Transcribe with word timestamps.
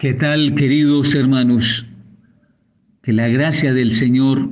¿Qué 0.00 0.14
tal, 0.14 0.54
queridos 0.54 1.14
hermanos? 1.14 1.86
Que 3.02 3.12
la 3.12 3.28
gracia 3.28 3.74
del 3.74 3.92
Señor 3.92 4.48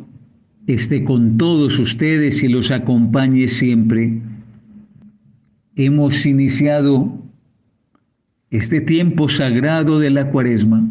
esté 0.67 1.05
con 1.05 1.39
todos 1.39 1.79
ustedes 1.79 2.43
y 2.43 2.49
los 2.49 2.71
acompañe 2.71 3.49
siempre. 3.49 4.21
Hemos 5.75 6.27
iniciado 6.27 7.19
este 8.51 8.83
tiempo 8.83 9.31
sagrado 9.31 9.99
de 9.99 10.11
la 10.11 10.31
cuaresma, 10.31 10.87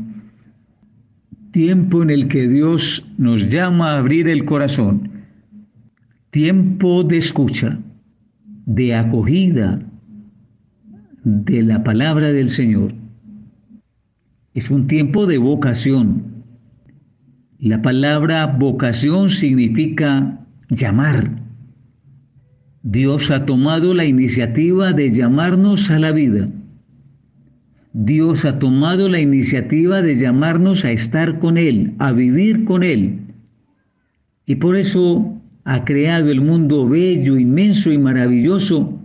tiempo 1.52 2.02
en 2.02 2.10
el 2.10 2.28
que 2.28 2.48
Dios 2.48 3.05
nos 3.20 3.52
llama 3.52 3.92
a 3.92 4.00
abrir 4.00 4.28
el 4.28 4.44
corazón, 4.46 5.12
tiempo 6.32 7.04
de 7.04 7.18
escucha, 7.18 7.78
de 8.66 8.96
acogida 8.96 9.84
de 11.24 11.62
la 11.62 11.84
palabra 11.84 12.34
del 12.34 12.50
Señor. 12.50 12.96
Es 14.58 14.71
un 14.71 14.88
tiempo 14.88 15.28
de 15.28 15.38
vocación. 15.38 16.44
La 17.60 17.79
palabra 17.84 18.48
vocación 18.48 19.29
significa 19.29 20.48
llamar. 20.71 21.43
Dios 22.82 23.29
ha 23.29 23.46
tomado 23.46 23.93
la 23.93 24.06
iniciativa 24.06 24.93
de 24.93 25.12
llamarnos 25.12 25.92
a 25.92 26.00
la 26.00 26.12
vida. 26.12 26.50
Dios 27.93 28.46
ha 28.46 28.57
tomado 28.57 29.07
la 29.10 29.20
iniciativa 29.20 30.01
de 30.01 30.18
llamarnos 30.18 30.86
a 30.86 30.92
estar 30.92 31.37
con 31.37 31.60
Él, 31.60 31.93
a 32.00 32.12
vivir 32.12 32.64
con 32.64 32.81
Él. 32.81 33.20
Y 34.48 34.56
por 34.56 34.76
eso 34.76 35.39
ha 35.66 35.86
creado 35.86 36.31
el 36.31 36.42
mundo 36.42 36.89
bello, 36.89 37.38
inmenso 37.38 37.92
y 37.92 38.00
maravilloso. 38.00 39.00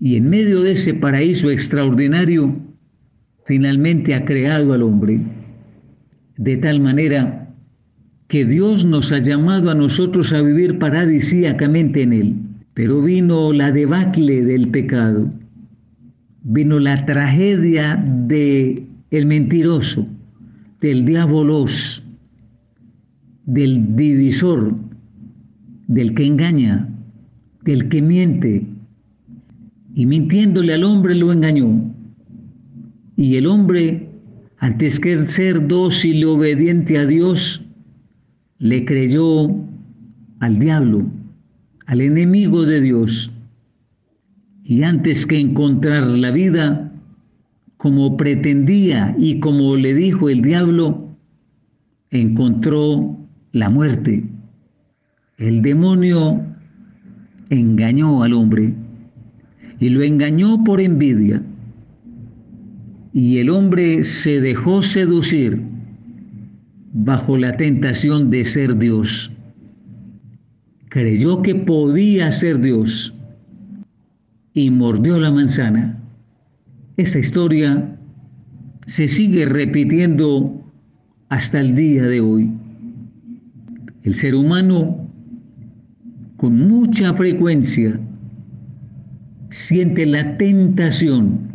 Y 0.00 0.16
en 0.16 0.28
medio 0.28 0.62
de 0.62 0.72
ese 0.72 0.92
paraíso 0.92 1.52
extraordinario, 1.52 2.67
finalmente 3.48 4.14
ha 4.14 4.26
creado 4.26 4.74
al 4.74 4.82
hombre, 4.82 5.20
de 6.36 6.58
tal 6.58 6.80
manera 6.80 7.48
que 8.28 8.44
Dios 8.44 8.84
nos 8.84 9.10
ha 9.10 9.20
llamado 9.20 9.70
a 9.70 9.74
nosotros 9.74 10.34
a 10.34 10.42
vivir 10.42 10.78
paradisíacamente 10.78 12.02
en 12.02 12.12
Él. 12.12 12.34
Pero 12.74 13.00
vino 13.00 13.54
la 13.54 13.72
debacle 13.72 14.44
del 14.44 14.68
pecado, 14.68 15.32
vino 16.42 16.78
la 16.78 17.06
tragedia 17.06 17.96
de 17.96 18.86
el 19.10 19.24
mentiroso, 19.24 20.06
del 20.82 21.06
diabolos, 21.06 22.04
del 23.46 23.96
divisor, 23.96 24.74
del 25.86 26.14
que 26.14 26.26
engaña, 26.26 26.86
del 27.64 27.88
que 27.88 28.02
miente, 28.02 28.66
y 29.94 30.04
mintiéndole 30.04 30.74
al 30.74 30.84
hombre 30.84 31.14
lo 31.14 31.32
engañó. 31.32 31.94
Y 33.18 33.34
el 33.34 33.48
hombre, 33.48 34.08
antes 34.58 35.00
que 35.00 35.26
ser 35.26 35.66
dócil 35.66 36.18
y 36.18 36.24
obediente 36.24 36.98
a 36.98 37.04
Dios, 37.04 37.60
le 38.60 38.84
creyó 38.84 39.56
al 40.38 40.60
diablo, 40.60 41.04
al 41.86 42.00
enemigo 42.00 42.64
de 42.64 42.80
Dios. 42.80 43.32
Y 44.62 44.84
antes 44.84 45.26
que 45.26 45.36
encontrar 45.36 46.06
la 46.06 46.30
vida, 46.30 46.92
como 47.76 48.16
pretendía 48.16 49.16
y 49.18 49.40
como 49.40 49.74
le 49.74 49.94
dijo 49.94 50.28
el 50.28 50.40
diablo, 50.40 51.08
encontró 52.12 53.18
la 53.50 53.68
muerte. 53.68 54.22
El 55.38 55.60
demonio 55.62 56.40
engañó 57.50 58.22
al 58.22 58.32
hombre 58.32 58.74
y 59.80 59.88
lo 59.88 60.04
engañó 60.04 60.62
por 60.62 60.80
envidia 60.80 61.42
y 63.12 63.38
el 63.38 63.50
hombre 63.50 64.04
se 64.04 64.40
dejó 64.40 64.82
seducir 64.82 65.62
bajo 66.92 67.36
la 67.36 67.56
tentación 67.56 68.30
de 68.30 68.44
ser 68.44 68.76
Dios. 68.76 69.30
Creyó 70.88 71.42
que 71.42 71.54
podía 71.54 72.30
ser 72.32 72.60
Dios 72.60 73.14
y 74.54 74.70
mordió 74.70 75.18
la 75.18 75.30
manzana. 75.30 75.98
Esa 76.96 77.18
historia 77.18 77.96
se 78.86 79.06
sigue 79.06 79.46
repitiendo 79.46 80.64
hasta 81.28 81.60
el 81.60 81.76
día 81.76 82.02
de 82.04 82.20
hoy. 82.20 82.50
El 84.02 84.14
ser 84.14 84.34
humano 84.34 85.08
con 86.38 86.68
mucha 86.68 87.12
frecuencia 87.14 88.00
siente 89.50 90.06
la 90.06 90.36
tentación 90.38 91.47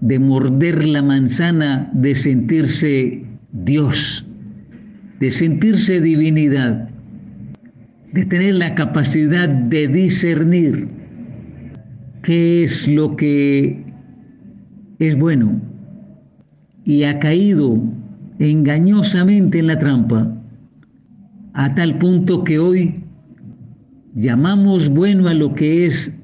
de 0.00 0.18
morder 0.18 0.86
la 0.86 1.02
manzana, 1.02 1.90
de 1.92 2.14
sentirse 2.14 3.24
Dios, 3.52 4.24
de 5.20 5.30
sentirse 5.30 6.00
divinidad, 6.00 6.88
de 8.12 8.24
tener 8.26 8.54
la 8.54 8.74
capacidad 8.74 9.48
de 9.48 9.88
discernir 9.88 10.88
qué 12.22 12.62
es 12.62 12.88
lo 12.88 13.16
que 13.16 13.84
es 14.98 15.18
bueno. 15.18 15.60
Y 16.84 17.02
ha 17.02 17.18
caído 17.18 17.82
engañosamente 18.38 19.58
en 19.58 19.66
la 19.66 19.78
trampa, 19.78 20.34
a 21.54 21.74
tal 21.74 21.98
punto 21.98 22.44
que 22.44 22.58
hoy 22.58 23.02
llamamos 24.14 24.88
bueno 24.88 25.28
a 25.28 25.34
lo 25.34 25.54
que 25.54 25.86
es 25.86 26.14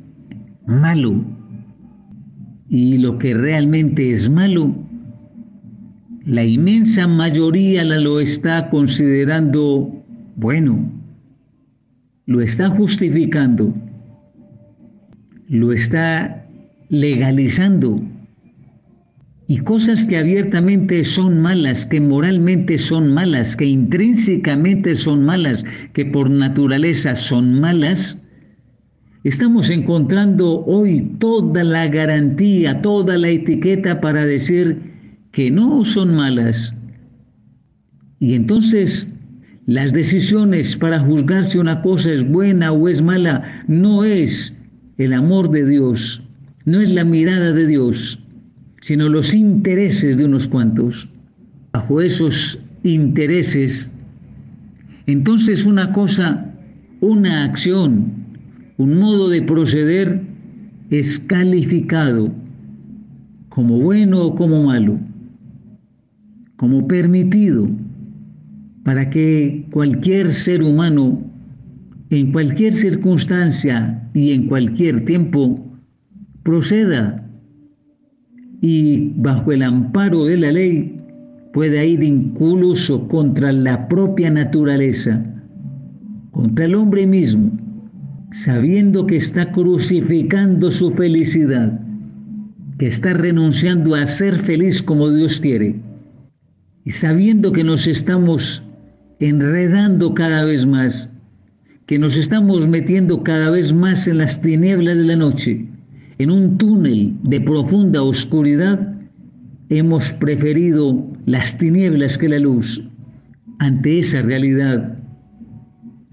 malo 0.67 1.34
y 2.69 2.99
lo 2.99 3.19
que 3.19 3.35
realmente 3.35 4.13
es 4.13 4.29
malo, 4.29 4.75
la 6.25 6.45
inmensa 6.45 7.07
mayoría 7.07 7.85
la 7.85 7.99
lo 7.99 8.21
está 8.21 8.71
considerando 8.71 10.05
bueno, 10.37 10.91
lo 12.27 12.41
está 12.41 12.71
justificando, 12.71 13.75
lo 15.49 15.73
está 15.73 16.47
legalizando. 16.89 18.03
Y 19.47 19.59
cosas 19.59 20.07
que 20.07 20.17
abiertamente 20.17 21.05
son 21.05 21.43
malas, 21.43 21.85
que 21.85 22.01
moralmente 22.01 22.79
son 22.79 23.13
malas, 23.13 23.55
que 23.57 23.67
intrínsecamente 23.67 24.97
son 24.97 25.23
malas, 25.23 25.65
que 25.93 26.07
por 26.07 26.31
naturaleza 26.31 27.15
son 27.15 27.61
malas, 27.61 28.19
Estamos 29.25 29.71
encontrando 29.71 30.67
hoy 30.67 31.17
toda 31.19 31.65
la 31.65 31.89
garantía, 31.89 32.83
toda 32.83 33.17
la 33.17 33.31
etiqueta 33.31 33.99
para 34.03 34.27
decir 34.27 34.83
que 35.33 35.51
no 35.51 35.83
son 35.87 36.15
malas. 36.15 36.75
Y 38.21 38.35
entonces 38.35 39.11
las 39.65 39.95
decisiones 39.95 40.77
para 40.77 41.01
juzgar 41.01 41.47
si 41.47 41.57
una 41.57 41.81
cosa 41.81 42.13
es 42.13 42.29
buena 42.29 42.71
o 42.73 42.87
es 42.87 43.01
mala 43.01 43.65
no 43.67 44.05
es 44.05 44.55
el 44.99 45.15
amor 45.15 45.51
de 45.51 45.65
Dios, 45.65 46.23
no 46.67 46.83
es 46.83 46.91
la 46.91 47.05
mirada 47.05 47.53
de 47.53 47.67
Dios, 47.67 48.21
sino 48.83 49.09
los 49.09 49.33
intereses 49.33 50.19
de 50.19 50.27
unos 50.27 50.47
cuantos. 50.49 51.09
Bajo 51.73 52.03
esos 52.03 52.59
intereses, 52.83 53.91
entonces 55.07 55.65
una 55.65 55.95
cosa, 55.95 56.53
una 57.01 57.45
acción, 57.45 58.24
un 58.77 58.99
modo 58.99 59.29
de 59.29 59.43
proceder 59.43 60.21
es 60.91 61.21
calificado 61.21 62.33
como 63.49 63.79
bueno 63.79 64.21
o 64.21 64.35
como 64.35 64.65
malo, 64.65 64.99
como 66.57 66.87
permitido, 66.89 67.69
para 68.83 69.09
que 69.11 69.67
cualquier 69.71 70.35
ser 70.35 70.63
humano, 70.63 71.23
en 72.11 72.33
cualquier 72.33 72.75
circunstancia 72.75 74.09
y 74.13 74.33
en 74.33 74.49
cualquier 74.49 75.05
tiempo, 75.05 75.65
proceda 76.43 77.25
y 78.61 79.13
bajo 79.17 79.53
el 79.53 79.63
amparo 79.63 80.25
de 80.25 80.37
la 80.37 80.53
ley 80.53 81.01
pueda 81.53 81.85
ir 81.85 82.03
incluso 82.03 83.07
contra 83.07 83.53
la 83.53 83.89
propia 83.89 84.31
naturaleza, 84.31 85.25
contra 86.33 86.65
el 86.65 86.75
hombre 86.75 87.07
mismo 87.07 87.64
sabiendo 88.35 89.07
que 89.07 89.15
está 89.15 89.53
crucificando 89.53 90.69
su 90.69 90.91
felicidad, 90.91 91.81
que 92.81 92.89
está 92.89 93.13
renunciando 93.13 93.95
a 93.95 94.09
ser 94.09 94.35
feliz 94.39 94.83
como 94.83 95.09
Dios 95.09 95.39
quiere, 95.39 95.77
y 96.85 96.91
sabiendo 96.91 97.53
que 97.53 97.63
nos 97.63 97.87
estamos 97.87 98.61
enredando 99.21 100.15
cada 100.15 100.45
vez 100.45 100.67
más, 100.67 101.09
que 101.87 101.97
nos 101.97 102.17
estamos 102.17 102.67
metiendo 102.67 103.23
cada 103.23 103.51
vez 103.51 103.73
más 103.73 104.09
en 104.09 104.19
las 104.19 104.43
tinieblas 104.43 104.97
de 104.97 105.05
la 105.05 105.17
noche, 105.17 105.69
en 106.19 106.31
un 106.33 106.59
túnel 106.59 107.15
de 107.23 107.41
profunda 107.41 108.03
oscuridad, 108.03 108.97
hemos 109.69 110.13
preferido 110.15 111.07
las 111.27 111.57
tinieblas 111.57 112.19
que 112.19 112.29
la 112.29 112.41
luz. 112.41 112.83
Ante 113.61 114.01
esa 114.01 114.23
realidad, 114.23 114.99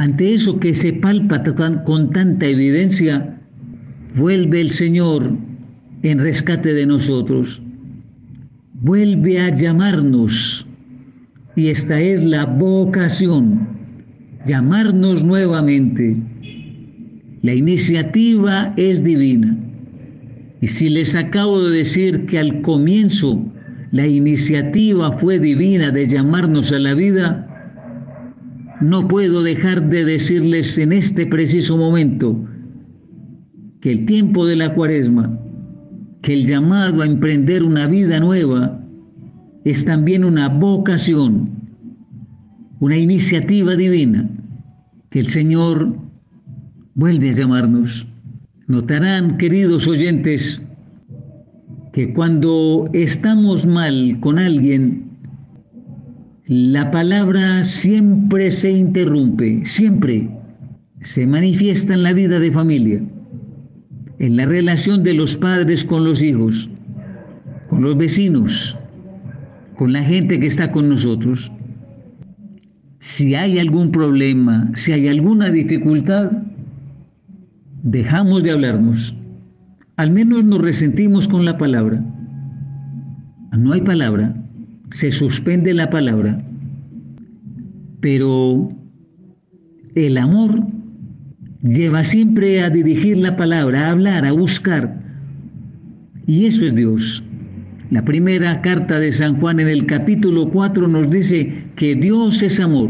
ante 0.01 0.33
eso 0.33 0.59
que 0.59 0.73
se 0.73 0.93
palpa 0.93 1.43
con 1.85 2.09
tanta 2.09 2.47
evidencia, 2.47 3.39
vuelve 4.15 4.59
el 4.59 4.71
Señor 4.71 5.37
en 6.01 6.17
rescate 6.17 6.73
de 6.73 6.87
nosotros. 6.87 7.61
vuelve 8.81 9.39
a 9.39 9.55
llamarnos 9.55 10.65
y 11.55 11.67
esta 11.67 12.01
es 12.01 12.19
la 12.19 12.45
vocación, 12.45 13.67
llamarnos 14.47 15.23
nuevamente. 15.23 16.17
La 17.43 17.53
iniciativa 17.53 18.73
es 18.77 19.03
divina. 19.03 19.55
Y 20.61 20.67
si 20.67 20.89
les 20.89 21.15
acabo 21.15 21.61
de 21.61 21.77
decir 21.77 22.25
que 22.25 22.39
al 22.39 22.63
comienzo 22.63 23.39
la 23.91 24.07
iniciativa 24.07 25.11
fue 25.19 25.37
divina 25.37 25.91
de 25.91 26.07
llamarnos 26.07 26.71
a 26.71 26.79
la 26.79 26.95
vida, 26.95 27.50
no 28.81 29.07
puedo 29.07 29.43
dejar 29.43 29.89
de 29.89 30.05
decirles 30.05 30.77
en 30.77 30.91
este 30.91 31.25
preciso 31.25 31.77
momento 31.77 32.37
que 33.79 33.91
el 33.91 34.05
tiempo 34.05 34.45
de 34.45 34.55
la 34.55 34.73
cuaresma, 34.73 35.39
que 36.21 36.33
el 36.33 36.45
llamado 36.45 37.01
a 37.01 37.05
emprender 37.05 37.63
una 37.63 37.87
vida 37.87 38.19
nueva, 38.19 38.79
es 39.63 39.85
también 39.85 40.23
una 40.23 40.49
vocación, 40.49 41.49
una 42.79 42.97
iniciativa 42.97 43.75
divina 43.75 44.29
que 45.09 45.19
el 45.19 45.27
Señor 45.27 45.95
vuelve 46.95 47.29
a 47.29 47.33
llamarnos. 47.33 48.07
Notarán, 48.67 49.37
queridos 49.37 49.87
oyentes, 49.87 50.63
que 51.93 52.13
cuando 52.13 52.89
estamos 52.93 53.65
mal 53.65 54.17
con 54.21 54.39
alguien, 54.39 55.10
la 56.51 56.91
palabra 56.91 57.63
siempre 57.63 58.51
se 58.51 58.71
interrumpe, 58.71 59.61
siempre 59.63 60.29
se 60.99 61.25
manifiesta 61.25 61.93
en 61.93 62.03
la 62.03 62.11
vida 62.11 62.41
de 62.41 62.51
familia, 62.51 63.01
en 64.19 64.35
la 64.35 64.45
relación 64.45 65.01
de 65.01 65.13
los 65.13 65.37
padres 65.37 65.85
con 65.85 66.03
los 66.03 66.21
hijos, 66.21 66.69
con 67.69 67.81
los 67.83 67.95
vecinos, 67.95 68.77
con 69.77 69.93
la 69.93 70.03
gente 70.03 70.41
que 70.41 70.47
está 70.47 70.73
con 70.73 70.89
nosotros. 70.89 71.49
Si 72.99 73.33
hay 73.33 73.57
algún 73.57 73.89
problema, 73.93 74.71
si 74.75 74.91
hay 74.91 75.07
alguna 75.07 75.51
dificultad, 75.51 76.33
dejamos 77.81 78.43
de 78.43 78.51
hablarnos. 78.51 79.15
Al 79.95 80.11
menos 80.11 80.43
nos 80.43 80.59
resentimos 80.59 81.29
con 81.29 81.45
la 81.45 81.57
palabra. 81.57 82.03
No 83.53 83.71
hay 83.71 83.79
palabra, 83.79 84.40
se 84.91 85.11
suspende 85.11 85.73
la 85.73 85.89
palabra. 85.89 86.37
Pero 87.99 88.69
el 89.95 90.17
amor 90.17 90.63
lleva 91.63 92.03
siempre 92.03 92.61
a 92.61 92.69
dirigir 92.69 93.17
la 93.17 93.35
palabra, 93.35 93.87
a 93.87 93.91
hablar, 93.91 94.25
a 94.25 94.31
buscar. 94.31 95.01
Y 96.27 96.45
eso 96.45 96.65
es 96.65 96.75
Dios. 96.75 97.23
La 97.89 98.03
primera 98.05 98.61
carta 98.61 98.99
de 98.99 99.11
San 99.11 99.35
Juan 99.39 99.59
en 99.59 99.67
el 99.67 99.85
capítulo 99.85 100.49
4 100.49 100.87
nos 100.87 101.09
dice 101.09 101.65
que 101.75 101.95
Dios 101.95 102.41
es 102.41 102.59
amor 102.59 102.89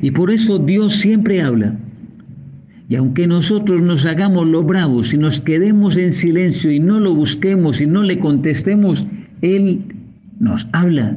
y 0.00 0.10
por 0.10 0.30
eso 0.30 0.58
Dios 0.58 0.94
siempre 0.94 1.42
habla. 1.42 1.78
Y 2.88 2.96
aunque 2.96 3.26
nosotros 3.26 3.82
nos 3.82 4.06
hagamos 4.06 4.46
lo 4.46 4.62
bravos 4.62 5.12
y 5.12 5.18
nos 5.18 5.42
quedemos 5.42 5.98
en 5.98 6.12
silencio 6.14 6.72
y 6.72 6.80
no 6.80 6.98
lo 7.00 7.14
busquemos 7.14 7.82
y 7.82 7.86
no 7.86 8.02
le 8.02 8.18
contestemos, 8.18 9.06
Él 9.42 9.82
nos 10.38 10.66
habla 10.72 11.16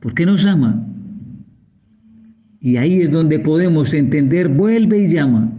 porque 0.00 0.26
nos 0.26 0.44
ama. 0.44 0.86
Y 2.60 2.76
ahí 2.76 3.00
es 3.00 3.10
donde 3.10 3.38
podemos 3.38 3.94
entender, 3.94 4.48
vuelve 4.48 5.00
y 5.00 5.08
llama. 5.08 5.52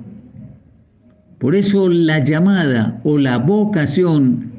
Por 1.40 1.56
eso 1.56 1.90
la 1.90 2.24
llamada 2.24 3.00
o 3.04 3.18
la 3.18 3.38
vocación 3.38 4.52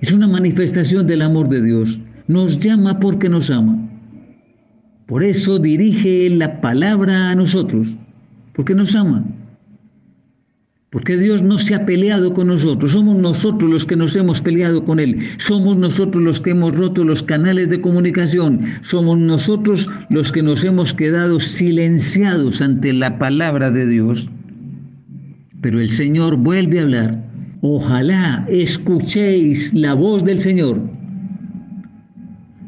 es 0.00 0.12
una 0.12 0.28
manifestación 0.28 1.06
del 1.06 1.22
amor 1.22 1.48
de 1.48 1.62
Dios. 1.62 1.98
Nos 2.28 2.58
llama 2.58 3.00
porque 3.00 3.28
nos 3.28 3.50
ama. 3.50 3.78
Por 5.06 5.24
eso 5.24 5.58
dirige 5.58 6.30
la 6.30 6.60
palabra 6.60 7.30
a 7.30 7.34
nosotros, 7.34 7.88
porque 8.54 8.74
nos 8.74 8.94
ama. 8.94 9.24
Porque 10.92 11.16
Dios 11.16 11.42
no 11.42 11.58
se 11.58 11.74
ha 11.74 11.84
peleado 11.84 12.32
con 12.34 12.46
nosotros, 12.46 12.92
somos 12.92 13.16
nosotros 13.16 13.68
los 13.68 13.84
que 13.84 13.96
nos 13.96 14.14
hemos 14.14 14.40
peleado 14.40 14.84
con 14.84 15.00
Él, 15.00 15.30
somos 15.38 15.76
nosotros 15.76 16.22
los 16.22 16.40
que 16.40 16.50
hemos 16.50 16.76
roto 16.76 17.02
los 17.02 17.24
canales 17.24 17.68
de 17.70 17.80
comunicación, 17.80 18.60
somos 18.82 19.18
nosotros 19.18 19.88
los 20.10 20.30
que 20.30 20.42
nos 20.42 20.62
hemos 20.62 20.94
quedado 20.94 21.40
silenciados 21.40 22.62
ante 22.62 22.92
la 22.92 23.18
palabra 23.18 23.72
de 23.72 23.88
Dios. 23.88 24.28
Pero 25.60 25.80
el 25.80 25.90
Señor 25.90 26.36
vuelve 26.36 26.78
a 26.78 26.82
hablar 26.82 27.32
ojalá 27.62 28.44
escuchéis 28.48 29.72
la 29.72 29.94
voz 29.94 30.24
del 30.24 30.40
Señor. 30.40 30.80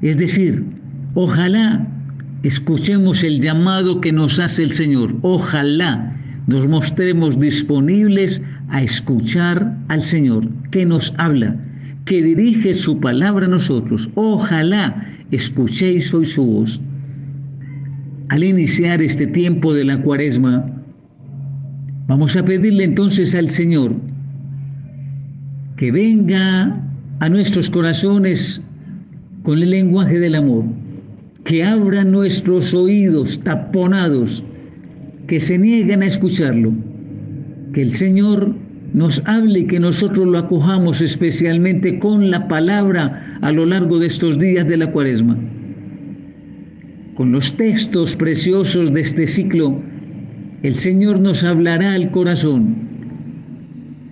Es 0.01 0.17
decir, 0.17 0.65
ojalá 1.15 1.87
escuchemos 2.43 3.23
el 3.23 3.41
llamado 3.41 4.01
que 4.01 4.13
nos 4.13 4.39
hace 4.39 4.63
el 4.63 4.73
Señor. 4.73 5.17
Ojalá 5.23 6.17
nos 6.47 6.67
mostremos 6.69 7.39
disponibles 7.39 8.43
a 8.69 8.83
escuchar 8.83 9.77
al 9.89 10.03
Señor, 10.03 10.49
que 10.71 10.85
nos 10.85 11.15
habla, 11.17 11.57
que 12.05 12.23
dirige 12.23 12.75
su 12.75 13.01
palabra 13.01 13.47
a 13.47 13.49
nosotros. 13.49 14.09
Ojalá 14.15 15.07
escuchéis 15.31 16.13
hoy 16.13 16.27
su 16.27 16.45
voz. 16.45 16.81
Al 18.29 18.45
iniciar 18.45 19.03
este 19.03 19.27
tiempo 19.27 19.73
de 19.75 19.85
la 19.85 20.01
cuaresma, 20.03 20.65
vamos 22.07 22.37
a 22.37 22.45
pedirle 22.45 22.85
entonces 22.85 23.35
al 23.35 23.51
Señor 23.51 23.95
que 25.77 25.91
venga 25.91 26.81
a 27.21 27.29
nuestros 27.29 27.71
corazones 27.71 28.63
con 29.43 29.59
el 29.59 29.71
lenguaje 29.71 30.19
del 30.19 30.37
amor, 30.37 30.65
que 31.45 31.65
abra 31.65 32.05
nuestros 32.05 32.75
oídos 32.75 33.41
taponados, 33.41 34.45
que 35.27 35.41
se 35.41 35.59
nieguen 35.59 36.03
a 36.03 36.07
escucharlo, 36.07 36.73
que 37.73 37.83
el 37.83 37.93
Señor 37.93 38.55
nos 38.93 39.23
hable 39.27 39.61
y 39.61 39.67
que 39.67 39.81
nosotros 39.81 40.27
lo 40.27 40.39
acojamos 40.39 41.01
especialmente 41.01 41.99
con 41.99 42.31
la 42.31 42.47
palabra 42.47 43.39
a 43.41 43.51
lo 43.51 43.67
largo 43.67 43.99
de 43.99 44.07
estos 44.07 44.39
días 44.39 44.67
de 44.69 44.77
la 44.77 44.93
cuaresma. 44.93 45.37
Con 47.15 47.33
los 47.33 47.57
textos 47.57 48.17
preciosos 48.17 48.93
de 48.93 49.01
este 49.01 49.27
ciclo, 49.27 49.81
el 50.63 50.75
Señor 50.75 51.21
nos 51.21 51.45
hablará 51.45 51.95
al 51.95 52.11
corazón 52.11 52.85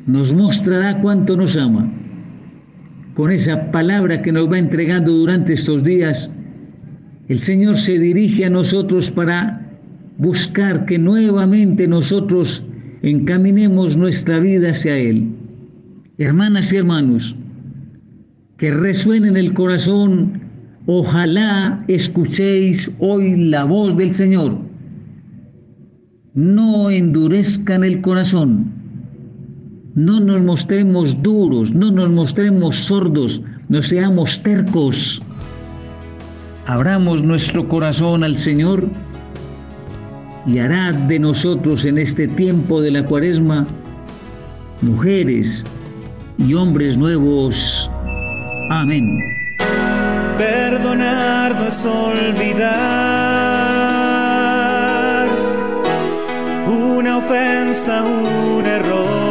nos 0.06 0.34
mostrará 0.34 1.00
cuánto 1.00 1.36
nos 1.36 1.56
ama. 1.56 1.90
Con 3.14 3.30
esa 3.30 3.70
palabra 3.70 4.22
que 4.22 4.32
nos 4.32 4.50
va 4.50 4.58
entregando 4.58 5.12
durante 5.12 5.52
estos 5.52 5.84
días, 5.84 6.30
el 7.28 7.38
Señor 7.38 7.76
se 7.76 7.98
dirige 7.98 8.44
a 8.44 8.50
nosotros 8.50 9.10
para 9.10 9.71
buscar 10.18 10.84
que 10.86 10.98
nuevamente 10.98 11.88
nosotros 11.88 12.62
encaminemos 13.02 13.96
nuestra 13.96 14.38
vida 14.40 14.70
hacia 14.70 14.96
Él. 14.96 15.28
Hermanas 16.18 16.72
y 16.72 16.76
hermanos, 16.76 17.36
que 18.58 18.72
resuene 18.72 19.28
en 19.28 19.36
el 19.36 19.54
corazón, 19.54 20.40
ojalá 20.86 21.84
escuchéis 21.88 22.90
hoy 22.98 23.36
la 23.36 23.64
voz 23.64 23.96
del 23.96 24.14
Señor. 24.14 24.58
No 26.34 26.90
endurezcan 26.90 27.84
el 27.84 28.00
corazón 28.00 28.82
no 29.94 30.20
nos 30.20 30.40
mostremos 30.40 31.22
duros, 31.22 31.72
no 31.72 31.90
nos 31.90 32.10
mostremos 32.10 32.76
sordos, 32.76 33.42
no 33.68 33.82
seamos 33.82 34.42
tercos. 34.42 35.20
Abramos 36.66 37.22
nuestro 37.22 37.68
corazón 37.68 38.24
al 38.24 38.38
Señor 38.38 38.88
y 40.46 40.58
hará 40.58 40.92
de 40.92 41.18
nosotros 41.18 41.84
en 41.84 41.98
este 41.98 42.28
tiempo 42.28 42.80
de 42.80 42.90
la 42.90 43.04
cuaresma 43.04 43.66
mujeres 44.80 45.64
y 46.38 46.54
hombres 46.54 46.96
nuevos. 46.96 47.90
Amén. 48.70 49.18
Perdonar 50.36 51.54
no 51.54 51.66
es 51.66 51.84
olvidar 51.84 52.72
una 56.66 57.18
ofensa, 57.18 58.02
un 58.02 58.66
error 58.66 59.22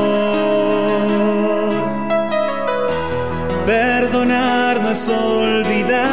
Perdonar 3.66 4.82
no 4.82 4.90
es 4.90 5.08
olvidar, 5.08 6.08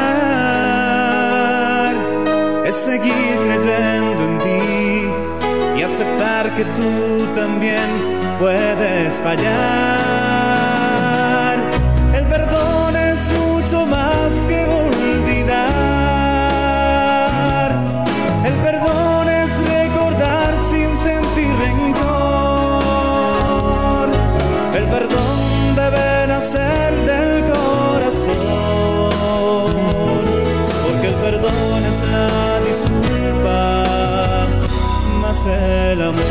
es 2.64 2.76
seguir 2.76 3.37
aceptar 6.00 6.54
que 6.54 6.64
tú 6.78 7.26
también 7.34 7.88
puedes 8.38 9.20
fallar. 9.20 9.48
El 12.14 12.24
perdón 12.28 12.94
es 12.94 13.28
mucho 13.30 13.84
más 13.86 14.46
que 14.46 14.64
olvidar. 14.64 15.58
El 18.44 18.54
perdón 18.66 19.28
es 19.28 19.58
recordar 19.58 20.56
sin 20.70 20.96
sentir 20.96 21.50
rencor. 21.66 21.98
El 24.76 24.84
perdón 24.84 25.74
debe 25.74 26.28
nacer 26.28 26.94
del 27.08 27.44
corazón. 27.50 28.68
es 31.88 32.02
la 32.02 32.60
disculpa, 32.68 33.47
el 35.48 36.02
amor. 36.02 36.22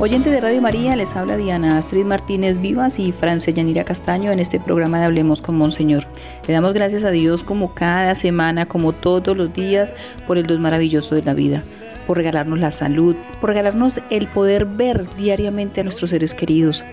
Oyente 0.00 0.28
de 0.28 0.40
Radio 0.40 0.60
María, 0.60 0.96
les 0.96 1.16
habla 1.16 1.36
Diana 1.36 1.78
Astrid 1.78 2.04
Martínez 2.04 2.60
Vivas 2.60 2.98
y 2.98 3.10
Francia 3.10 3.54
Yanira 3.54 3.84
Castaño 3.84 4.32
en 4.32 4.38
este 4.38 4.60
programa 4.60 4.98
de 4.98 5.06
Hablemos 5.06 5.40
con 5.40 5.56
Monseñor. 5.56 6.04
Le 6.46 6.52
damos 6.52 6.74
gracias 6.74 7.04
a 7.04 7.10
Dios 7.10 7.42
como 7.42 7.72
cada 7.72 8.14
semana, 8.14 8.66
como 8.66 8.92
todos 8.92 9.34
los 9.36 9.54
días, 9.54 9.94
por 10.26 10.36
el 10.36 10.46
Dios 10.46 10.60
maravilloso 10.60 11.14
de 11.14 11.22
la 11.22 11.32
vida 11.32 11.62
por 12.06 12.18
regalarnos 12.18 12.58
la 12.58 12.70
salud, 12.70 13.16
por 13.40 13.50
regalarnos 13.50 14.00
el 14.10 14.26
poder 14.28 14.66
ver 14.66 15.06
diariamente 15.16 15.80
a 15.80 15.84
nuestros 15.84 16.10
seres 16.10 16.34
queridos. 16.34 16.84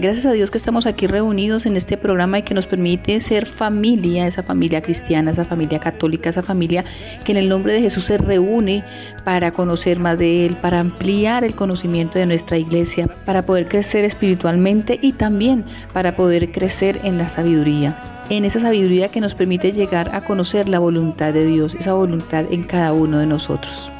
Gracias 0.00 0.26
a 0.26 0.32
Dios 0.32 0.52
que 0.52 0.58
estamos 0.58 0.86
aquí 0.86 1.08
reunidos 1.08 1.66
en 1.66 1.76
este 1.76 1.96
programa 1.96 2.38
y 2.38 2.42
que 2.42 2.54
nos 2.54 2.68
permite 2.68 3.18
ser 3.18 3.46
familia, 3.46 4.28
esa 4.28 4.44
familia 4.44 4.80
cristiana, 4.80 5.32
esa 5.32 5.44
familia 5.44 5.80
católica, 5.80 6.30
esa 6.30 6.42
familia 6.42 6.84
que 7.24 7.32
en 7.32 7.38
el 7.38 7.48
nombre 7.48 7.72
de 7.72 7.80
Jesús 7.80 8.04
se 8.04 8.16
reúne 8.16 8.84
para 9.24 9.50
conocer 9.50 9.98
más 9.98 10.16
de 10.16 10.46
Él, 10.46 10.54
para 10.54 10.78
ampliar 10.78 11.42
el 11.42 11.56
conocimiento 11.56 12.20
de 12.20 12.26
nuestra 12.26 12.58
iglesia, 12.58 13.08
para 13.26 13.42
poder 13.42 13.66
crecer 13.66 14.04
espiritualmente 14.04 15.00
y 15.02 15.14
también 15.14 15.64
para 15.92 16.14
poder 16.14 16.52
crecer 16.52 17.00
en 17.02 17.18
la 17.18 17.28
sabiduría 17.28 17.96
en 18.30 18.44
esa 18.44 18.60
sabiduría 18.60 19.08
que 19.08 19.22
nos 19.22 19.34
permite 19.34 19.72
llegar 19.72 20.14
a 20.14 20.22
conocer 20.22 20.68
la 20.68 20.78
voluntad 20.78 21.32
de 21.32 21.46
Dios, 21.46 21.74
esa 21.74 21.94
voluntad 21.94 22.44
en 22.50 22.62
cada 22.62 22.92
uno 22.92 23.18
de 23.18 23.26
nosotros. 23.26 23.90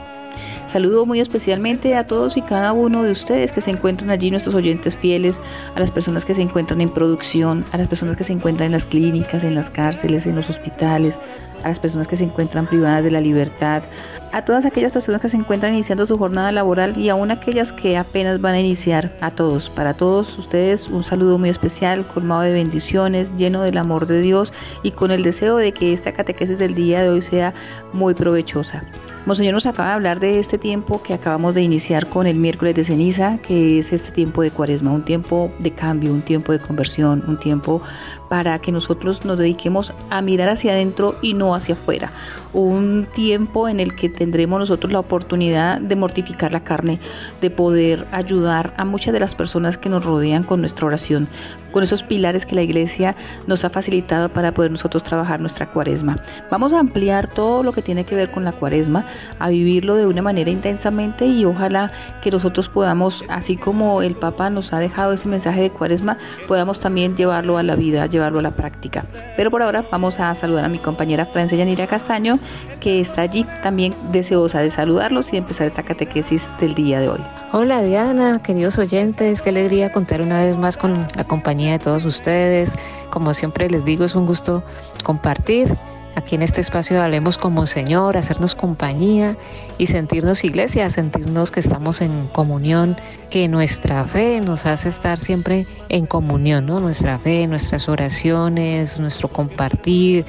Saludo 0.68 1.06
muy 1.06 1.18
especialmente 1.18 1.96
a 1.96 2.06
todos 2.06 2.36
y 2.36 2.42
cada 2.42 2.74
uno 2.74 3.02
de 3.02 3.10
ustedes 3.10 3.52
que 3.52 3.62
se 3.62 3.70
encuentran 3.70 4.10
allí, 4.10 4.30
nuestros 4.30 4.54
oyentes 4.54 4.98
fieles, 4.98 5.40
a 5.74 5.80
las 5.80 5.90
personas 5.90 6.26
que 6.26 6.34
se 6.34 6.42
encuentran 6.42 6.82
en 6.82 6.90
producción, 6.90 7.64
a 7.72 7.78
las 7.78 7.88
personas 7.88 8.18
que 8.18 8.24
se 8.24 8.34
encuentran 8.34 8.66
en 8.66 8.72
las 8.72 8.84
clínicas, 8.84 9.44
en 9.44 9.54
las 9.54 9.70
cárceles, 9.70 10.26
en 10.26 10.36
los 10.36 10.50
hospitales, 10.50 11.18
a 11.64 11.68
las 11.68 11.80
personas 11.80 12.06
que 12.06 12.16
se 12.16 12.24
encuentran 12.24 12.66
privadas 12.66 13.02
de 13.02 13.10
la 13.10 13.22
libertad, 13.22 13.82
a 14.30 14.44
todas 14.44 14.66
aquellas 14.66 14.92
personas 14.92 15.22
que 15.22 15.30
se 15.30 15.38
encuentran 15.38 15.72
iniciando 15.72 16.04
su 16.04 16.18
jornada 16.18 16.52
laboral 16.52 16.98
y 16.98 17.08
aún 17.08 17.30
aquellas 17.30 17.72
que 17.72 17.96
apenas 17.96 18.38
van 18.38 18.52
a 18.52 18.60
iniciar, 18.60 19.10
a 19.22 19.30
todos, 19.30 19.70
para 19.70 19.94
todos 19.94 20.36
ustedes 20.36 20.88
un 20.88 21.02
saludo 21.02 21.38
muy 21.38 21.48
especial, 21.48 22.06
colmado 22.06 22.42
de 22.42 22.52
bendiciones, 22.52 23.34
lleno 23.36 23.62
del 23.62 23.78
amor 23.78 24.06
de 24.06 24.20
Dios 24.20 24.52
y 24.82 24.90
con 24.90 25.12
el 25.12 25.22
deseo 25.22 25.56
de 25.56 25.72
que 25.72 25.94
esta 25.94 26.12
catequesis 26.12 26.58
del 26.58 26.74
día 26.74 27.00
de 27.00 27.08
hoy 27.08 27.22
sea 27.22 27.54
muy 27.94 28.12
provechosa. 28.12 28.84
Monseñor 29.28 29.52
nos 29.52 29.66
acaba 29.66 29.90
de 29.90 29.94
hablar 29.96 30.20
de 30.20 30.38
este 30.38 30.56
tiempo 30.56 31.02
que 31.02 31.12
acabamos 31.12 31.54
de 31.54 31.60
iniciar 31.60 32.08
con 32.08 32.26
el 32.26 32.36
miércoles 32.36 32.74
de 32.74 32.82
ceniza, 32.82 33.36
que 33.36 33.78
es 33.78 33.92
este 33.92 34.10
tiempo 34.10 34.40
de 34.40 34.50
cuaresma, 34.50 34.90
un 34.90 35.04
tiempo 35.04 35.52
de 35.58 35.70
cambio, 35.70 36.14
un 36.14 36.22
tiempo 36.22 36.50
de 36.50 36.58
conversión, 36.60 37.22
un 37.28 37.38
tiempo 37.38 37.82
para 38.28 38.58
que 38.58 38.72
nosotros 38.72 39.24
nos 39.24 39.38
dediquemos 39.38 39.94
a 40.10 40.20
mirar 40.22 40.48
hacia 40.48 40.72
adentro 40.72 41.16
y 41.22 41.34
no 41.34 41.54
hacia 41.54 41.74
afuera. 41.74 42.12
Un 42.52 43.06
tiempo 43.14 43.68
en 43.68 43.80
el 43.80 43.94
que 43.94 44.08
tendremos 44.08 44.58
nosotros 44.58 44.92
la 44.92 45.00
oportunidad 45.00 45.80
de 45.80 45.96
mortificar 45.96 46.52
la 46.52 46.64
carne, 46.64 46.98
de 47.40 47.50
poder 47.50 48.06
ayudar 48.12 48.72
a 48.76 48.84
muchas 48.84 49.12
de 49.12 49.20
las 49.20 49.34
personas 49.34 49.78
que 49.78 49.88
nos 49.88 50.04
rodean 50.04 50.42
con 50.42 50.60
nuestra 50.60 50.86
oración, 50.86 51.28
con 51.72 51.82
esos 51.82 52.02
pilares 52.02 52.46
que 52.46 52.54
la 52.54 52.62
iglesia 52.62 53.14
nos 53.46 53.64
ha 53.64 53.70
facilitado 53.70 54.28
para 54.28 54.52
poder 54.52 54.70
nosotros 54.70 55.02
trabajar 55.02 55.40
nuestra 55.40 55.66
cuaresma. 55.66 56.16
Vamos 56.50 56.72
a 56.72 56.80
ampliar 56.80 57.28
todo 57.28 57.62
lo 57.62 57.72
que 57.72 57.82
tiene 57.82 58.04
que 58.04 58.14
ver 58.14 58.30
con 58.30 58.44
la 58.44 58.52
cuaresma, 58.52 59.04
a 59.38 59.48
vivirlo 59.50 59.94
de 59.96 60.06
una 60.06 60.22
manera 60.22 60.50
intensamente 60.50 61.26
y 61.26 61.44
ojalá 61.44 61.92
que 62.22 62.30
nosotros 62.30 62.68
podamos, 62.68 63.24
así 63.28 63.56
como 63.56 64.02
el 64.02 64.14
Papa 64.14 64.50
nos 64.50 64.72
ha 64.72 64.78
dejado 64.78 65.12
ese 65.12 65.28
mensaje 65.28 65.62
de 65.62 65.70
cuaresma, 65.70 66.18
podamos 66.46 66.80
también 66.80 67.16
llevarlo 67.16 67.58
a 67.58 67.62
la 67.62 67.76
vida, 67.76 68.06
llevarlo 68.18 68.40
a 68.40 68.42
la 68.42 68.50
práctica. 68.50 69.02
Pero 69.36 69.50
por 69.50 69.62
ahora 69.62 69.84
vamos 69.90 70.20
a 70.20 70.34
saludar 70.34 70.64
a 70.64 70.68
mi 70.68 70.78
compañera 70.78 71.24
Francia 71.24 71.56
Yanira 71.56 71.86
Castaño, 71.86 72.38
que 72.80 73.00
está 73.00 73.22
allí 73.22 73.46
también 73.62 73.94
deseosa 74.12 74.60
de 74.60 74.70
saludarlos 74.70 75.32
y 75.32 75.36
empezar 75.36 75.66
esta 75.66 75.82
catequesis 75.82 76.52
del 76.60 76.74
día 76.74 77.00
de 77.00 77.08
hoy. 77.08 77.20
Hola 77.52 77.82
Diana, 77.82 78.42
queridos 78.42 78.78
oyentes, 78.78 79.42
qué 79.42 79.50
alegría 79.50 79.92
contar 79.92 80.20
una 80.20 80.44
vez 80.44 80.56
más 80.56 80.76
con 80.76 81.06
la 81.16 81.24
compañía 81.24 81.72
de 81.72 81.78
todos 81.78 82.04
ustedes. 82.04 82.74
Como 83.10 83.32
siempre 83.34 83.70
les 83.70 83.84
digo, 83.84 84.04
es 84.04 84.14
un 84.14 84.26
gusto 84.26 84.62
compartir 85.02 85.74
aquí 86.18 86.34
en 86.34 86.42
este 86.42 86.60
espacio 86.60 87.02
Hablemos 87.02 87.38
como 87.38 87.66
Señor, 87.66 88.16
hacernos 88.16 88.54
compañía 88.54 89.36
y 89.78 89.86
sentirnos 89.86 90.44
iglesia, 90.44 90.90
sentirnos 90.90 91.50
que 91.50 91.60
estamos 91.60 92.00
en 92.00 92.26
comunión, 92.28 92.96
que 93.30 93.48
nuestra 93.48 94.04
fe 94.04 94.40
nos 94.40 94.66
hace 94.66 94.88
estar 94.88 95.18
siempre 95.18 95.66
en 95.88 96.06
comunión, 96.06 96.66
¿no? 96.66 96.80
Nuestra 96.80 97.18
fe, 97.18 97.46
nuestras 97.46 97.88
oraciones, 97.88 98.98
nuestro 99.00 99.28
compartir, 99.28 100.24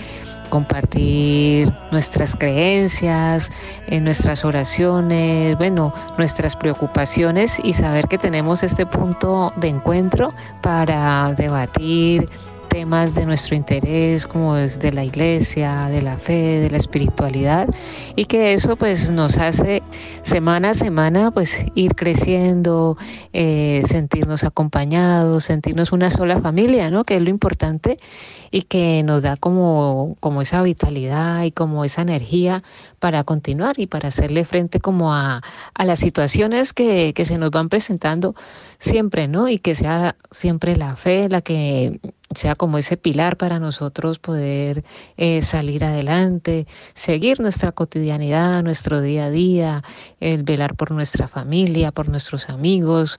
compartir 0.50 1.72
nuestras 1.92 2.36
creencias, 2.36 3.52
en 3.88 4.04
nuestras 4.04 4.46
oraciones, 4.46 5.58
bueno, 5.58 5.94
nuestras 6.18 6.56
preocupaciones 6.56 7.60
y 7.64 7.74
saber 7.74 8.08
que 8.08 8.18
tenemos 8.18 8.64
este 8.64 8.86
punto 8.86 9.54
de 9.58 9.70
encuentro 9.70 10.30
para 10.62 11.34
debatir, 11.34 12.30
temas 12.70 13.16
de 13.16 13.26
nuestro 13.26 13.56
interés, 13.56 14.26
como 14.26 14.56
es 14.56 14.80
de 14.80 14.92
la 14.92 15.04
iglesia, 15.04 15.88
de 15.90 16.02
la 16.02 16.18
fe, 16.18 16.60
de 16.60 16.70
la 16.70 16.78
espiritualidad, 16.78 17.68
y 18.16 18.26
que 18.26 18.54
eso 18.54 18.76
pues 18.78 19.10
nos 19.10 19.38
hace 19.38 19.84
semana 20.22 20.70
a 20.70 20.74
semana 20.74 21.32
pues 21.32 21.66
ir 21.76 21.96
creciendo, 21.96 22.98
eh, 23.34 23.84
sentirnos 23.88 24.44
acompañados, 24.44 25.46
sentirnos 25.46 25.92
una 25.92 26.12
sola 26.12 26.40
familia, 26.40 26.90
¿no? 26.90 27.04
Que 27.04 27.18
es 27.18 27.22
lo 27.22 27.30
importante 27.30 27.98
y 28.52 28.64
que 28.64 29.04
nos 29.04 29.24
da 29.24 29.36
como, 29.36 30.16
como 30.20 30.42
esa 30.42 30.62
vitalidad 30.62 31.44
y 31.44 31.52
como 31.52 31.84
esa 31.84 32.02
energía 32.02 32.62
para 33.00 33.24
continuar 33.24 33.80
y 33.80 33.88
para 33.88 34.10
hacerle 34.10 34.46
frente 34.46 34.80
como 34.80 35.14
a, 35.14 35.42
a 35.74 35.86
las 35.86 36.00
situaciones 36.00 36.74
que, 36.74 37.14
que 37.14 37.26
se 37.26 37.38
nos 37.38 37.52
van 37.52 37.70
presentando 37.70 38.36
siempre, 38.80 39.28
¿no? 39.28 39.50
Y 39.50 39.60
que 39.60 39.76
sea 39.76 40.16
siempre 40.32 40.76
la 40.76 40.96
fe 40.96 41.30
la 41.30 41.42
que 41.42 42.00
sea 42.36 42.56
como 42.56 42.78
ese 42.78 42.98
pilar 42.98 43.38
para 43.38 43.60
nosotros 43.60 44.20
poder 44.20 44.84
eh, 45.18 45.42
salir 45.42 45.84
adelante, 45.84 46.68
seguir 46.94 47.40
nuestra 47.40 47.72
cotidianidad, 47.72 48.64
nuestro 48.64 49.02
día 49.02 49.26
a 49.26 49.30
día, 49.30 49.84
el 50.20 50.44
velar 50.44 50.76
por 50.76 50.92
nuestra 50.92 51.28
familia, 51.28 51.92
por 51.92 52.10
nuestros 52.10 52.50
amigos, 52.50 53.18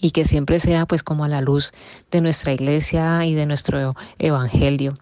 y 0.00 0.10
que 0.10 0.24
siempre 0.24 0.60
sea 0.60 0.86
pues 0.86 1.02
como 1.02 1.24
a 1.24 1.28
la 1.28 1.40
luz 1.40 1.72
de 2.10 2.20
nuestra 2.20 2.52
iglesia 2.52 3.24
y 3.24 3.34
de 3.34 3.46
nuestro 3.46 3.94
evangelio. 4.18 4.92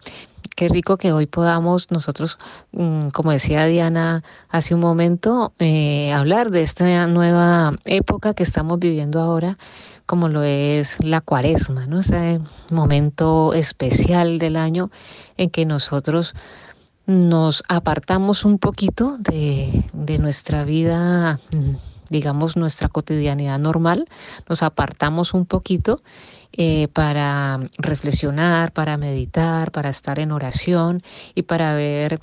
Qué 0.55 0.69
rico 0.69 0.97
que 0.97 1.11
hoy 1.11 1.27
podamos 1.27 1.91
nosotros, 1.91 2.39
mm, 2.71 3.09
como 3.09 3.31
decía 3.31 3.65
Diana 3.65 4.23
hace 4.49 4.73
un 4.73 4.79
momento, 4.81 5.53
eh, 5.59 6.11
hablar 6.13 6.49
de 6.49 6.63
esta 6.63 7.05
nueva 7.05 7.73
época 7.85 8.33
que 8.33 8.43
estamos 8.43 8.79
viviendo 8.79 9.19
ahora, 9.19 9.57
como 10.07 10.29
lo 10.29 10.41
es 10.41 10.97
la 10.99 11.21
cuaresma, 11.21 11.85
¿no? 11.85 11.99
Ese 11.99 12.39
momento 12.71 13.53
especial 13.53 14.39
del 14.39 14.55
año 14.55 14.89
en 15.37 15.51
que 15.51 15.65
nosotros 15.65 16.33
nos 17.05 17.63
apartamos 17.69 18.43
un 18.43 18.57
poquito 18.57 19.17
de, 19.19 19.83
de 19.93 20.17
nuestra 20.17 20.63
vida 20.63 21.39
digamos, 22.09 22.55
nuestra 22.55 22.87
cotidianidad 22.89 23.59
normal, 23.59 24.07
nos 24.47 24.63
apartamos 24.63 25.33
un 25.33 25.45
poquito 25.45 25.97
eh, 26.53 26.87
para 26.93 27.59
reflexionar, 27.77 28.71
para 28.71 28.97
meditar, 28.97 29.71
para 29.71 29.89
estar 29.89 30.19
en 30.19 30.31
oración 30.31 31.01
y 31.35 31.43
para 31.43 31.75
ver 31.75 32.19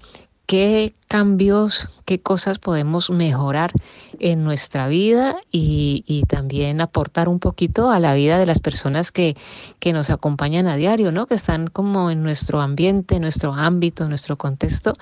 qué 0.46 0.94
cambios, 1.08 1.88
qué 2.04 2.18
cosas 2.20 2.58
podemos 2.58 3.08
mejorar 3.10 3.72
en 4.18 4.44
nuestra 4.44 4.88
vida 4.88 5.36
y, 5.50 6.04
y, 6.06 6.22
también 6.22 6.80
aportar 6.80 7.28
un 7.28 7.38
poquito 7.38 7.90
a 7.90 7.98
la 8.00 8.14
vida 8.14 8.38
de 8.38 8.46
las 8.46 8.58
personas 8.58 9.12
que, 9.12 9.36
que 9.78 9.92
nos 9.92 10.10
acompañan 10.10 10.66
a 10.66 10.76
diario, 10.76 11.12
¿no? 11.12 11.26
que 11.26 11.34
están 11.34 11.68
como 11.68 12.10
en 12.10 12.22
nuestro 12.22 12.60
ambiente, 12.60 13.16
en 13.16 13.22
nuestro 13.22 13.54
ámbito, 13.54 14.08
nuestro 14.08 14.36
contexto 14.36 14.92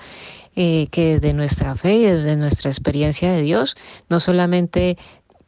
eh, 0.55 0.89
que 0.91 1.19
de 1.19 1.33
nuestra 1.33 1.75
fe 1.75 1.95
y 1.95 2.05
de 2.05 2.37
nuestra 2.37 2.71
experiencia 2.71 3.33
de 3.33 3.41
Dios, 3.41 3.75
no 4.11 4.21
solamente 4.21 4.99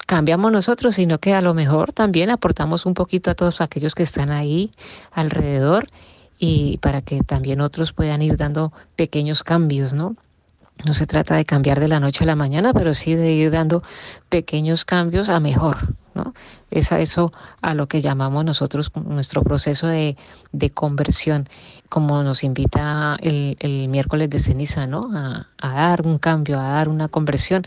cambiamos 0.06 0.50
nosotros, 0.50 0.94
sino 0.94 1.18
que 1.18 1.34
a 1.34 1.42
lo 1.42 1.52
mejor 1.52 1.92
también 1.92 2.30
aportamos 2.30 2.86
un 2.86 2.94
poquito 2.94 3.30
a 3.30 3.34
todos 3.34 3.60
aquellos 3.60 3.94
que 3.94 4.02
están 4.02 4.30
ahí 4.30 4.70
alrededor 5.12 5.86
y 6.38 6.78
para 6.78 7.02
que 7.02 7.20
también 7.20 7.60
otros 7.60 7.92
puedan 7.92 8.22
ir 8.22 8.36
dando 8.36 8.72
pequeños 8.96 9.42
cambios, 9.42 9.92
¿no? 9.92 10.16
No 10.84 10.92
se 10.92 11.06
trata 11.06 11.36
de 11.36 11.44
cambiar 11.44 11.78
de 11.78 11.88
la 11.88 12.00
noche 12.00 12.24
a 12.24 12.26
la 12.26 12.34
mañana, 12.34 12.72
pero 12.72 12.94
sí 12.94 13.14
de 13.14 13.32
ir 13.32 13.50
dando 13.50 13.82
pequeños 14.28 14.84
cambios 14.84 15.28
a 15.28 15.38
mejor, 15.38 15.94
¿no? 16.14 16.34
Es 16.70 16.90
a 16.90 17.00
eso 17.00 17.32
a 17.62 17.74
lo 17.74 17.86
que 17.86 18.02
llamamos 18.02 18.44
nosotros 18.44 18.90
nuestro 19.06 19.42
proceso 19.44 19.86
de, 19.86 20.16
de 20.52 20.70
conversión, 20.70 21.48
como 21.88 22.22
nos 22.24 22.42
invita 22.42 23.16
el, 23.20 23.56
el, 23.60 23.88
miércoles 23.88 24.28
de 24.30 24.40
ceniza, 24.40 24.86
¿no? 24.86 25.00
A, 25.14 25.46
a 25.58 25.72
dar 25.72 26.02
un 26.02 26.18
cambio, 26.18 26.58
a 26.58 26.64
dar 26.64 26.88
una 26.88 27.08
conversión. 27.08 27.64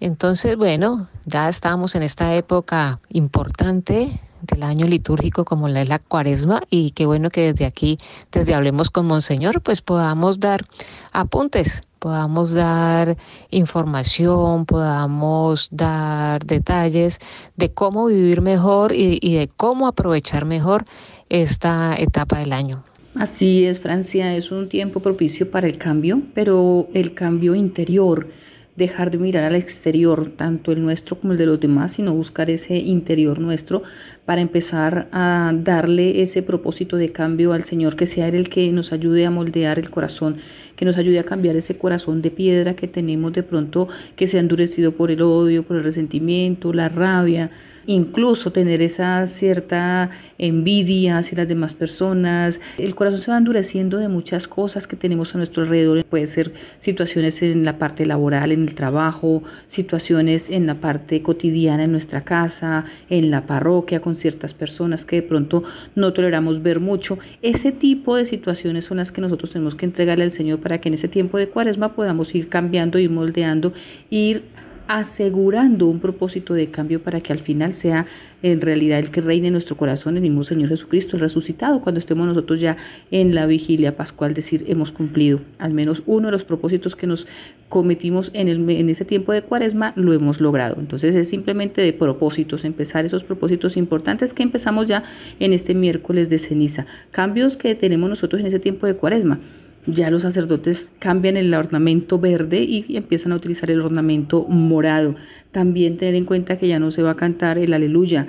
Entonces, 0.00 0.56
bueno, 0.56 1.08
ya 1.24 1.48
estamos 1.48 1.94
en 1.94 2.02
esta 2.02 2.34
época 2.34 3.00
importante 3.08 4.20
del 4.42 4.62
año 4.62 4.86
litúrgico 4.86 5.44
como 5.44 5.68
la 5.68 5.82
es 5.82 5.88
la 5.88 5.98
cuaresma 5.98 6.60
y 6.70 6.90
qué 6.90 7.06
bueno 7.06 7.30
que 7.30 7.52
desde 7.52 7.64
aquí, 7.64 7.98
desde 8.30 8.54
Hablemos 8.54 8.90
con 8.90 9.06
Monseñor, 9.06 9.62
pues 9.62 9.80
podamos 9.80 10.38
dar 10.38 10.64
apuntes, 11.12 11.80
podamos 11.98 12.52
dar 12.52 13.16
información, 13.50 14.66
podamos 14.66 15.68
dar 15.72 16.44
detalles 16.44 17.18
de 17.56 17.72
cómo 17.72 18.06
vivir 18.06 18.42
mejor 18.42 18.92
y, 18.92 19.18
y 19.22 19.34
de 19.36 19.48
cómo 19.48 19.86
aprovechar 19.86 20.44
mejor 20.44 20.84
esta 21.30 21.96
etapa 21.98 22.38
del 22.38 22.52
año. 22.52 22.84
Así 23.14 23.64
es, 23.64 23.80
Francia, 23.80 24.36
es 24.36 24.50
un 24.50 24.68
tiempo 24.68 25.00
propicio 25.00 25.50
para 25.50 25.66
el 25.66 25.78
cambio, 25.78 26.20
pero 26.34 26.86
el 26.92 27.14
cambio 27.14 27.54
interior 27.54 28.28
dejar 28.76 29.10
de 29.10 29.18
mirar 29.18 29.44
al 29.44 29.54
exterior, 29.54 30.30
tanto 30.36 30.70
el 30.72 30.82
nuestro 30.82 31.18
como 31.18 31.32
el 31.32 31.38
de 31.38 31.46
los 31.46 31.58
demás, 31.58 31.94
sino 31.94 32.14
buscar 32.14 32.50
ese 32.50 32.76
interior 32.76 33.38
nuestro 33.38 33.82
para 34.24 34.42
empezar 34.42 35.08
a 35.12 35.52
darle 35.54 36.22
ese 36.22 36.42
propósito 36.42 36.96
de 36.96 37.10
cambio 37.10 37.52
al 37.52 37.62
Señor, 37.62 37.96
que 37.96 38.06
sea 38.06 38.28
Él 38.28 38.34
el 38.34 38.48
que 38.48 38.70
nos 38.72 38.92
ayude 38.92 39.24
a 39.24 39.30
moldear 39.30 39.78
el 39.78 39.90
corazón, 39.90 40.36
que 40.76 40.84
nos 40.84 40.98
ayude 40.98 41.18
a 41.18 41.24
cambiar 41.24 41.56
ese 41.56 41.78
corazón 41.78 42.20
de 42.20 42.30
piedra 42.30 42.76
que 42.76 42.86
tenemos 42.86 43.32
de 43.32 43.42
pronto, 43.42 43.88
que 44.14 44.26
se 44.26 44.36
ha 44.36 44.40
endurecido 44.40 44.92
por 44.92 45.10
el 45.10 45.22
odio, 45.22 45.62
por 45.62 45.76
el 45.76 45.84
resentimiento, 45.84 46.72
la 46.72 46.88
rabia 46.88 47.50
incluso 47.86 48.52
tener 48.52 48.82
esa 48.82 49.26
cierta 49.26 50.10
envidia 50.38 51.18
hacia 51.18 51.38
las 51.38 51.48
demás 51.48 51.74
personas. 51.74 52.60
El 52.78 52.94
corazón 52.94 53.20
se 53.20 53.30
va 53.30 53.38
endureciendo 53.38 53.98
de 53.98 54.08
muchas 54.08 54.48
cosas 54.48 54.86
que 54.86 54.96
tenemos 54.96 55.34
a 55.34 55.38
nuestro 55.38 55.62
alrededor. 55.62 56.04
Puede 56.04 56.26
ser 56.26 56.52
situaciones 56.78 57.42
en 57.42 57.64
la 57.64 57.78
parte 57.78 58.06
laboral, 58.06 58.52
en 58.52 58.62
el 58.62 58.74
trabajo, 58.74 59.42
situaciones 59.68 60.50
en 60.50 60.66
la 60.66 60.74
parte 60.76 61.22
cotidiana 61.22 61.84
en 61.84 61.92
nuestra 61.92 62.22
casa, 62.22 62.84
en 63.08 63.30
la 63.30 63.46
parroquia, 63.46 64.00
con 64.00 64.16
ciertas 64.16 64.54
personas 64.54 65.04
que 65.04 65.16
de 65.16 65.22
pronto 65.22 65.62
no 65.94 66.12
toleramos 66.12 66.62
ver 66.62 66.80
mucho. 66.80 67.18
Ese 67.42 67.72
tipo 67.72 68.16
de 68.16 68.24
situaciones 68.24 68.84
son 68.84 68.98
las 68.98 69.12
que 69.12 69.20
nosotros 69.20 69.50
tenemos 69.50 69.74
que 69.74 69.86
entregarle 69.86 70.24
al 70.24 70.30
Señor 70.30 70.60
para 70.60 70.80
que 70.80 70.88
en 70.88 70.94
ese 70.94 71.08
tiempo 71.08 71.38
de 71.38 71.48
cuaresma 71.48 71.94
podamos 71.94 72.34
ir 72.34 72.48
cambiando, 72.48 72.98
ir 72.98 73.10
moldeando, 73.10 73.72
ir 74.10 74.42
asegurando 74.88 75.86
un 75.86 76.00
propósito 76.00 76.54
de 76.54 76.68
cambio 76.68 77.02
para 77.02 77.20
que 77.20 77.32
al 77.32 77.38
final 77.38 77.72
sea 77.72 78.06
en 78.42 78.60
realidad 78.60 78.98
el 78.98 79.10
que 79.10 79.20
reine 79.20 79.48
en 79.48 79.52
nuestro 79.54 79.76
corazón, 79.76 80.16
el 80.16 80.22
mismo 80.22 80.44
Señor 80.44 80.68
Jesucristo, 80.68 81.16
el 81.16 81.20
resucitado, 81.20 81.80
cuando 81.80 81.98
estemos 81.98 82.26
nosotros 82.26 82.60
ya 82.60 82.76
en 83.10 83.34
la 83.34 83.46
vigilia 83.46 83.96
pascual, 83.96 84.34
decir, 84.34 84.64
hemos 84.68 84.92
cumplido. 84.92 85.40
Al 85.58 85.72
menos 85.72 86.02
uno 86.06 86.26
de 86.26 86.32
los 86.32 86.44
propósitos 86.44 86.94
que 86.94 87.06
nos 87.06 87.26
cometimos 87.68 88.30
en, 88.34 88.48
en 88.48 88.88
ese 88.88 89.04
tiempo 89.04 89.32
de 89.32 89.42
cuaresma, 89.42 89.92
lo 89.96 90.12
hemos 90.12 90.40
logrado. 90.40 90.76
Entonces 90.78 91.14
es 91.14 91.28
simplemente 91.28 91.80
de 91.80 91.92
propósitos, 91.92 92.64
empezar 92.64 93.04
esos 93.04 93.24
propósitos 93.24 93.76
importantes 93.76 94.32
que 94.32 94.42
empezamos 94.42 94.86
ya 94.86 95.02
en 95.40 95.52
este 95.52 95.74
miércoles 95.74 96.28
de 96.28 96.38
ceniza, 96.38 96.86
cambios 97.10 97.56
que 97.56 97.74
tenemos 97.74 98.08
nosotros 98.08 98.40
en 98.40 98.46
ese 98.46 98.58
tiempo 98.58 98.86
de 98.86 98.94
cuaresma 98.94 99.40
ya 99.86 100.10
los 100.10 100.22
sacerdotes 100.22 100.92
cambian 100.98 101.36
el 101.36 101.52
ornamento 101.54 102.18
verde 102.18 102.62
y 102.62 102.96
empiezan 102.96 103.32
a 103.32 103.36
utilizar 103.36 103.70
el 103.70 103.80
ornamento 103.80 104.46
morado. 104.48 105.14
También 105.52 105.96
tener 105.96 106.14
en 106.14 106.24
cuenta 106.24 106.56
que 106.56 106.68
ya 106.68 106.78
no 106.78 106.90
se 106.90 107.02
va 107.02 107.12
a 107.12 107.16
cantar 107.16 107.58
el 107.58 107.72
aleluya. 107.72 108.26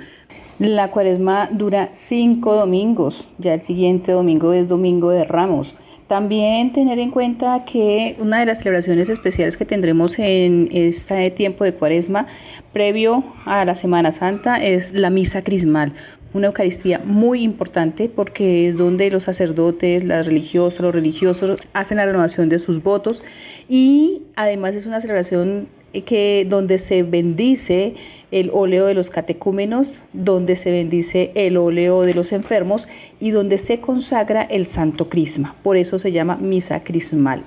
La 0.58 0.90
cuaresma 0.90 1.48
dura 1.52 1.90
cinco 1.92 2.54
domingos, 2.54 3.28
ya 3.38 3.54
el 3.54 3.60
siguiente 3.60 4.12
domingo 4.12 4.52
es 4.52 4.66
domingo 4.66 5.10
de 5.10 5.24
ramos. 5.24 5.76
También 6.08 6.72
tener 6.72 6.98
en 6.98 7.10
cuenta 7.10 7.66
que 7.66 8.16
una 8.18 8.40
de 8.40 8.46
las 8.46 8.60
celebraciones 8.60 9.10
especiales 9.10 9.58
que 9.58 9.66
tendremos 9.66 10.18
en 10.18 10.70
este 10.72 11.30
tiempo 11.30 11.64
de 11.64 11.74
cuaresma, 11.74 12.26
previo 12.72 13.22
a 13.44 13.64
la 13.66 13.74
Semana 13.74 14.10
Santa, 14.10 14.56
es 14.56 14.94
la 14.94 15.10
misa 15.10 15.44
crismal, 15.44 15.92
una 16.34 16.48
Eucaristía 16.48 17.00
muy 17.04 17.42
importante 17.42 18.08
porque 18.08 18.66
es 18.66 18.76
donde 18.76 19.10
los 19.10 19.24
sacerdotes, 19.24 20.04
las 20.04 20.26
religiosas, 20.26 20.80
los 20.80 20.94
religiosos 20.94 21.60
hacen 21.72 21.96
la 21.96 22.06
renovación 22.06 22.48
de 22.48 22.58
sus 22.58 22.82
votos 22.82 23.22
y 23.68 24.22
además 24.36 24.74
es 24.74 24.86
una 24.86 25.00
celebración 25.00 25.68
que 26.04 26.46
donde 26.48 26.78
se 26.78 27.02
bendice 27.02 27.94
el 28.30 28.50
óleo 28.52 28.84
de 28.84 28.94
los 28.94 29.08
catecúmenos, 29.08 30.00
donde 30.12 30.54
se 30.54 30.70
bendice 30.70 31.32
el 31.34 31.56
óleo 31.56 32.02
de 32.02 32.12
los 32.12 32.32
enfermos 32.32 32.86
y 33.20 33.30
donde 33.30 33.56
se 33.56 33.80
consagra 33.80 34.42
el 34.42 34.66
Santo 34.66 35.08
Crisma. 35.08 35.54
Por 35.62 35.76
eso 35.78 35.98
se 35.98 36.12
llama 36.12 36.36
misa 36.36 36.80
crismal. 36.84 37.44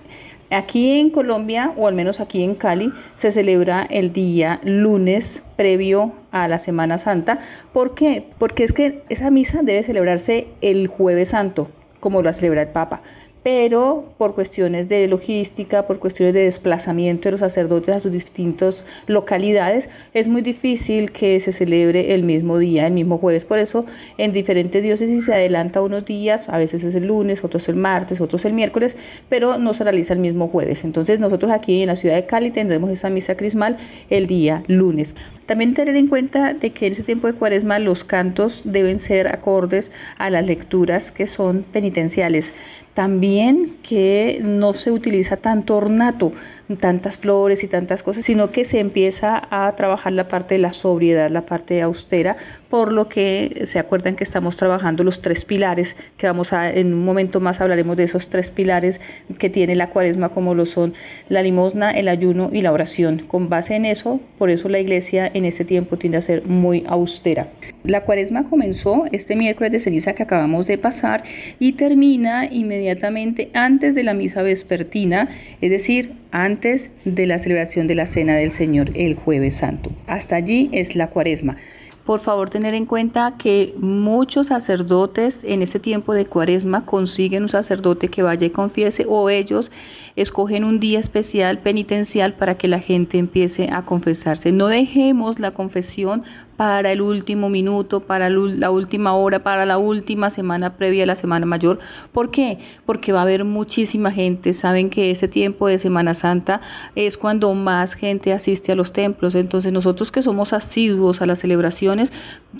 Aquí 0.52 1.00
en 1.00 1.10
Colombia, 1.10 1.74
o 1.78 1.88
al 1.88 1.96
menos 1.96 2.20
aquí 2.20 2.44
en 2.44 2.56
Cali, 2.56 2.92
se 3.16 3.32
celebra 3.32 3.88
el 3.90 4.12
día 4.12 4.60
lunes 4.64 5.44
previo 5.56 6.14
a 6.32 6.48
la 6.48 6.60
Semana 6.60 7.00
Santa. 7.00 7.40
¿Por 7.72 7.96
qué? 7.96 8.28
Porque 8.38 8.64
es 8.66 8.74
que 8.74 9.04
esa 9.10 9.32
misa 9.32 9.62
debe 9.64 9.82
celebrarse 9.84 10.48
el 10.62 10.88
jueves 10.88 11.30
santo, 11.30 11.70
como 12.00 12.22
lo 12.22 12.34
celebra 12.34 12.64
el 12.64 12.70
Papa 12.70 13.02
pero 13.44 14.06
por 14.18 14.36
cuestiones 14.36 14.88
de 14.88 15.08
logística, 15.08 15.88
por 15.88 16.00
cuestiones 16.00 16.34
de 16.34 16.44
desplazamiento 16.44 17.24
de 17.24 17.32
los 17.32 17.40
sacerdotes 17.40 17.96
a 17.96 18.00
sus 18.00 18.12
distintas 18.12 18.86
localidades, 19.08 19.90
es 20.14 20.28
muy 20.28 20.42
difícil 20.42 21.12
que 21.12 21.40
se 21.40 21.52
celebre 21.52 22.14
el 22.14 22.24
mismo 22.24 22.58
día, 22.58 22.88
el 22.88 22.94
mismo 22.94 23.18
jueves. 23.18 23.46
Por 23.46 23.60
eso 23.60 23.86
en 24.18 24.32
diferentes 24.32 24.84
diócesis 24.84 25.26
se 25.26 25.34
adelanta 25.34 25.82
unos 25.82 26.06
días, 26.06 26.50
a 26.50 26.58
veces 26.58 26.84
es 26.84 26.96
el 26.96 27.08
lunes, 27.08 27.44
otros 27.44 27.68
el 27.70 27.76
martes, 27.76 28.22
otros 28.22 28.46
el 28.46 28.54
miércoles, 28.54 28.96
pero 29.30 29.58
no 29.58 29.74
se 29.74 29.84
realiza 29.84 30.14
el 30.14 30.20
mismo 30.20 30.48
jueves. 30.48 30.84
Entonces 30.84 31.20
nosotros 31.20 31.52
aquí 31.52 31.82
en 31.82 31.88
la 31.88 31.96
ciudad 31.96 32.16
de 32.16 32.26
Cali 32.26 32.52
tendremos 32.52 32.92
esa 32.92 33.10
misa 33.10 33.36
crismal 33.36 33.78
el 34.10 34.28
día 34.28 34.64
lunes. 34.68 35.16
También 35.52 35.74
tener 35.74 35.98
en 35.98 36.08
cuenta 36.08 36.54
de 36.54 36.70
que 36.70 36.88
en 36.88 36.94
ese 36.94 37.04
tiempo 37.04 37.28
de 37.28 37.34
cuaresma 37.34 37.78
los 37.78 38.06
cantos 38.06 38.62
deben 38.64 39.00
ser 39.00 39.28
acordes 39.28 39.92
a 40.18 40.30
las 40.30 40.46
lecturas 40.46 41.12
que 41.12 41.28
son 41.28 41.64
penitenciales. 41.64 42.54
También 42.94 43.76
que 43.84 44.40
no 44.42 44.74
se 44.74 44.92
utiliza 44.92 45.36
tanto 45.36 45.76
ornato, 45.76 46.32
tantas 46.78 47.18
flores 47.18 47.64
y 47.64 47.68
tantas 47.68 48.04
cosas, 48.04 48.26
sino 48.26 48.52
que 48.52 48.66
se 48.66 48.80
empieza 48.80 49.42
a 49.50 49.74
trabajar 49.76 50.14
la 50.14 50.28
parte 50.28 50.56
de 50.56 50.60
la 50.60 50.74
sobriedad, 50.74 51.30
la 51.30 51.46
parte 51.46 51.82
austera, 51.82 52.38
por 52.70 52.94
lo 52.94 53.10
que 53.10 53.64
se 53.66 53.80
acuerdan 53.80 54.16
que 54.16 54.24
estamos 54.24 54.56
trabajando 54.56 55.04
los 55.04 55.22
tres 55.22 55.44
pilares, 55.44 55.96
que 56.18 56.28
vamos 56.28 56.54
a, 56.54 56.72
en 56.72 56.94
un 56.94 57.04
momento 57.04 57.40
más 57.40 57.60
hablaremos 57.60 57.98
de 57.98 58.04
esos 58.04 58.30
tres 58.30 58.50
pilares 58.50 59.02
que 59.40 59.50
tiene 59.50 59.76
la 59.76 59.90
cuaresma, 59.90 60.30
como 60.30 60.56
lo 60.56 60.66
son 60.66 60.94
la 61.28 61.44
limosna, 61.44 61.92
el 61.92 62.08
ayuno 62.08 62.50
y 62.54 62.62
la 62.62 62.72
oración. 62.72 63.20
Con 63.28 63.50
base 63.50 63.76
en 63.76 63.86
eso, 63.86 64.22
por 64.38 64.50
eso 64.50 64.70
la 64.70 64.80
iglesia 64.80 65.30
en 65.34 65.46
este 65.46 65.66
tiempo 65.66 65.98
tiende 65.98 66.18
a 66.18 66.22
ser 66.22 66.46
muy 66.46 66.84
austera. 66.88 67.50
La 67.84 68.04
cuaresma 68.06 68.46
comenzó 68.46 69.04
este 69.12 69.36
miércoles 69.36 69.72
de 69.72 69.80
ceniza 69.80 70.14
que 70.14 70.24
acabamos 70.24 70.68
de 70.68 70.78
pasar 70.78 71.24
y 71.60 71.74
termina 71.74 72.46
inmediatamente 72.46 73.50
antes 73.54 73.96
de 73.96 74.04
la 74.04 74.14
misa 74.14 74.44
vespertina, 74.44 75.30
es 75.60 75.72
decir, 75.72 76.14
antes 76.32 76.61
de 76.62 77.26
la 77.26 77.40
celebración 77.40 77.88
de 77.88 77.96
la 77.96 78.06
Cena 78.06 78.36
del 78.36 78.52
Señor 78.52 78.92
el 78.94 79.16
jueves 79.16 79.58
santo. 79.58 79.92
Hasta 80.06 80.36
allí 80.36 80.70
es 80.72 80.96
la 80.96 81.08
cuaresma. 81.08 81.58
Por 82.06 82.20
favor, 82.20 82.50
tener 82.50 82.74
en 82.74 82.86
cuenta 82.86 83.36
que 83.38 83.74
muchos 83.78 84.48
sacerdotes 84.48 85.44
en 85.44 85.62
este 85.62 85.80
tiempo 85.80 86.14
de 86.14 86.26
cuaresma 86.26 86.84
consiguen 86.84 87.44
un 87.44 87.50
sacerdote 87.50 88.10
que 88.10 88.24
vaya 88.24 88.48
y 88.48 88.50
confiese 88.50 89.06
o 89.08 89.30
ellos 89.30 89.72
escogen 90.16 90.64
un 90.64 90.80
día 90.80 91.00
especial 91.00 91.60
penitencial 91.60 92.34
para 92.34 92.58
que 92.58 92.68
la 92.68 92.80
gente 92.80 93.18
empiece 93.18 93.70
a 93.72 93.86
confesarse. 93.86 94.52
No 94.52 94.68
dejemos 94.68 95.40
la 95.40 95.52
confesión 95.52 96.24
para 96.62 96.92
el 96.92 97.02
último 97.02 97.50
minuto, 97.50 98.02
para 98.02 98.30
la 98.30 98.70
última 98.70 99.16
hora, 99.16 99.42
para 99.42 99.66
la 99.66 99.80
última 99.80 100.30
semana 100.30 100.78
previa 100.78 101.06
a 101.06 101.08
la 101.08 101.16
Semana 101.16 101.48
Mayor. 101.48 101.80
¿Por 102.12 102.30
qué? 102.30 102.60
Porque 102.86 103.12
va 103.12 103.18
a 103.18 103.24
haber 103.24 103.46
muchísima 103.46 104.12
gente. 104.12 104.54
Saben 104.54 104.92
que 104.92 105.10
este 105.10 105.28
tiempo 105.28 105.66
de 105.66 105.80
Semana 105.80 106.14
Santa 106.14 106.62
es 106.94 107.18
cuando 107.18 107.52
más 107.56 107.96
gente 107.96 108.32
asiste 108.32 108.72
a 108.72 108.76
los 108.76 108.94
templos. 108.94 109.34
Entonces 109.34 109.74
nosotros 109.74 110.12
que 110.12 110.22
somos 110.22 110.54
asiduos 110.54 111.24
a 111.24 111.26
las 111.26 111.40
celebraciones, 111.40 112.14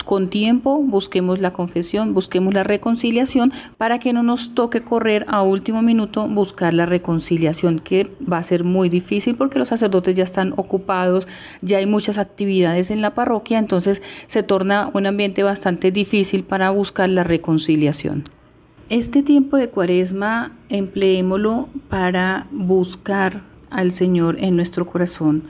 con 0.04 0.30
tiempo 0.30 0.78
busquemos 0.78 1.38
la 1.38 1.52
confesión, 1.52 2.12
busquemos 2.12 2.54
la 2.54 2.64
reconciliación 2.64 3.52
para 3.78 4.00
que 4.00 4.12
no 4.12 4.24
nos 4.24 4.52
toque 4.56 4.82
correr 4.82 5.26
a 5.28 5.42
último 5.42 5.80
minuto 5.80 6.26
buscar 6.26 6.74
la 6.74 6.86
reconciliación, 6.86 7.78
que 7.78 8.10
va 8.20 8.38
a 8.38 8.42
ser 8.42 8.64
muy 8.64 8.88
difícil 8.88 9.36
porque 9.36 9.60
los 9.60 9.68
sacerdotes 9.68 10.16
ya 10.16 10.24
están 10.24 10.54
ocupados, 10.56 11.28
ya 11.60 11.78
hay 11.78 11.86
muchas 11.86 12.18
actividades 12.18 12.90
en 12.90 13.00
la 13.00 13.14
parroquia, 13.14 13.60
entonces 13.60 13.91
se 14.26 14.42
torna 14.42 14.90
un 14.94 15.06
ambiente 15.06 15.42
bastante 15.42 15.90
difícil 15.90 16.44
para 16.44 16.70
buscar 16.70 17.08
la 17.08 17.24
reconciliación. 17.24 18.24
Este 18.88 19.22
tiempo 19.22 19.56
de 19.56 19.68
cuaresma 19.68 20.52
empleémoslo 20.68 21.68
para 21.88 22.46
buscar 22.52 23.42
al 23.70 23.90
Señor 23.90 24.36
en 24.38 24.56
nuestro 24.56 24.86
corazón, 24.86 25.44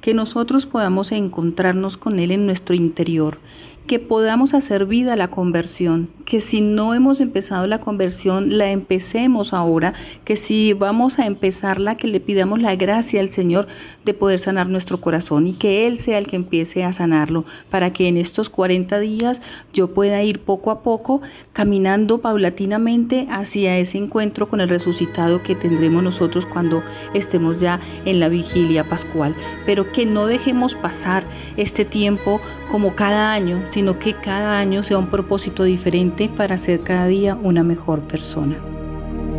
que 0.00 0.14
nosotros 0.14 0.66
podamos 0.66 1.12
encontrarnos 1.12 1.96
con 1.96 2.18
Él 2.18 2.30
en 2.30 2.46
nuestro 2.46 2.74
interior, 2.74 3.38
que 3.86 3.98
podamos 3.98 4.52
hacer 4.52 4.86
vida 4.86 5.16
la 5.16 5.28
conversión, 5.28 6.10
que 6.24 6.40
si 6.40 6.60
no 6.60 6.92
hemos 6.92 7.20
empezado 7.20 7.66
la 7.66 7.78
conversión, 7.78 8.58
la 8.58 8.70
empecemos 8.70 9.52
ahora, 9.52 9.94
que 10.24 10.36
si 10.36 10.72
vamos 10.72 11.18
a 11.18 11.26
empezarla, 11.26 11.94
que 11.94 12.08
le 12.08 12.20
pidamos 12.20 12.60
la 12.60 12.74
gracia 12.74 13.20
al 13.20 13.28
Señor 13.28 13.68
de 14.04 14.12
poder 14.12 14.40
sanar 14.40 14.68
nuestro 14.68 15.00
corazón 15.00 15.46
y 15.46 15.52
que 15.52 15.86
Él 15.86 15.98
sea 15.98 16.18
el 16.18 16.26
que 16.26 16.36
empiece 16.36 16.84
a 16.84 16.92
sanarlo, 16.92 17.44
para 17.70 17.92
que 17.92 18.08
en 18.08 18.16
estos 18.16 18.50
40 18.50 18.98
días 18.98 19.40
yo 19.72 19.94
pueda 19.94 20.22
ir 20.22 20.40
poco 20.40 20.70
a 20.70 20.82
poco, 20.82 21.20
caminando 21.52 22.20
paulatinamente 22.20 23.26
hacia 23.30 23.78
ese 23.78 23.98
encuentro 23.98 24.48
con 24.48 24.60
el 24.60 24.68
resucitado 24.68 25.42
que 25.42 25.54
tendremos 25.54 26.02
nosotros 26.02 26.44
cuando 26.44 26.82
estemos 27.14 27.60
ya 27.60 27.80
en 28.04 28.20
la 28.20 28.28
vigilia 28.28 28.88
pascual, 28.88 29.34
pero 29.64 29.92
que 29.92 30.06
no 30.06 30.26
dejemos 30.26 30.74
pasar 30.74 31.24
este 31.56 31.84
tiempo 31.84 32.40
como 32.68 32.94
cada 32.94 33.32
año, 33.32 33.62
sino 33.76 33.98
que 33.98 34.14
cada 34.14 34.58
año 34.58 34.82
sea 34.82 34.96
un 34.96 35.08
propósito 35.08 35.62
diferente 35.62 36.30
para 36.34 36.56
ser 36.56 36.80
cada 36.80 37.08
día 37.08 37.36
una 37.42 37.62
mejor 37.62 38.00
persona. 38.00 38.56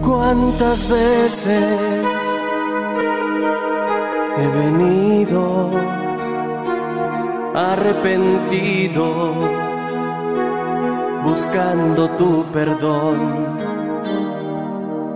¿Cuántas 0.04 0.88
veces 0.88 1.66
he 4.38 4.48
venido 4.48 5.72
arrepentido 7.56 9.34
buscando 11.24 12.08
tu 12.12 12.46
perdón 12.54 13.18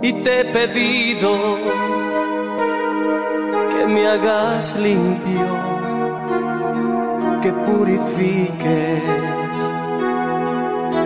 y 0.02 0.14
te 0.24 0.40
he 0.40 0.44
pedido 0.46 1.58
que 3.72 3.86
me 3.86 4.04
hagas 4.08 4.76
limpio 4.80 5.71
que 7.42 7.52
purifiques 7.52 9.02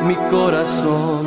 mi 0.07 0.15
corazón 0.31 1.27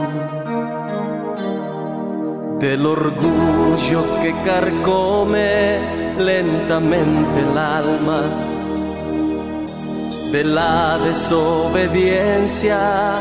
del 2.59 2.85
orgullo 2.85 4.03
que 4.21 4.35
carcome 4.45 5.79
lentamente 6.19 7.39
el 7.39 7.57
alma, 7.57 8.21
de 10.31 10.43
la 10.43 10.99
desobediencia 10.99 13.19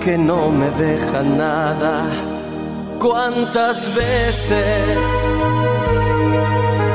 que 0.00 0.16
no 0.16 0.48
me 0.50 0.70
deja 0.70 1.22
nada. 1.22 2.04
¿Cuántas 3.00 3.92
veces 3.96 4.96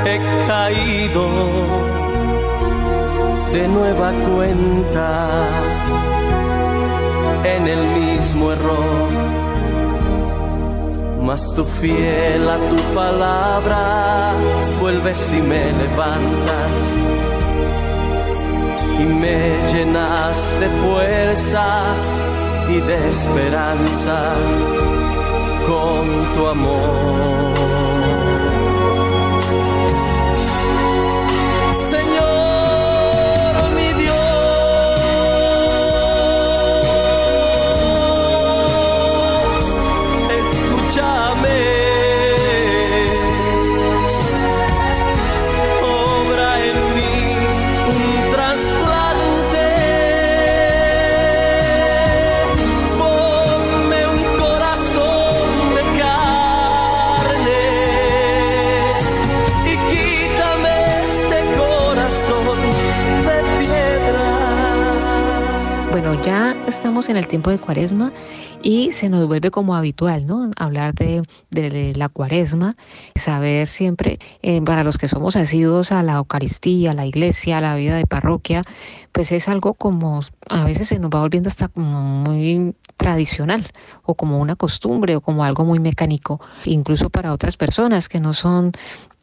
he 0.06 0.22
caído? 0.48 2.05
De 3.56 3.70
nueva 3.70 4.12
cuenta 4.28 5.48
en 7.56 7.68
el 7.68 7.84
mismo 8.00 8.52
error. 8.52 9.10
Mas 11.22 11.56
tú 11.56 11.64
fiel 11.64 12.50
a 12.50 12.58
tu 12.70 12.76
palabra, 12.94 14.34
vuelves 14.82 15.34
y 15.40 15.42
me 15.42 15.64
levantas 15.82 16.82
y 19.00 19.06
me 19.24 19.38
llenas 19.72 20.38
de 20.60 20.68
fuerza 20.84 21.66
y 22.76 22.78
de 22.90 23.10
esperanza 23.10 24.18
con 25.70 26.04
tu 26.36 26.48
amor. 26.48 27.45
Estamos 66.66 67.10
en 67.10 67.18
el 67.18 67.28
tiempo 67.28 67.52
de 67.52 67.60
cuaresma 67.60 68.12
y 68.64 68.92
se 68.94 69.10
nos 69.10 69.28
vuelve 69.28 69.52
como 69.52 69.76
habitual, 69.76 70.26
¿no? 70.26 70.50
Hablar 70.58 70.96
de, 70.96 71.24
la 71.96 72.10
cuaresma, 72.10 72.74
saber 73.14 73.68
siempre, 73.68 74.18
eh, 74.42 74.60
para 74.62 74.84
los 74.84 74.98
que 74.98 75.08
somos 75.08 75.36
asiduos 75.36 75.92
a 75.92 76.02
la 76.02 76.14
Eucaristía, 76.14 76.92
a 76.92 76.94
la 76.96 77.06
iglesia, 77.06 77.60
a 77.60 77.62
la 77.62 77.76
vida 77.76 77.96
de 77.96 78.08
parroquia, 78.08 78.64
pues 79.12 79.32
es 79.32 79.48
algo 79.48 79.76
como, 79.76 80.22
a 80.50 80.64
veces 80.64 80.88
se 80.88 80.98
nos 80.98 81.12
va 81.12 81.20
volviendo 81.20 81.48
hasta 81.48 81.68
como 81.68 82.02
muy 82.02 82.76
tradicional 82.98 83.72
o 84.04 84.16
como 84.16 84.40
una 84.40 84.56
costumbre 84.56 85.16
o 85.16 85.22
como 85.22 85.44
algo 85.44 85.64
muy 85.64 85.78
mecánico, 85.78 86.40
incluso 86.66 87.12
para 87.12 87.34
otras 87.34 87.56
personas 87.56 88.10
que 88.10 88.20
no 88.20 88.34
son 88.34 88.72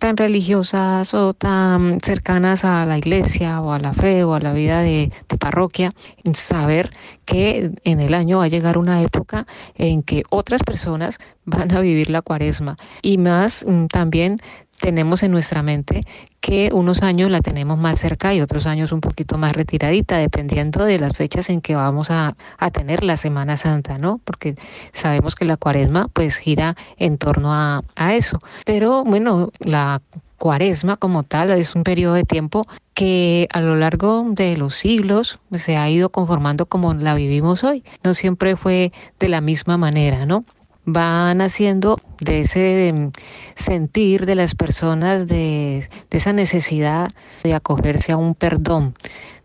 tan 0.02 0.16
religiosas 0.16 1.14
o 1.14 1.32
tan 1.32 2.00
cercanas 2.00 2.64
a 2.64 2.84
la 2.86 2.98
iglesia 2.98 3.60
o 3.60 3.70
a 3.70 3.78
la 3.78 3.92
fe 3.94 4.24
o 4.24 4.34
a 4.34 4.40
la 4.40 4.52
vida 4.52 4.80
de, 4.80 5.12
parroquia, 5.38 5.90
saber 6.34 6.90
que 7.24 7.70
en 7.84 8.00
el 8.00 8.12
año 8.12 8.38
va 8.38 8.44
a 8.46 8.48
llegar 8.48 8.78
una 8.78 9.00
época 9.00 9.46
en 9.76 10.02
que 10.02 10.24
otras 10.28 10.64
personas 10.64 11.18
van 11.44 11.70
a 11.70 11.78
vivir 11.78 12.10
la 12.10 12.20
cuaresma. 12.20 12.76
Y 13.00 13.16
más 13.18 13.64
mm, 13.64 13.86
también 13.86 14.40
tenemos 14.82 15.22
en 15.22 15.30
nuestra 15.30 15.62
mente 15.62 16.00
que 16.40 16.70
unos 16.72 17.02
años 17.02 17.30
la 17.30 17.40
tenemos 17.40 17.78
más 17.78 18.00
cerca 18.00 18.34
y 18.34 18.40
otros 18.40 18.66
años 18.66 18.90
un 18.90 19.00
poquito 19.00 19.38
más 19.38 19.52
retiradita, 19.52 20.18
dependiendo 20.18 20.84
de 20.84 20.98
las 20.98 21.16
fechas 21.16 21.50
en 21.50 21.60
que 21.60 21.76
vamos 21.76 22.10
a, 22.10 22.34
tener 22.72 23.04
la 23.04 23.16
Semana 23.16 23.56
Santa, 23.56 23.98
¿no? 23.98 24.20
Porque 24.24 24.56
sabemos 24.92 25.36
que 25.36 25.44
la 25.44 25.56
cuaresma 25.56 26.08
pues 26.12 26.36
gira 26.36 26.74
en 26.96 27.16
torno 27.16 27.54
a, 27.54 27.82
a 27.94 28.14
eso. 28.14 28.40
Pero 28.64 29.04
bueno, 29.04 29.50
la 29.60 30.02
cuaresma 30.36 30.96
como 30.96 31.22
tal 31.22 31.52
es 31.52 31.76
un 31.76 31.84
periodo 31.84 32.14
de 32.14 32.24
tiempo 32.24 32.64
que 32.94 33.46
a 33.52 33.60
lo 33.60 33.76
largo 33.76 34.24
de 34.26 34.56
los 34.56 34.74
siglos 34.74 35.38
se 35.54 35.76
ha 35.76 35.88
ido 35.88 36.08
conformando 36.08 36.66
como 36.66 36.92
la 36.92 37.14
vivimos 37.14 37.62
hoy. 37.62 37.84
No 38.02 38.14
siempre 38.14 38.56
fue 38.56 38.92
de 39.20 39.28
la 39.28 39.40
misma 39.40 39.76
manera, 39.76 40.26
¿no? 40.26 40.44
Van 40.84 41.40
haciendo 41.40 41.98
de 42.20 42.40
ese 42.40 42.92
mm, 42.92 43.10
sentir 43.54 44.26
de 44.26 44.34
las 44.34 44.54
personas, 44.54 45.26
de 45.26 45.88
esa 46.10 46.32
necesidad 46.32 47.08
de 47.44 47.54
acogerse 47.54 48.12
a 48.12 48.16
un 48.16 48.34
perdón, 48.34 48.94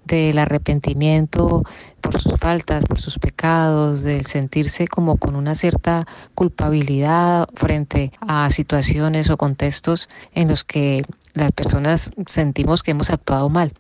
del 0.08 0.40
arrepentimiento 0.40 1.64
por 2.08 2.22
sus 2.22 2.40
faltas, 2.40 2.86
por 2.86 3.02
sus 3.02 3.20
pecados, 3.20 4.02
del 4.02 4.26
sentirse 4.26 4.88
como 4.88 5.18
con 5.18 5.36
una 5.36 5.56
cierta 5.56 6.08
culpabilidad 6.36 7.50
frente 7.54 8.14
a 8.22 8.50
situaciones 8.50 9.30
o 9.30 9.36
contextos 9.36 10.08
en 10.34 10.48
los 10.48 10.64
que 10.64 11.04
las 11.38 11.52
personas 11.52 12.12
sentimos 12.26 12.82
que 12.82 12.92
hemos 12.92 13.10
actuado 13.10 13.50
mal 13.50 13.72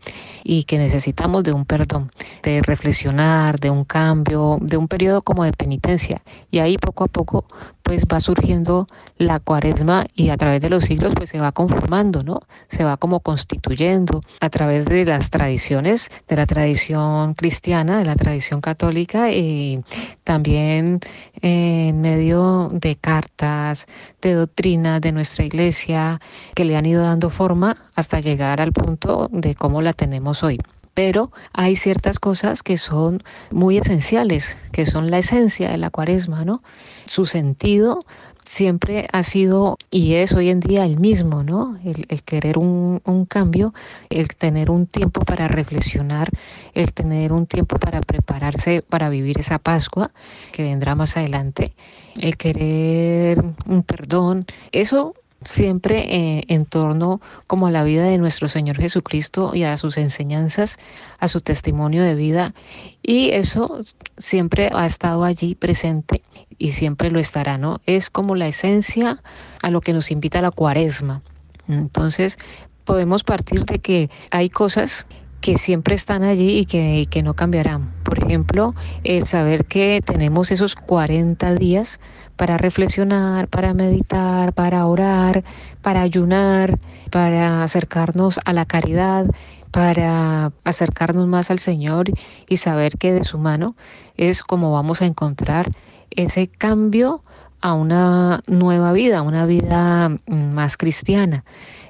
y 0.43 0.63
que 0.65 0.77
necesitamos 0.77 1.43
de 1.43 1.53
un 1.53 1.65
perdón, 1.65 2.11
de 2.43 2.61
reflexionar, 2.61 3.59
de 3.59 3.69
un 3.69 3.83
cambio, 3.83 4.57
de 4.61 4.77
un 4.77 4.87
periodo 4.87 5.21
como 5.21 5.43
de 5.43 5.53
penitencia. 5.53 6.21
Y 6.51 6.59
ahí 6.59 6.77
poco 6.77 7.05
a 7.05 7.07
poco 7.07 7.45
pues 7.81 8.03
va 8.03 8.19
surgiendo 8.19 8.85
la 9.17 9.39
cuaresma 9.39 10.05
y 10.13 10.29
a 10.29 10.37
través 10.37 10.61
de 10.61 10.69
los 10.69 10.83
siglos 10.83 11.13
pues 11.15 11.29
se 11.29 11.39
va 11.39 11.53
conformando, 11.53 12.21
¿no? 12.21 12.39
Se 12.67 12.83
va 12.83 12.97
como 12.97 13.21
constituyendo 13.21 14.21
a 14.41 14.49
través 14.49 14.85
de 14.85 15.05
las 15.05 15.29
tradiciones, 15.29 16.11
de 16.27 16.35
la 16.35 16.45
tradición 16.45 17.33
cristiana, 17.33 17.97
de 17.97 18.05
la 18.05 18.16
tradición 18.17 18.61
católica 18.61 19.31
y 19.31 19.83
también 20.23 20.99
en 21.41 22.01
medio 22.01 22.69
de 22.73 22.95
cartas, 22.95 23.85
de 24.21 24.33
doctrinas 24.33 25.01
de 25.01 25.11
nuestra 25.11 25.45
iglesia 25.45 26.19
que 26.55 26.65
le 26.65 26.75
han 26.75 26.85
ido 26.85 27.03
dando 27.03 27.29
forma 27.29 27.77
hasta 27.95 28.19
llegar 28.19 28.59
al 28.61 28.73
punto 28.73 29.29
de 29.31 29.55
cómo 29.55 29.81
la 29.81 29.93
tenemos 29.93 30.43
hoy 30.43 30.57
pero 30.97 31.31
hay 31.53 31.75
ciertas 31.75 32.17
cosas 32.17 32.63
que 32.63 32.79
son 32.79 33.21
muy 33.51 33.77
esenciales, 33.77 34.57
que 34.71 34.87
son 34.87 35.11
la 35.11 35.19
esencia 35.19 35.69
de 35.69 35.77
la 35.77 35.91
cuaresma, 35.91 36.43
¿no? 36.43 36.63
Su 37.05 37.27
sentido 37.27 37.99
siempre 38.47 39.07
ha 39.11 39.23
sido 39.23 39.77
y 39.91 40.15
es 40.15 40.33
hoy 40.33 40.49
en 40.49 40.59
día 40.59 40.85
el 40.85 40.99
mismo, 40.99 41.43
¿no? 41.43 41.77
El, 41.83 42.23
querer 42.23 42.57
un, 42.57 43.01
un, 43.03 43.25
cambio, 43.25 43.73
el 44.09 44.29
tener 44.29 44.71
un 44.71 44.87
tiempo 44.87 45.21
para 45.21 45.47
reflexionar, 45.47 46.29
el 46.73 46.93
tener 46.93 47.33
un 47.33 47.45
tiempo 47.45 47.77
para 47.77 48.01
prepararse 48.01 48.81
para 48.81 49.09
vivir 49.09 49.39
esa 49.39 49.59
Pascua 49.59 50.11
que 50.53 50.63
vendrá 50.63 50.95
más 50.95 51.17
adelante, 51.17 51.73
el 52.17 52.37
querer 52.37 53.43
un 53.65 53.83
perdón, 53.83 54.45
eso 54.71 55.13
siempre 55.43 55.99
eh, 56.15 56.43
en 56.47 56.65
torno 56.65 57.21
como 57.45 57.67
a 57.67 57.71
la 57.71 57.83
vida 57.83 58.03
de 58.03 58.17
nuestro 58.17 58.47
Señor 58.47 58.77
Jesucristo 58.77 59.51
y 59.53 59.63
a 59.63 59.77
sus 59.77 59.97
enseñanzas, 59.97 60.77
a 61.19 61.27
su 61.27 61.41
testimonio 61.41 62.03
de 62.03 62.15
vida. 62.15 62.53
Y 63.01 63.31
eso 63.31 63.81
siempre 64.17 64.69
ha 64.73 64.85
estado 64.85 65.23
allí 65.23 65.55
presente 65.55 66.23
y 66.57 66.71
siempre 66.71 67.11
lo 67.11 67.19
estará, 67.19 67.57
¿no? 67.57 67.79
Es 67.85 68.09
como 68.09 68.35
la 68.35 68.47
esencia 68.47 69.21
a 69.61 69.69
lo 69.69 69.81
que 69.81 69.93
nos 69.93 70.11
invita 70.11 70.41
la 70.41 70.51
cuaresma. 70.51 71.21
Entonces, 71.67 72.37
podemos 72.85 73.23
partir 73.23 73.65
de 73.65 73.79
que 73.79 74.09
hay 74.31 74.49
cosas 74.49 75.07
que 75.41 75.57
siempre 75.57 75.95
están 75.95 76.23
allí 76.23 76.59
y 76.59 76.65
que, 76.65 77.07
que 77.09 77.23
no 77.23 77.35
cambiarán. 77.35 77.93
Por 78.03 78.23
ejemplo, 78.23 78.73
el 79.03 79.25
saber 79.25 79.65
que 79.65 80.01
tenemos 80.05 80.51
esos 80.51 80.75
40 80.75 81.55
días 81.55 81.99
para 82.35 82.57
reflexionar, 82.57 83.47
para 83.47 83.73
meditar, 83.73 84.53
para 84.53 84.85
orar, 84.85 85.43
para 85.81 86.01
ayunar, 86.01 86.79
para 87.11 87.63
acercarnos 87.63 88.39
a 88.45 88.53
la 88.53 88.65
caridad, 88.65 89.25
para 89.71 90.51
acercarnos 90.63 91.27
más 91.27 91.51
al 91.51 91.59
Señor 91.59 92.09
y 92.49 92.57
saber 92.57 92.97
que 92.97 93.13
de 93.13 93.23
su 93.23 93.37
mano 93.37 93.67
es 94.15 94.43
como 94.43 94.71
vamos 94.71 95.01
a 95.01 95.05
encontrar 95.05 95.69
ese 96.09 96.47
cambio 96.47 97.23
a 97.61 97.73
una 97.73 98.41
nueva 98.47 98.91
vida, 98.93 99.21
una 99.21 99.45
vida 99.45 100.09
mm, 100.09 100.51
más 100.53 100.77
cristiana. 100.77 101.43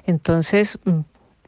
Entonces, 0.06 0.78
mm, 0.84 1.00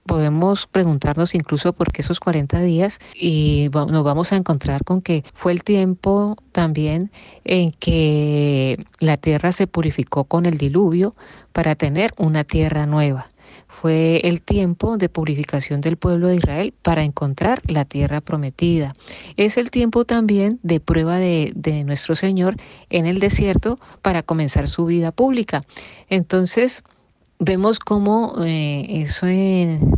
podemos 0.06 0.66
preguntarnos 0.66 1.34
incluso 1.34 1.72
por 1.72 1.92
qué 1.92 2.02
esos 2.02 2.20
40 2.20 2.60
días 2.62 2.98
y 3.14 3.70
nos 3.72 4.04
vamos 4.04 4.32
a 4.32 4.36
encontrar 4.36 4.84
con 4.84 5.02
que 5.02 5.24
fue 5.34 5.52
el 5.52 5.62
tiempo 5.62 6.36
también 6.52 7.10
en 7.44 7.72
que 7.72 8.84
la 8.98 9.16
tierra 9.16 9.52
se 9.52 9.66
purificó 9.66 10.24
con 10.24 10.46
el 10.46 10.58
diluvio 10.58 11.14
para 11.52 11.74
tener 11.74 12.12
una 12.16 12.44
tierra 12.44 12.86
nueva. 12.86 13.28
Fue 13.66 14.20
el 14.24 14.42
tiempo 14.42 14.98
de 14.98 15.08
purificación 15.08 15.80
del 15.80 15.96
pueblo 15.96 16.28
de 16.28 16.36
Israel 16.36 16.74
para 16.82 17.02
encontrar 17.02 17.62
la 17.66 17.84
tierra 17.84 18.20
prometida. 18.20 18.92
Es 19.36 19.56
el 19.56 19.70
tiempo 19.70 20.04
también 20.04 20.58
de 20.62 20.80
prueba 20.80 21.16
de, 21.16 21.52
de 21.54 21.84
nuestro 21.84 22.14
Señor 22.14 22.56
en 22.90 23.06
el 23.06 23.20
desierto 23.20 23.76
para 24.02 24.22
comenzar 24.22 24.68
su 24.68 24.86
vida 24.86 25.12
pública. 25.12 25.62
Entonces, 26.08 26.82
vemos 27.40 27.78
cómo 27.78 28.34
eh, 28.44 28.86
eso 28.90 29.26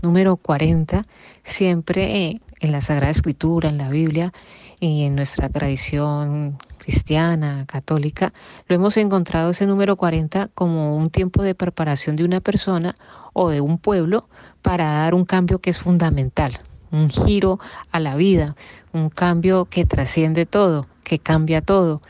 número 0.00 0.36
40 0.36 1.02
siempre 1.42 2.28
eh, 2.28 2.40
en 2.60 2.70
la 2.72 2.80
Sagrada 2.80 3.10
Escritura, 3.10 3.68
en 3.68 3.78
la 3.78 3.88
Biblia 3.88 4.32
y 4.78 5.02
en 5.02 5.16
nuestra 5.16 5.48
tradición 5.48 6.56
cristiana, 6.78 7.64
católica, 7.66 8.32
lo 8.68 8.76
hemos 8.76 8.96
encontrado 8.96 9.50
ese 9.50 9.66
número 9.66 9.96
40 9.96 10.50
como 10.54 10.96
un 10.96 11.10
tiempo 11.10 11.42
de 11.42 11.54
preparación 11.54 12.16
de 12.16 12.24
una 12.24 12.40
persona 12.40 12.94
o 13.32 13.50
de 13.50 13.60
un 13.60 13.78
pueblo 13.78 14.28
para 14.62 14.84
dar 14.84 15.14
un 15.14 15.24
cambio 15.24 15.58
que 15.58 15.70
es 15.70 15.78
fundamental, 15.78 16.56
un 16.92 17.10
giro 17.10 17.58
a 17.90 17.98
la 17.98 18.14
vida, 18.16 18.54
un 18.92 19.10
cambio 19.10 19.64
que 19.66 19.84
trasciende 19.84 20.46
todo, 20.46 20.86
que 21.02 21.18
cambia 21.18 21.60
todo. 21.60 22.02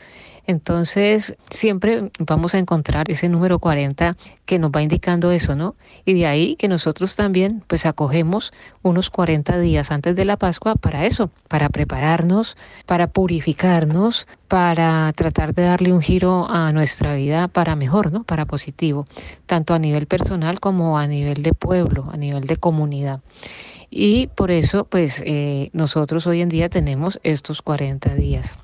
Entonces, 0.45 1.37
siempre 1.49 2.11
vamos 2.19 2.53
a 2.53 2.59
encontrar 2.59 3.09
ese 3.09 3.29
número 3.29 3.59
40 3.59 4.15
que 4.45 4.59
nos 4.59 4.71
va 4.71 4.81
indicando 4.81 5.31
eso, 5.31 5.55
¿no? 5.55 5.75
Y 6.05 6.13
de 6.13 6.25
ahí 6.25 6.55
que 6.57 6.67
nosotros 6.67 7.15
también 7.15 7.63
pues 7.67 7.85
acogemos 7.85 8.51
unos 8.81 9.09
40 9.09 9.59
días 9.59 9.91
antes 9.91 10.15
de 10.15 10.25
la 10.25 10.35
Pascua 10.35 10.75
para 10.75 11.05
eso, 11.05 11.29
para 11.47 11.69
prepararnos, 11.69 12.57
para 12.85 13.07
purificarnos, 13.07 14.27
para 14.49 15.13
tratar 15.13 15.53
de 15.53 15.63
darle 15.63 15.93
un 15.93 16.01
giro 16.01 16.49
a 16.49 16.73
nuestra 16.73 17.15
vida 17.15 17.47
para 17.47 17.77
mejor, 17.77 18.11
¿no? 18.11 18.23
Para 18.23 18.45
positivo, 18.45 19.05
tanto 19.45 19.73
a 19.73 19.79
nivel 19.79 20.07
personal 20.07 20.59
como 20.59 20.97
a 20.99 21.07
nivel 21.07 21.41
de 21.41 21.53
pueblo, 21.53 22.09
a 22.11 22.17
nivel 22.17 22.43
de 22.43 22.57
comunidad. 22.57 23.21
Y 23.89 24.27
por 24.27 24.51
eso, 24.51 24.85
pues 24.85 25.23
eh, 25.25 25.69
nosotros 25.71 26.27
hoy 26.27 26.41
en 26.41 26.49
día 26.49 26.67
tenemos 26.67 27.19
estos 27.23 27.61
40 27.61 28.15
días. 28.15 28.57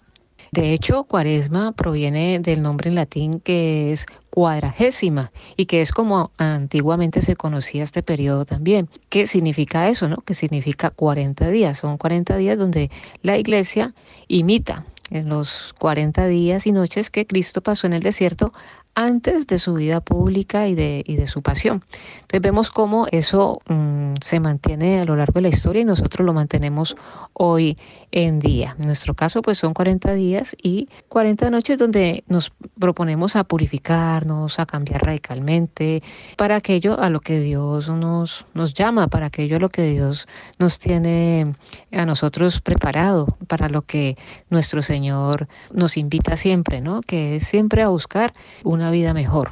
De 0.51 0.73
hecho, 0.73 1.03
cuaresma 1.03 1.71
proviene 1.73 2.39
del 2.39 2.62
nombre 2.62 2.89
en 2.89 2.95
latín 2.95 3.39
que 3.39 3.91
es 3.91 4.05
cuadragésima 4.29 5.31
y 5.55 5.65
que 5.65 5.81
es 5.81 5.91
como 5.91 6.31
antiguamente 6.38 7.21
se 7.21 7.35
conocía 7.35 7.83
este 7.83 8.03
periodo 8.03 8.45
también. 8.45 8.89
¿Qué 9.09 9.27
significa 9.27 9.89
eso? 9.89 10.07
No? 10.07 10.17
Que 10.17 10.33
significa 10.33 10.89
40 10.89 11.49
días. 11.49 11.77
Son 11.79 11.97
40 11.97 12.38
días 12.38 12.57
donde 12.57 12.89
la 13.21 13.38
iglesia 13.38 13.93
imita 14.27 14.85
en 15.12 15.29
los 15.29 15.73
40 15.79 16.27
días 16.27 16.67
y 16.67 16.71
noches 16.71 17.09
que 17.09 17.25
Cristo 17.25 17.62
pasó 17.62 17.88
en 17.88 17.93
el 17.93 18.03
desierto 18.03 18.51
antes 18.95 19.47
de 19.47 19.60
su 19.60 19.75
vida 19.75 20.02
pública 20.02 20.67
y 20.67 20.75
de, 20.75 21.04
y 21.06 21.15
de 21.15 21.28
su 21.28 21.41
pasión. 21.41 21.84
Entonces 22.21 22.41
vemos 22.41 22.69
cómo 22.69 23.08
eso 23.12 23.62
mm, 23.67 24.15
se 24.21 24.39
mantiene 24.39 24.99
a 24.99 25.06
lo 25.06 25.15
largo 25.15 25.34
de 25.36 25.41
la 25.41 25.49
historia 25.49 25.82
y 25.82 25.86
nosotros 25.86 26.25
lo 26.25 26.34
mantenemos 26.34 26.95
hoy 27.34 27.78
en 28.12 28.39
día. 28.39 28.75
En 28.80 28.88
nuestro 28.88 29.13
caso, 29.13 29.41
pues 29.41 29.58
son 29.58 29.73
40 29.73 30.13
días 30.13 30.56
y 30.62 30.89
40 31.10 31.49
noches 31.49 31.78
donde 31.78 32.23
nos 32.28 32.52
proponemos 32.80 33.36
a 33.36 33.43
purificarnos, 33.43 34.60
a 34.60 34.65
cambiar 34.65 35.04
radicalmente 35.04 36.04
para 36.38 36.56
aquello 36.56 36.99
a 36.99 37.10
lo 37.10 37.19
que 37.19 37.39
Dios 37.39 37.89
nos, 37.89 38.45
nos 38.54 38.73
llama, 38.73 39.08
para 39.08 39.28
aquello 39.28 39.58
a 39.58 39.60
lo 39.60 39.69
que 39.69 39.84
Dios 39.84 40.28
nos 40.58 40.80
tiene 40.80 41.56
a 41.91 42.06
nosotros 42.06 42.62
preparado, 42.62 43.38
para 43.47 43.69
lo 43.69 43.84
que 43.84 44.17
nuestro 44.49 44.82
Señor 44.82 45.47
nos 45.71 45.97
invita 45.97 46.36
siempre, 46.36 46.82
¿no? 46.82 47.02
Que 47.02 47.38
es 47.38 47.47
siempre 47.47 47.82
a 47.82 47.89
buscar 47.89 48.34
una 48.63 48.78
vida 48.89 49.13
mejor, 49.13 49.51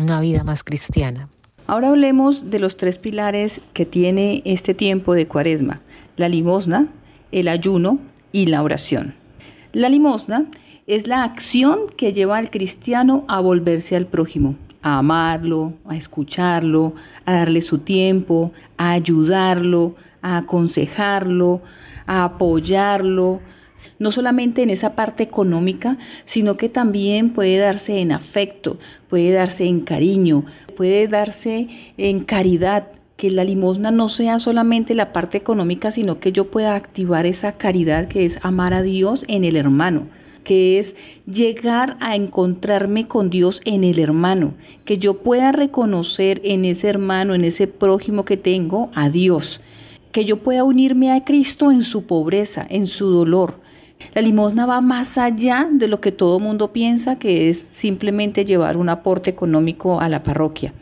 una 0.00 0.20
vida 0.20 0.42
más 0.42 0.64
cristiana. 0.64 1.28
Ahora 1.66 1.88
hablemos 1.88 2.50
de 2.50 2.58
los 2.58 2.76
tres 2.76 2.98
pilares 2.98 3.60
que 3.72 3.86
tiene 3.86 4.42
este 4.44 4.74
tiempo 4.74 5.14
de 5.14 5.26
cuaresma, 5.26 5.80
la 6.16 6.28
limosna, 6.28 6.88
el 7.32 7.48
ayuno 7.48 8.00
y 8.32 8.46
la 8.46 8.62
oración. 8.62 9.14
La 9.72 9.88
limosna 9.88 10.46
es 10.86 11.06
la 11.06 11.24
acción 11.24 11.78
que 11.96 12.12
lleva 12.12 12.36
al 12.36 12.50
cristiano 12.50 13.24
a 13.28 13.40
volverse 13.40 13.96
al 13.96 14.06
prójimo, 14.06 14.56
a 14.82 14.98
amarlo, 14.98 15.72
a 15.86 15.96
escucharlo, 15.96 16.94
a 17.24 17.32
darle 17.32 17.62
su 17.62 17.78
tiempo, 17.78 18.52
a 18.76 18.90
ayudarlo, 18.90 19.94
a 20.20 20.38
aconsejarlo, 20.38 21.62
a 22.06 22.24
apoyarlo, 22.24 23.40
no 23.98 24.10
solamente 24.10 24.62
en 24.62 24.70
esa 24.70 24.94
parte 24.94 25.22
económica, 25.22 25.98
sino 26.24 26.56
que 26.56 26.68
también 26.68 27.32
puede 27.32 27.58
darse 27.58 28.00
en 28.00 28.12
afecto, 28.12 28.78
puede 29.08 29.30
darse 29.32 29.64
en 29.66 29.80
cariño, 29.80 30.44
puede 30.76 31.08
darse 31.08 31.68
en 31.96 32.20
caridad, 32.20 32.88
que 33.16 33.30
la 33.30 33.44
limosna 33.44 33.92
no 33.92 34.08
sea 34.08 34.40
solamente 34.40 34.94
la 34.94 35.12
parte 35.12 35.38
económica, 35.38 35.92
sino 35.92 36.18
que 36.18 36.32
yo 36.32 36.50
pueda 36.50 36.74
activar 36.74 37.26
esa 37.26 37.52
caridad 37.52 38.08
que 38.08 38.24
es 38.24 38.38
amar 38.42 38.74
a 38.74 38.82
Dios 38.82 39.24
en 39.28 39.44
el 39.44 39.56
hermano 39.56 40.08
que 40.44 40.78
es 40.78 40.94
llegar 41.26 41.96
a 42.00 42.14
encontrarme 42.14 43.08
con 43.08 43.30
Dios 43.30 43.60
en 43.64 43.82
el 43.82 43.98
hermano, 43.98 44.54
que 44.84 44.98
yo 44.98 45.22
pueda 45.22 45.50
reconocer 45.50 46.40
en 46.44 46.66
ese 46.66 46.88
hermano, 46.88 47.34
en 47.34 47.44
ese 47.44 47.66
prójimo 47.66 48.24
que 48.24 48.36
tengo, 48.36 48.90
a 48.94 49.08
Dios, 49.08 49.60
que 50.12 50.24
yo 50.24 50.42
pueda 50.42 50.62
unirme 50.62 51.10
a 51.10 51.24
Cristo 51.24 51.72
en 51.72 51.82
su 51.82 52.04
pobreza, 52.04 52.64
en 52.68 52.86
su 52.86 53.10
dolor. 53.10 53.63
La 54.12 54.22
limosna 54.22 54.66
va 54.66 54.80
más 54.80 55.18
allá 55.18 55.68
de 55.70 55.88
lo 55.88 56.00
que 56.00 56.12
todo 56.12 56.38
mundo 56.38 56.72
piensa 56.72 57.18
que 57.18 57.48
es 57.48 57.66
simplemente 57.70 58.44
llevar 58.44 58.76
un 58.76 58.88
aporte 58.88 59.30
económico 59.30 60.00
a 60.00 60.08
la 60.08 60.22
parroquia. 60.22 60.72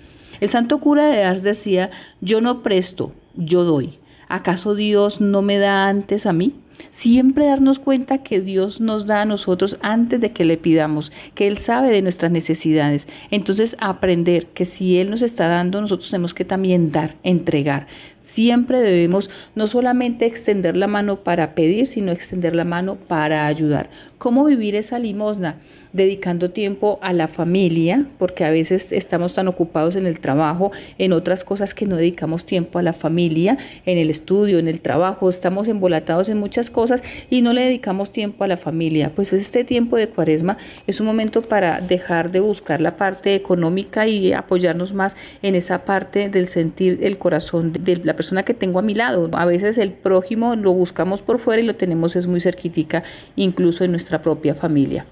El 0.41 0.49
santo 0.49 0.79
cura 0.79 1.09
de 1.09 1.23
Ars 1.23 1.43
decía, 1.43 1.91
yo 2.21 2.41
no 2.41 2.63
presto, 2.63 3.13
yo 3.37 3.65
doy. 3.65 3.99
¿Acaso 4.29 4.75
Dios 4.75 5.21
no 5.21 5.41
me 5.43 5.59
da 5.59 5.87
antes 5.87 6.27
a 6.27 6.33
mí? 6.33 6.55
Siempre 6.91 7.47
darnos 7.47 7.79
cuenta 7.79 8.19
que 8.19 8.41
Dios 8.41 8.81
nos 8.81 9.07
da 9.07 9.23
a 9.23 9.25
nosotros 9.25 9.79
antes 9.83 10.21
de 10.21 10.33
que 10.33 10.45
le 10.45 10.57
pidamos, 10.57 11.13
que 11.35 11.47
Él 11.47 11.57
sabe 11.57 11.91
de 11.91 12.03
nuestras 12.03 12.31
necesidades. 12.33 13.09
Entonces 13.31 13.77
aprender 13.81 14.47
que 14.47 14.65
si 14.65 14.99
Él 14.99 15.11
nos 15.11 15.23
está 15.23 15.49
dando, 15.49 15.81
nosotros 15.81 16.11
tenemos 16.11 16.35
que 16.35 16.45
también 16.45 16.93
dar, 16.93 17.15
entregar. 17.23 17.87
Siempre 18.21 18.81
debemos 18.81 19.31
no 19.55 19.67
solamente 19.67 20.27
extender 20.27 20.77
la 20.77 20.87
mano 20.87 21.25
para 21.25 21.55
pedir, 21.55 21.87
sino 21.87 22.13
extender 22.13 22.55
la 22.55 22.65
mano 22.65 22.97
para 22.97 23.47
ayudar. 23.47 23.91
¿Cómo 24.19 24.45
vivir 24.45 24.77
esa 24.77 24.99
limosna? 24.99 25.57
dedicando 25.93 26.51
tiempo 26.51 26.99
a 27.03 27.13
la 27.13 27.29
familia, 27.29 28.07
porque 28.19 28.45
a 28.45 28.51
veces 28.51 28.93
estamos 28.93 29.35
tan 29.35 29.49
ocupados 29.49 29.97
en 29.97 30.07
el 30.07 30.21
trabajo, 30.21 30.73
en 30.99 31.13
otras 31.13 31.45
cosas 31.45 31.75
que 31.75 31.87
no 31.87 31.97
dedicamos 31.97 32.45
tiempo 32.45 32.79
a 32.79 32.83
la 32.83 32.93
familia, 32.93 33.59
en 33.85 33.99
el 33.99 34.11
estudio, 34.11 34.59
en 34.59 34.69
el 34.69 34.81
trabajo, 34.81 35.29
estamos 35.29 35.69
embolatados 35.69 36.29
en 36.29 36.39
muchas 36.39 36.71
cosas 36.73 37.03
y 37.31 37.43
no 37.43 37.53
le 37.53 37.63
dedicamos 37.63 38.11
tiempo 38.11 38.45
a 38.45 38.49
la 38.49 38.57
familia. 38.57 39.13
Pues 39.15 39.33
este 39.33 39.65
tiempo 39.65 39.97
de 39.97 40.09
cuaresma 40.09 40.57
es 40.87 41.01
un 41.01 41.07
momento 41.07 41.43
para 41.43 41.81
dejar 41.81 42.33
de 42.33 42.41
buscar 42.41 42.81
la 42.81 42.97
parte 42.97 43.35
económica 43.35 44.07
y 44.07 44.33
apoyarnos 44.33 44.93
más 44.93 45.17
en 45.43 45.55
esa 45.55 45.85
parte 45.85 46.29
del 46.29 46.47
sentir 46.47 46.99
el 47.03 47.19
corazón 47.19 47.73
de 47.73 47.97
la 48.03 48.17
persona 48.17 48.43
que 48.43 48.55
tengo 48.55 48.79
a 48.79 48.83
mi 48.83 48.95
lado. 48.95 49.31
A 49.33 49.45
veces 49.45 49.79
el 49.79 49.93
prójimo 49.93 50.57
lo 50.57 50.73
buscamos 50.73 51.23
por 51.23 51.39
fuera 51.39 51.63
y 51.63 51.67
lo 51.67 51.75
tenemos 51.75 52.17
es 52.17 52.27
muy 52.27 52.41
cerquitica, 52.41 53.03
incluso 53.37 53.85
en 53.85 53.93
nuestra 53.93 54.21
propia 54.23 54.55
familia. 54.55 55.07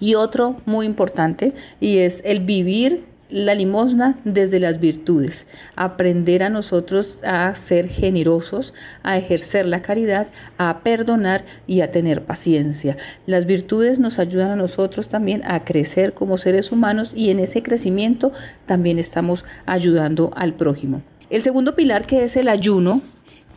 Y 0.00 0.16
otro 0.16 0.56
muy 0.66 0.86
importante 0.86 1.52
y 1.80 1.98
es 1.98 2.22
el 2.24 2.40
vivir 2.40 3.13
la 3.30 3.54
limosna 3.54 4.18
desde 4.24 4.60
las 4.60 4.80
virtudes, 4.80 5.46
aprender 5.76 6.42
a 6.42 6.50
nosotros 6.50 7.22
a 7.24 7.54
ser 7.54 7.88
generosos, 7.88 8.74
a 9.02 9.16
ejercer 9.16 9.66
la 9.66 9.82
caridad, 9.82 10.28
a 10.58 10.80
perdonar 10.80 11.44
y 11.66 11.80
a 11.80 11.90
tener 11.90 12.24
paciencia. 12.24 12.96
Las 13.26 13.46
virtudes 13.46 13.98
nos 13.98 14.18
ayudan 14.18 14.50
a 14.50 14.56
nosotros 14.56 15.08
también 15.08 15.42
a 15.44 15.64
crecer 15.64 16.14
como 16.14 16.38
seres 16.38 16.72
humanos 16.72 17.12
y 17.16 17.30
en 17.30 17.38
ese 17.38 17.62
crecimiento 17.62 18.32
también 18.66 18.98
estamos 18.98 19.44
ayudando 19.66 20.30
al 20.36 20.54
prójimo. 20.54 21.02
El 21.30 21.42
segundo 21.42 21.74
pilar 21.74 22.06
que 22.06 22.24
es 22.24 22.36
el 22.36 22.48
ayuno, 22.48 23.02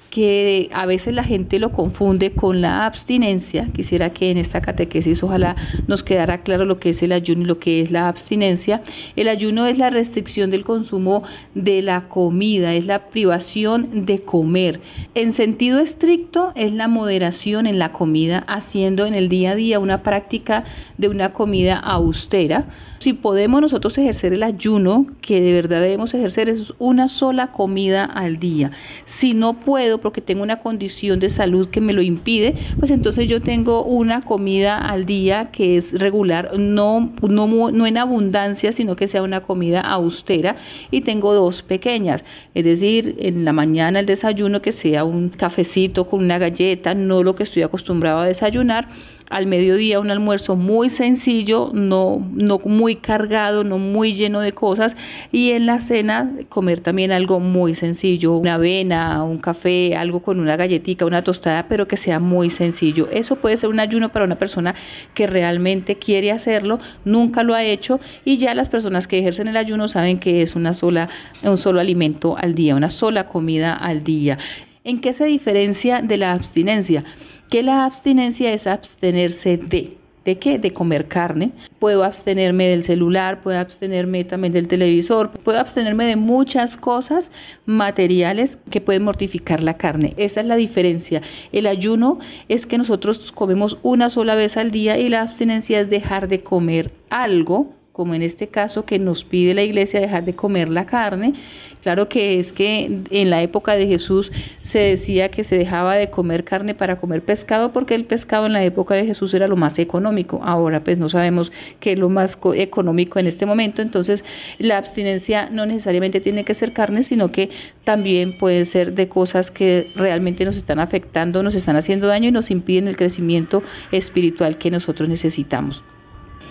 que 0.10 0.70
a 0.74 0.86
veces 0.86 1.14
la 1.14 1.24
gente 1.24 1.60
lo 1.60 1.72
confunde 1.72 2.32
con 2.32 2.62
la 2.62 2.86
abstinencia. 2.86 3.68
Quisiera 3.74 4.12
que 4.12 4.32
en 4.32 4.38
esta 4.38 4.62
catequesis 4.62 5.24
ojalá 5.24 5.56
nos 5.88 6.04
quedara 6.04 6.42
claro 6.42 6.66
lo 6.66 6.80
que 6.80 6.90
es 6.90 7.04
el 7.04 7.12
ayuno 7.12 7.42
y 7.44 7.46
lo 7.46 7.60
que 7.60 7.82
es 7.82 7.92
la 7.92 8.08
abstinencia. 8.08 8.82
El 9.16 9.28
ayuno 9.28 9.66
es 9.66 9.78
la 9.78 9.90
restricción 9.90 10.50
del 10.50 10.64
consumo 10.64 11.24
de 11.56 11.82
la 11.82 12.08
comida, 12.08 12.74
es 12.74 12.86
la 12.86 13.10
privación 13.10 14.06
de 14.06 14.22
comer. 14.22 14.80
En 15.16 15.32
sentido 15.32 15.80
estricto 15.80 16.52
es 16.56 16.74
la 16.74 16.88
moderación 16.88 17.68
en 17.68 17.80
la 17.80 17.92
comida, 17.92 18.44
haciendo 18.48 19.06
en 19.06 19.14
el 19.14 19.30
día 19.30 19.52
a 19.52 19.56
día 19.56 19.80
una 19.80 20.04
práctica 20.04 20.64
de 20.98 21.10
una 21.10 21.34
comida 21.34 21.78
austera. 21.78 22.66
Si 23.00 23.14
podemos 23.14 23.62
nosotros 23.62 23.98
ejercer 23.98 24.34
el 24.34 24.42
ayuno, 24.42 25.06
que 25.22 25.40
de 25.40 25.54
verdad 25.54 25.82
debemos 25.82 26.14
ejercer, 26.14 26.50
es 26.50 26.74
una 26.80 27.08
sola 27.08 27.52
comida 27.52 28.06
al 28.06 28.40
día. 28.40 28.72
Si 29.06 29.34
no 29.34 29.60
puedo, 29.60 29.97
porque 30.00 30.22
tengo 30.22 30.44
una 30.44 30.60
condición 30.60 31.20
de 31.20 31.30
salud 31.30 31.68
que 31.70 31.82
me 31.82 31.94
lo 31.94 32.02
impide, 32.02 32.54
pues 32.80 32.92
entonces 32.92 33.28
yo 33.28 33.42
tengo 33.42 33.84
una 33.84 34.22
comida 34.22 34.78
al 34.78 35.06
día 35.06 35.50
que 35.52 35.78
es 35.78 35.98
regular, 35.98 36.58
no, 36.58 37.14
no, 37.22 37.72
no 37.72 37.88
en 37.88 37.98
abundancia, 37.98 38.72
sino 38.72 38.96
que 38.96 39.08
sea 39.08 39.24
una 39.24 39.42
comida 39.42 39.82
austera 39.82 40.56
y 40.92 41.02
tengo 41.02 41.34
dos 41.34 41.62
pequeñas, 41.62 42.26
es 42.54 42.66
decir, 42.66 43.16
en 43.20 43.46
la 43.46 43.54
mañana 43.54 44.00
el 44.00 44.06
desayuno 44.06 44.62
que 44.62 44.72
sea 44.72 45.04
un 45.04 45.30
cafecito 45.30 46.06
con 46.06 46.24
una 46.24 46.38
galleta, 46.38 46.94
no 46.94 47.24
lo 47.24 47.36
que 47.36 47.44
estoy 47.44 47.64
acostumbrado 47.64 48.20
a 48.20 48.26
desayunar, 48.26 48.88
al 49.30 49.46
mediodía 49.46 50.00
un 50.00 50.10
almuerzo 50.10 50.56
muy 50.56 50.90
sencillo, 50.90 51.72
no, 51.74 52.26
no 52.32 52.60
muy 52.66 52.96
cargado, 52.96 53.64
no 53.64 53.78
muy 53.78 54.14
lleno 54.14 54.40
de 54.40 54.54
cosas 54.54 54.96
y 55.32 55.52
en 55.52 55.66
la 55.66 55.80
cena 55.80 56.32
comer 56.50 56.80
también 56.80 57.12
algo 57.12 57.40
muy 57.40 57.74
sencillo, 57.74 58.38
una 58.38 58.56
avena, 58.56 59.24
un 59.24 59.38
café, 59.38 59.96
algo 59.96 60.22
con 60.22 60.40
una 60.40 60.56
galletita, 60.56 61.06
una 61.06 61.24
tostada, 61.24 61.68
pero 61.68 61.88
que 61.88 61.98
sea 61.98 62.20
muy 62.20 62.50
sencillo. 62.50 63.10
Eso 63.12 63.36
puede 63.36 63.58
ser 63.58 63.70
un 63.70 63.80
ayuno 63.80 64.10
para 64.10 64.26
una 64.26 64.38
persona 64.38 64.76
que 65.14 65.28
realmente 65.28 65.96
quiere 65.96 66.32
hacerlo, 66.32 66.80
nunca 67.04 67.44
lo 67.44 67.54
ha 67.54 67.64
hecho 67.64 68.00
y 68.24 68.38
ya 68.38 68.56
las 68.56 68.70
personas 68.70 69.08
que 69.08 69.20
ejercen 69.20 69.48
el 69.48 69.58
ayuno 69.58 69.88
saben 69.88 70.20
que 70.20 70.42
es 70.42 70.56
una 70.56 70.74
sola, 70.74 71.10
un 71.44 71.58
solo 71.58 71.80
alimento 71.80 72.38
al 72.38 72.56
día, 72.56 72.76
una 72.76 72.90
sola 72.90 73.28
comida 73.28 73.74
al 73.74 74.04
día. 74.04 74.38
¿En 74.84 75.02
qué 75.02 75.12
se 75.12 75.26
diferencia 75.26 76.02
de 76.02 76.16
la 76.16 76.32
abstinencia? 76.32 77.04
Que 77.50 77.64
la 77.64 77.86
abstinencia 77.86 78.52
es 78.52 78.68
abstenerse 78.68 79.58
de. 79.58 79.98
¿De 80.26 80.38
qué? 80.38 80.60
De 80.60 80.74
comer 80.74 81.08
carne. 81.08 81.52
Puedo 81.80 82.04
abstenerme 82.04 82.68
del 82.68 82.84
celular, 82.84 83.40
puedo 83.40 83.58
abstenerme 83.58 84.26
también 84.26 84.52
del 84.52 84.68
televisor, 84.68 85.32
puedo 85.32 85.58
abstenerme 85.58 86.04
de 86.04 86.18
muchas 86.18 86.76
cosas 86.76 87.32
materiales 87.66 88.60
que 88.70 88.82
pueden 88.82 89.06
mortificar 89.06 89.64
la 89.64 89.78
carne. 89.78 90.14
Esa 90.18 90.42
es 90.42 90.48
la 90.48 90.58
diferencia. 90.58 91.22
El 91.54 91.66
ayuno 91.66 92.20
es 92.50 92.66
que 92.66 92.78
nosotros 92.78 93.32
comemos 93.32 93.80
una 93.84 94.10
sola 94.10 94.36
vez 94.36 94.58
al 94.58 94.70
día 94.70 94.98
y 94.98 95.08
la 95.08 95.22
abstinencia 95.22 95.80
es 95.80 95.90
dejar 95.90 96.28
de 96.28 96.42
comer 96.42 96.92
algo 97.10 97.77
como 97.98 98.14
en 98.14 98.22
este 98.22 98.48
caso 98.48 98.86
que 98.86 99.00
nos 99.00 99.24
pide 99.24 99.56
la 99.56 99.64
iglesia 99.64 100.00
dejar 100.00 100.24
de 100.24 100.36
comer 100.36 100.70
la 100.70 100.86
carne. 100.86 101.34
Claro 101.82 102.08
que 102.08 102.38
es 102.38 102.54
que 102.54 103.02
en 103.10 103.30
la 103.32 103.42
época 103.42 103.76
de 103.76 103.88
Jesús 103.88 104.32
se 104.62 104.78
decía 104.78 105.32
que 105.32 105.44
se 105.44 105.58
dejaba 105.58 105.96
de 105.96 106.12
comer 106.12 106.44
carne 106.44 106.76
para 106.76 106.98
comer 106.98 107.24
pescado 107.24 107.74
porque 107.74 107.96
el 107.96 108.06
pescado 108.06 108.46
en 108.46 108.54
la 108.54 108.64
época 108.64 108.94
de 108.94 109.08
Jesús 109.08 109.34
era 109.34 109.48
lo 109.48 109.56
más 109.56 109.80
económico. 109.80 110.40
Ahora 110.44 110.84
pues 110.84 111.00
no 111.00 111.10
sabemos 111.10 111.52
qué 111.80 111.94
es 111.94 111.98
lo 111.98 112.08
más 112.08 112.38
económico 112.54 113.18
en 113.18 113.26
este 113.26 113.48
momento. 113.48 113.82
Entonces 113.82 114.24
la 114.60 114.78
abstinencia 114.78 115.50
no 115.50 115.66
necesariamente 115.66 116.22
tiene 116.22 116.44
que 116.44 116.54
ser 116.54 116.74
carne, 116.74 117.02
sino 117.02 117.32
que 117.32 117.50
también 117.84 118.38
puede 118.38 118.66
ser 118.66 118.94
de 118.94 119.08
cosas 119.08 119.50
que 119.50 119.88
realmente 119.96 120.46
nos 120.46 120.56
están 120.56 120.78
afectando, 120.78 121.42
nos 121.42 121.56
están 121.56 121.78
haciendo 121.78 122.06
daño 122.06 122.30
y 122.30 122.32
nos 122.32 122.52
impiden 122.52 122.88
el 122.88 122.96
crecimiento 122.96 123.64
espiritual 123.92 124.60
que 124.60 124.70
nosotros 124.70 125.10
necesitamos. 125.10 125.84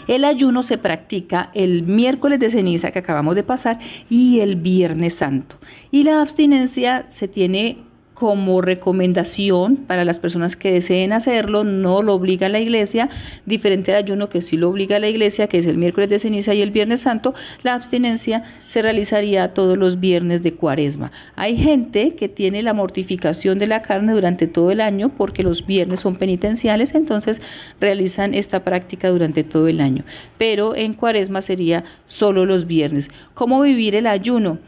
El 0.06 0.24
ayuno 0.24 0.62
se 0.62 0.78
practica 0.78 1.50
el 1.54 1.82
miércoles 1.82 2.38
de 2.38 2.50
ceniza 2.50 2.90
que 2.90 2.98
acabamos 2.98 3.34
de 3.34 3.42
pasar 3.42 3.78
y 4.08 4.40
el 4.40 4.56
viernes 4.56 5.14
santo. 5.14 5.56
Y 5.90 6.04
la 6.04 6.20
abstinencia 6.20 7.04
se 7.08 7.28
tiene 7.28 7.78
como 8.16 8.62
recomendación 8.62 9.76
para 9.76 10.06
las 10.06 10.20
personas 10.20 10.56
que 10.56 10.72
deseen 10.72 11.12
hacerlo, 11.12 11.64
no 11.64 12.00
lo 12.00 12.14
obliga 12.14 12.48
la 12.48 12.58
iglesia, 12.58 13.10
diferente 13.44 13.92
al 13.92 13.98
ayuno 13.98 14.30
que 14.30 14.40
sí 14.40 14.56
lo 14.56 14.70
obliga 14.70 14.98
la 14.98 15.10
iglesia, 15.10 15.48
que 15.48 15.58
es 15.58 15.66
el 15.66 15.76
miércoles 15.76 16.08
de 16.08 16.18
ceniza 16.18 16.54
y 16.54 16.62
el 16.62 16.70
viernes 16.70 17.02
santo, 17.02 17.34
la 17.62 17.74
abstinencia 17.74 18.42
se 18.64 18.80
realizaría 18.80 19.52
todos 19.52 19.76
los 19.76 20.00
viernes 20.00 20.42
de 20.42 20.54
cuaresma. 20.54 21.12
Hay 21.36 21.58
gente 21.58 22.16
que 22.16 22.30
tiene 22.30 22.62
la 22.62 22.72
mortificación 22.72 23.58
de 23.58 23.66
la 23.66 23.82
carne 23.82 24.14
durante 24.14 24.46
todo 24.46 24.70
el 24.70 24.80
año 24.80 25.10
porque 25.10 25.42
los 25.42 25.66
viernes 25.66 26.00
son 26.00 26.16
penitenciales, 26.16 26.94
entonces 26.94 27.42
realizan 27.80 28.32
esta 28.32 28.64
práctica 28.64 29.10
durante 29.10 29.44
todo 29.44 29.68
el 29.68 29.78
año, 29.78 30.04
pero 30.38 30.74
en 30.74 30.94
cuaresma 30.94 31.42
sería 31.42 31.84
solo 32.06 32.46
los 32.46 32.66
viernes. 32.66 33.10
¿Cómo 33.34 33.60
vivir 33.60 33.94
el 33.94 34.06
ayuno? 34.06 34.58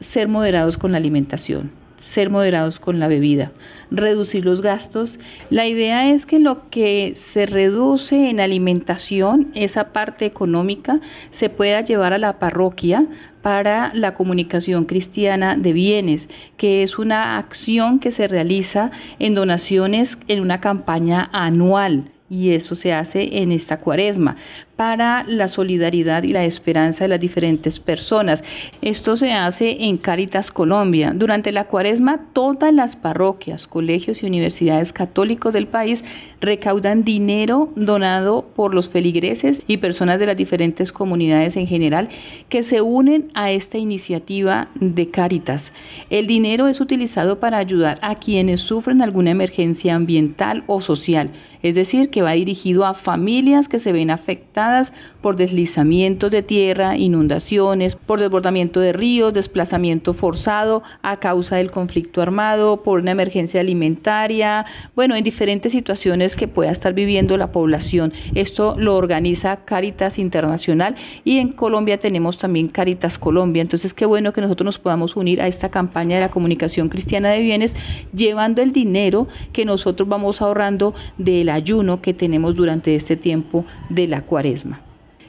Ser 0.00 0.26
moderados 0.26 0.76
con 0.76 0.90
la 0.90 0.98
alimentación 0.98 1.85
ser 1.96 2.30
moderados 2.30 2.78
con 2.78 2.98
la 2.98 3.08
bebida, 3.08 3.52
reducir 3.90 4.44
los 4.44 4.62
gastos. 4.62 5.18
La 5.50 5.66
idea 5.66 6.10
es 6.10 6.26
que 6.26 6.38
lo 6.38 6.68
que 6.70 7.14
se 7.14 7.46
reduce 7.46 8.30
en 8.30 8.40
alimentación, 8.40 9.50
esa 9.54 9.92
parte 9.92 10.26
económica, 10.26 11.00
se 11.30 11.48
pueda 11.48 11.80
llevar 11.80 12.12
a 12.12 12.18
la 12.18 12.38
parroquia 12.38 13.06
para 13.42 13.90
la 13.94 14.14
comunicación 14.14 14.84
cristiana 14.84 15.56
de 15.56 15.72
bienes, 15.72 16.28
que 16.56 16.82
es 16.82 16.98
una 16.98 17.38
acción 17.38 17.98
que 17.98 18.10
se 18.10 18.28
realiza 18.28 18.90
en 19.18 19.34
donaciones 19.34 20.18
en 20.28 20.40
una 20.40 20.60
campaña 20.60 21.30
anual 21.32 22.10
y 22.28 22.50
eso 22.50 22.74
se 22.74 22.92
hace 22.92 23.38
en 23.38 23.52
esta 23.52 23.78
cuaresma 23.78 24.36
para 24.76 25.24
la 25.26 25.48
solidaridad 25.48 26.22
y 26.22 26.28
la 26.28 26.44
esperanza 26.44 27.04
de 27.04 27.08
las 27.08 27.20
diferentes 27.20 27.80
personas. 27.80 28.44
Esto 28.82 29.16
se 29.16 29.32
hace 29.32 29.84
en 29.84 29.96
Caritas 29.96 30.50
Colombia. 30.50 31.12
Durante 31.14 31.50
la 31.50 31.64
cuaresma, 31.64 32.20
todas 32.34 32.72
las 32.72 32.94
parroquias, 32.94 33.66
colegios 33.66 34.22
y 34.22 34.26
universidades 34.26 34.92
católicos 34.92 35.54
del 35.54 35.66
país 35.66 36.04
recaudan 36.40 37.04
dinero 37.04 37.70
donado 37.74 38.46
por 38.54 38.74
los 38.74 38.88
feligreses 38.90 39.62
y 39.66 39.78
personas 39.78 40.18
de 40.18 40.26
las 40.26 40.36
diferentes 40.36 40.92
comunidades 40.92 41.56
en 41.56 41.66
general 41.66 42.10
que 42.50 42.62
se 42.62 42.82
unen 42.82 43.28
a 43.34 43.50
esta 43.50 43.78
iniciativa 43.78 44.68
de 44.74 45.10
Caritas. 45.10 45.72
El 46.10 46.26
dinero 46.26 46.68
es 46.68 46.80
utilizado 46.80 47.40
para 47.40 47.56
ayudar 47.56 47.98
a 48.02 48.16
quienes 48.16 48.60
sufren 48.60 49.00
alguna 49.00 49.30
emergencia 49.30 49.94
ambiental 49.94 50.62
o 50.66 50.80
social, 50.80 51.30
es 51.62 51.74
decir, 51.74 52.10
que 52.10 52.22
va 52.22 52.32
dirigido 52.32 52.84
a 52.84 52.94
familias 52.94 53.68
que 53.68 53.78
se 53.78 53.92
ven 53.92 54.10
afectadas 54.10 54.65
limitadas 54.66 54.92
por 55.26 55.34
deslizamientos 55.34 56.30
de 56.30 56.44
tierra, 56.44 56.96
inundaciones, 56.96 57.96
por 57.96 58.20
desbordamiento 58.20 58.78
de 58.78 58.92
ríos, 58.92 59.34
desplazamiento 59.34 60.14
forzado 60.14 60.84
a 61.02 61.16
causa 61.16 61.56
del 61.56 61.72
conflicto 61.72 62.22
armado, 62.22 62.84
por 62.84 63.00
una 63.00 63.10
emergencia 63.10 63.58
alimentaria, 63.58 64.64
bueno, 64.94 65.16
en 65.16 65.24
diferentes 65.24 65.72
situaciones 65.72 66.36
que 66.36 66.46
pueda 66.46 66.70
estar 66.70 66.94
viviendo 66.94 67.36
la 67.36 67.50
población. 67.50 68.12
Esto 68.36 68.76
lo 68.78 68.94
organiza 68.94 69.64
Caritas 69.64 70.20
Internacional 70.20 70.94
y 71.24 71.38
en 71.38 71.48
Colombia 71.48 71.98
tenemos 71.98 72.38
también 72.38 72.68
Caritas 72.68 73.18
Colombia. 73.18 73.62
Entonces, 73.62 73.94
qué 73.94 74.06
bueno 74.06 74.32
que 74.32 74.42
nosotros 74.42 74.64
nos 74.64 74.78
podamos 74.78 75.16
unir 75.16 75.42
a 75.42 75.48
esta 75.48 75.72
campaña 75.72 76.14
de 76.14 76.20
la 76.20 76.30
comunicación 76.30 76.88
cristiana 76.88 77.30
de 77.30 77.42
bienes, 77.42 77.74
llevando 78.14 78.62
el 78.62 78.70
dinero 78.70 79.26
que 79.52 79.64
nosotros 79.64 80.08
vamos 80.08 80.40
ahorrando 80.40 80.94
del 81.18 81.48
ayuno 81.48 82.00
que 82.00 82.14
tenemos 82.14 82.54
durante 82.54 82.94
este 82.94 83.16
tiempo 83.16 83.64
de 83.88 84.06
la 84.06 84.22
cuaresma. 84.22 84.82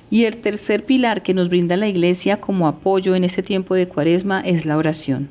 Y 0.10 0.24
el 0.26 0.38
tercer 0.38 0.86
pilar 0.86 1.22
que 1.24 1.34
nos 1.34 1.50
brinda 1.50 1.76
la 1.76 1.88
iglesia 1.88 2.40
como 2.40 2.68
apoyo 2.68 3.16
en 3.16 3.24
este 3.24 3.44
tiempo 3.44 3.76
de 3.76 3.88
cuaresma 3.88 4.42
es 4.42 4.66
la 4.66 4.78
oración. 4.78 5.30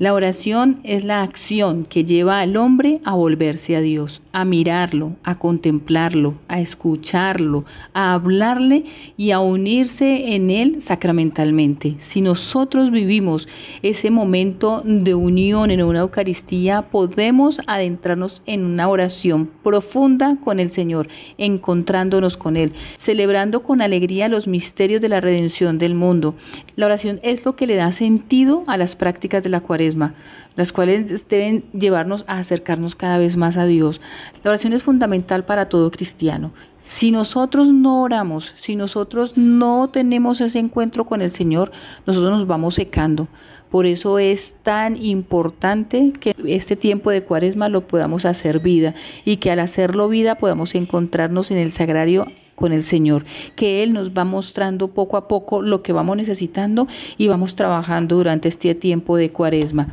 La 0.00 0.14
oración 0.14 0.80
es 0.82 1.04
la 1.04 1.22
acción 1.22 1.84
que 1.84 2.06
lleva 2.06 2.40
al 2.40 2.56
hombre 2.56 3.02
a 3.04 3.12
volverse 3.12 3.76
a 3.76 3.82
Dios, 3.82 4.22
a 4.32 4.46
mirarlo, 4.46 5.12
a 5.24 5.34
contemplarlo, 5.34 6.36
a 6.48 6.58
escucharlo, 6.58 7.66
a 7.92 8.14
hablarle 8.14 8.84
y 9.18 9.32
a 9.32 9.40
unirse 9.40 10.34
en 10.34 10.48
él 10.48 10.80
sacramentalmente. 10.80 11.96
Si 11.98 12.22
nosotros 12.22 12.90
vivimos 12.90 13.46
ese 13.82 14.10
momento 14.10 14.82
de 14.86 15.14
unión 15.14 15.70
en 15.70 15.82
una 15.82 16.00
Eucaristía, 16.00 16.80
podemos 16.80 17.60
adentrarnos 17.66 18.40
en 18.46 18.64
una 18.64 18.88
oración 18.88 19.50
profunda 19.62 20.38
con 20.42 20.60
el 20.60 20.70
Señor, 20.70 21.08
encontrándonos 21.36 22.38
con 22.38 22.56
Él, 22.56 22.72
celebrando 22.96 23.62
con 23.62 23.82
alegría 23.82 24.28
los 24.28 24.48
misterios 24.48 25.02
de 25.02 25.10
la 25.10 25.20
redención 25.20 25.76
del 25.76 25.94
mundo. 25.94 26.34
La 26.76 26.86
oración 26.86 27.20
es 27.22 27.44
lo 27.44 27.54
que 27.54 27.66
le 27.66 27.74
da 27.74 27.92
sentido 27.92 28.64
a 28.66 28.78
las 28.78 28.96
prácticas 28.96 29.42
de 29.42 29.50
la 29.50 29.60
cuaresma, 29.60 29.89
las 29.96 30.72
cuales 30.72 31.28
deben 31.28 31.64
llevarnos 31.72 32.24
a 32.26 32.38
acercarnos 32.38 32.94
cada 32.94 33.18
vez 33.18 33.36
más 33.36 33.56
a 33.56 33.66
Dios. 33.66 34.00
La 34.42 34.50
oración 34.50 34.72
es 34.72 34.82
fundamental 34.82 35.44
para 35.44 35.68
todo 35.68 35.90
cristiano. 35.90 36.52
Si 36.78 37.10
nosotros 37.10 37.72
no 37.72 38.02
oramos, 38.02 38.52
si 38.56 38.76
nosotros 38.76 39.36
no 39.36 39.88
tenemos 39.90 40.40
ese 40.40 40.58
encuentro 40.58 41.04
con 41.04 41.22
el 41.22 41.30
Señor, 41.30 41.72
nosotros 42.06 42.32
nos 42.32 42.46
vamos 42.46 42.74
secando. 42.74 43.28
Por 43.70 43.86
eso 43.86 44.18
es 44.18 44.56
tan 44.62 45.00
importante 45.00 46.12
que 46.18 46.34
este 46.46 46.74
tiempo 46.74 47.10
de 47.10 47.22
cuaresma 47.22 47.68
lo 47.68 47.86
podamos 47.86 48.24
hacer 48.24 48.60
vida 48.60 48.94
y 49.24 49.36
que 49.36 49.52
al 49.52 49.60
hacerlo 49.60 50.08
vida 50.08 50.34
podamos 50.34 50.74
encontrarnos 50.74 51.52
en 51.52 51.58
el 51.58 51.70
sagrario 51.70 52.26
con 52.56 52.72
el 52.72 52.82
Señor, 52.82 53.24
que 53.54 53.82
Él 53.82 53.92
nos 53.92 54.10
va 54.10 54.24
mostrando 54.24 54.88
poco 54.88 55.16
a 55.16 55.28
poco 55.28 55.62
lo 55.62 55.82
que 55.82 55.92
vamos 55.92 56.16
necesitando 56.16 56.88
y 57.16 57.28
vamos 57.28 57.54
trabajando 57.54 58.16
durante 58.16 58.48
este 58.48 58.74
tiempo 58.74 59.16
de 59.16 59.30
cuaresma. 59.30 59.86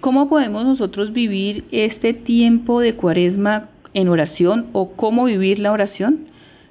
¿Cómo 0.00 0.28
podemos 0.28 0.64
nosotros 0.64 1.12
vivir 1.12 1.64
este 1.72 2.12
tiempo 2.12 2.80
de 2.80 2.94
cuaresma 2.94 3.70
en 3.94 4.08
oración 4.08 4.66
o 4.72 4.90
cómo 4.90 5.24
vivir 5.24 5.58
la 5.58 5.72
oración? 5.72 6.28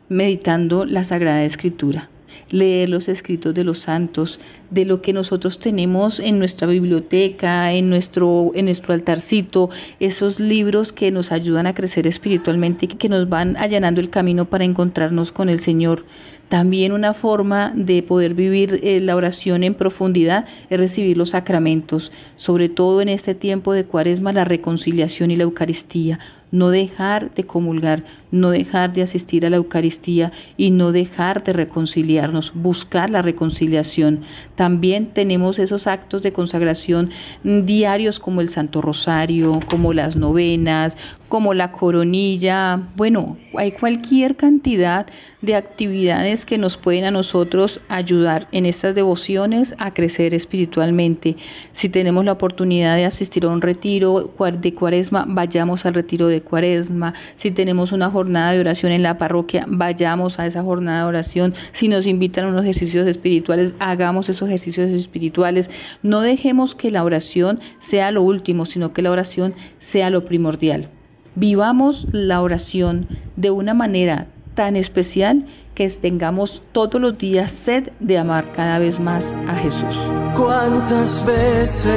Meditando 0.08 0.86
la 0.86 1.04
Sagrada 1.04 1.44
Escritura 1.44 2.12
leer 2.50 2.90
los 2.90 3.08
escritos 3.08 3.54
de 3.54 3.64
los 3.64 3.80
santos, 3.80 4.40
de 4.70 4.86
lo 4.86 5.02
que 5.02 5.14
nosotros 5.14 5.60
tenemos 5.60 6.20
en 6.20 6.40
nuestra 6.40 6.68
biblioteca, 6.68 7.72
en 7.74 7.90
nuestro, 7.90 8.52
en 8.56 8.66
nuestro 8.66 8.94
altarcito, 8.94 9.70
esos 10.00 10.40
libros 10.40 10.92
que 10.94 11.12
nos 11.12 11.32
ayudan 11.32 11.68
a 11.68 11.74
crecer 11.74 12.08
espiritualmente 12.08 12.86
y 12.86 12.90
que 12.90 13.10
nos 13.10 13.30
van 13.30 13.58
allanando 13.58 14.02
el 14.02 14.10
camino 14.10 14.50
para 14.50 14.66
encontrarnos 14.66 15.32
con 15.32 15.50
el 15.50 15.60
Señor. 15.60 16.06
También 16.50 16.92
una 16.92 17.14
forma 17.14 17.74
de 17.76 18.04
poder 18.04 18.36
vivir 18.36 18.80
eh, 18.84 19.00
la 19.00 19.16
oración 19.16 19.64
en 19.64 19.74
profundidad 19.74 20.46
es 20.70 20.80
recibir 20.80 21.18
los 21.18 21.30
sacramentos, 21.30 22.12
sobre 22.36 22.70
todo 22.70 23.02
en 23.02 23.10
este 23.10 23.34
tiempo 23.34 23.74
de 23.74 23.86
cuaresma, 23.86 24.34
la 24.34 24.46
reconciliación 24.46 25.32
y 25.32 25.36
la 25.36 25.44
Eucaristía 25.44 26.20
no 26.54 26.70
dejar 26.70 27.34
de 27.34 27.46
comulgar, 27.46 28.04
no 28.32 28.52
dejar 28.52 28.94
de 28.94 29.02
asistir 29.02 29.44
a 29.44 29.50
la 29.50 29.58
Eucaristía 29.58 30.32
y 30.56 30.70
no 30.70 30.92
dejar 30.92 31.44
de 31.44 31.52
reconciliarnos, 31.52 32.54
buscar 32.54 33.10
la 33.10 33.24
reconciliación. 33.24 34.22
También 34.54 35.08
tenemos 35.08 35.58
esos 35.58 35.88
actos 35.88 36.22
de 36.22 36.32
consagración 36.32 37.10
diarios 37.44 38.20
como 38.20 38.40
el 38.40 38.50
Santo 38.50 38.82
Rosario, 38.82 39.60
como 39.68 39.94
las 39.94 40.16
novenas, 40.16 40.96
como 41.34 41.56
la 41.56 41.72
coronilla. 41.72 42.80
Bueno, 42.96 43.38
hay 43.58 43.72
cualquier 43.72 44.36
cantidad 44.36 45.08
de 45.42 45.56
actividades 45.56 46.46
que 46.46 46.60
nos 46.60 46.78
pueden 46.78 47.06
a 47.06 47.10
nosotros 47.10 47.82
ayudar 47.90 48.48
en 48.52 48.68
estas 48.68 48.94
devociones 48.94 49.74
a 49.80 49.96
crecer 49.96 50.36
espiritualmente. 50.36 51.36
Si 51.72 51.90
tenemos 51.90 52.24
la 52.24 52.34
oportunidad 52.34 52.98
de 52.98 53.06
asistir 53.06 53.46
a 53.46 53.48
un 53.48 53.64
retiro 53.64 54.32
de 54.62 54.74
cuaresma, 54.76 55.26
vayamos 55.28 55.88
al 55.88 55.96
retiro 55.96 56.28
de 56.28 56.44
cuaresma. 56.44 57.16
Si 57.34 57.50
tenemos 57.50 57.94
una 57.94 58.12
jornada 58.12 58.52
de 58.52 58.60
oración 58.60 58.92
en 58.92 59.02
la 59.02 59.18
parroquia, 59.18 59.66
vayamos 59.68 60.38
a 60.38 60.46
esa 60.46 60.62
jornada 60.62 61.00
de 61.00 61.08
oración. 61.08 61.56
Si 61.72 61.88
nos 61.88 62.06
invitan 62.06 62.46
a 62.46 62.50
unos 62.50 62.62
ejercicios 62.62 63.08
espirituales, 63.08 63.74
hagamos 63.80 64.30
esos 64.30 64.50
ejercicios 64.50 64.92
espirituales. 64.92 65.72
No 66.04 66.22
dejemos 66.22 66.76
que 66.76 66.92
la 66.92 67.04
oración 67.04 67.60
sea 67.80 68.12
lo 68.12 68.22
último, 68.22 68.66
sino 68.66 68.94
que 68.94 69.02
la 69.02 69.10
oración 69.10 69.56
sea 69.80 70.12
lo 70.12 70.26
primordial. 70.26 70.92
Vivamos 71.36 72.08
la 72.12 72.42
oración 72.42 73.08
de 73.36 73.52
una 73.52 73.74
manera 73.74 74.28
tan 74.54 74.76
especial 74.76 75.46
que 75.74 75.90
tengamos 75.90 76.62
todos 76.72 77.02
los 77.02 77.18
días 77.18 77.52
sed 77.52 77.90
de 78.00 78.20
amar 78.20 78.52
cada 78.52 78.78
vez 78.78 79.00
más 79.00 79.34
a 79.48 79.56
Jesús. 79.56 79.98
¿Cuántas 80.36 81.26
veces 81.26 81.90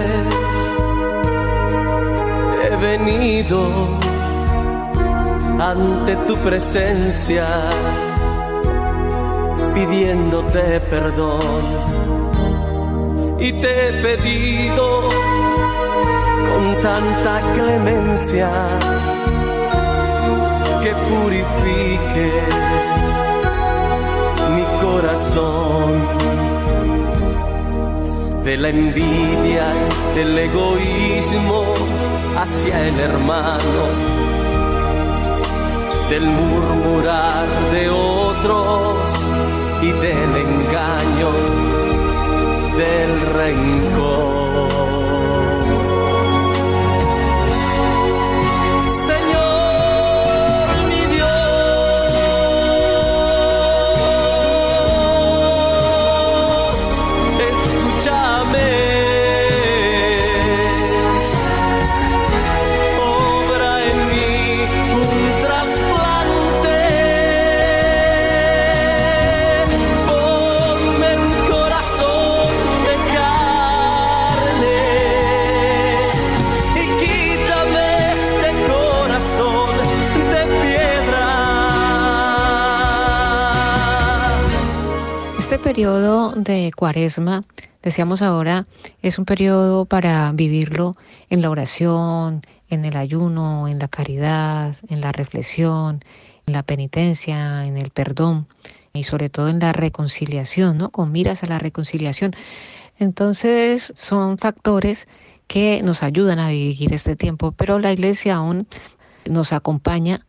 he 2.65 2.77
venido 2.77 3.99
ante 5.59 6.17
tu 6.27 6.37
presencia 6.39 7.47
pidiéndote 9.75 10.81
perdón 10.81 11.41
y 13.39 13.53
te 13.53 13.89
he 13.89 14.03
pedido 14.03 15.09
con 16.49 16.83
tanta 16.83 17.43
clemencia 17.55 18.51
que 20.87 20.95
purifiques 20.95 22.43
mi 24.55 24.65
corazón 24.81 25.91
de 28.45 28.57
la 28.57 28.69
envidia, 28.69 29.67
del 30.15 30.39
egoísmo 30.39 31.65
hacia 32.39 32.87
el 32.87 33.01
hermano 33.01 33.83
del 36.09 36.25
murmurar 36.25 37.47
de 37.73 37.91
otros 37.91 39.11
y 39.83 39.91
del 39.91 40.33
engaño, 40.47 41.31
del 42.79 43.13
rencor. 43.35 44.36
Periodo 85.77 86.33
de 86.33 86.71
cuaresma, 86.75 87.45
decíamos 87.83 88.23
ahora, 88.23 88.67
es 89.03 89.19
un 89.19 89.27
periodo 89.27 89.85
para 89.85 90.33
vivirlo 90.33 90.95
en 91.29 91.43
la 91.43 91.51
oración, 91.51 92.41
en 92.71 92.87
el 92.87 92.97
ayuno, 92.97 93.69
en 93.69 93.79
la 93.79 93.87
caridad, 93.87 94.75
en 94.89 95.03
la 95.03 95.13
reflexión, 95.13 96.03
en 96.47 96.55
la 96.55 96.63
penitencia, 96.63 97.67
en 97.67 97.77
el 97.77 97.91
perdón 97.91 98.47
y 98.95 99.05
sobre 99.05 99.29
todo 99.29 99.51
en 99.51 99.59
la 99.59 99.75
reconciliación, 99.75 100.79
¿no? 100.79 100.89
Con 100.89 101.13
miras 101.13 101.43
a 101.43 101.47
la 101.47 101.59
reconciliación. 101.59 102.33
Entonces 102.99 103.93
son 103.95 104.39
factores 104.39 105.07
que 105.47 105.83
nos 105.85 106.03
ayudan 106.03 106.39
a 106.39 106.49
vivir 106.49 106.95
este 106.95 107.17
tiempo, 107.17 107.53
pero 107.53 107.79
la 107.79 107.93
iglesia 107.93 108.37
aún 108.37 108.67
nos 109.29 109.53
acompaña 109.53 110.25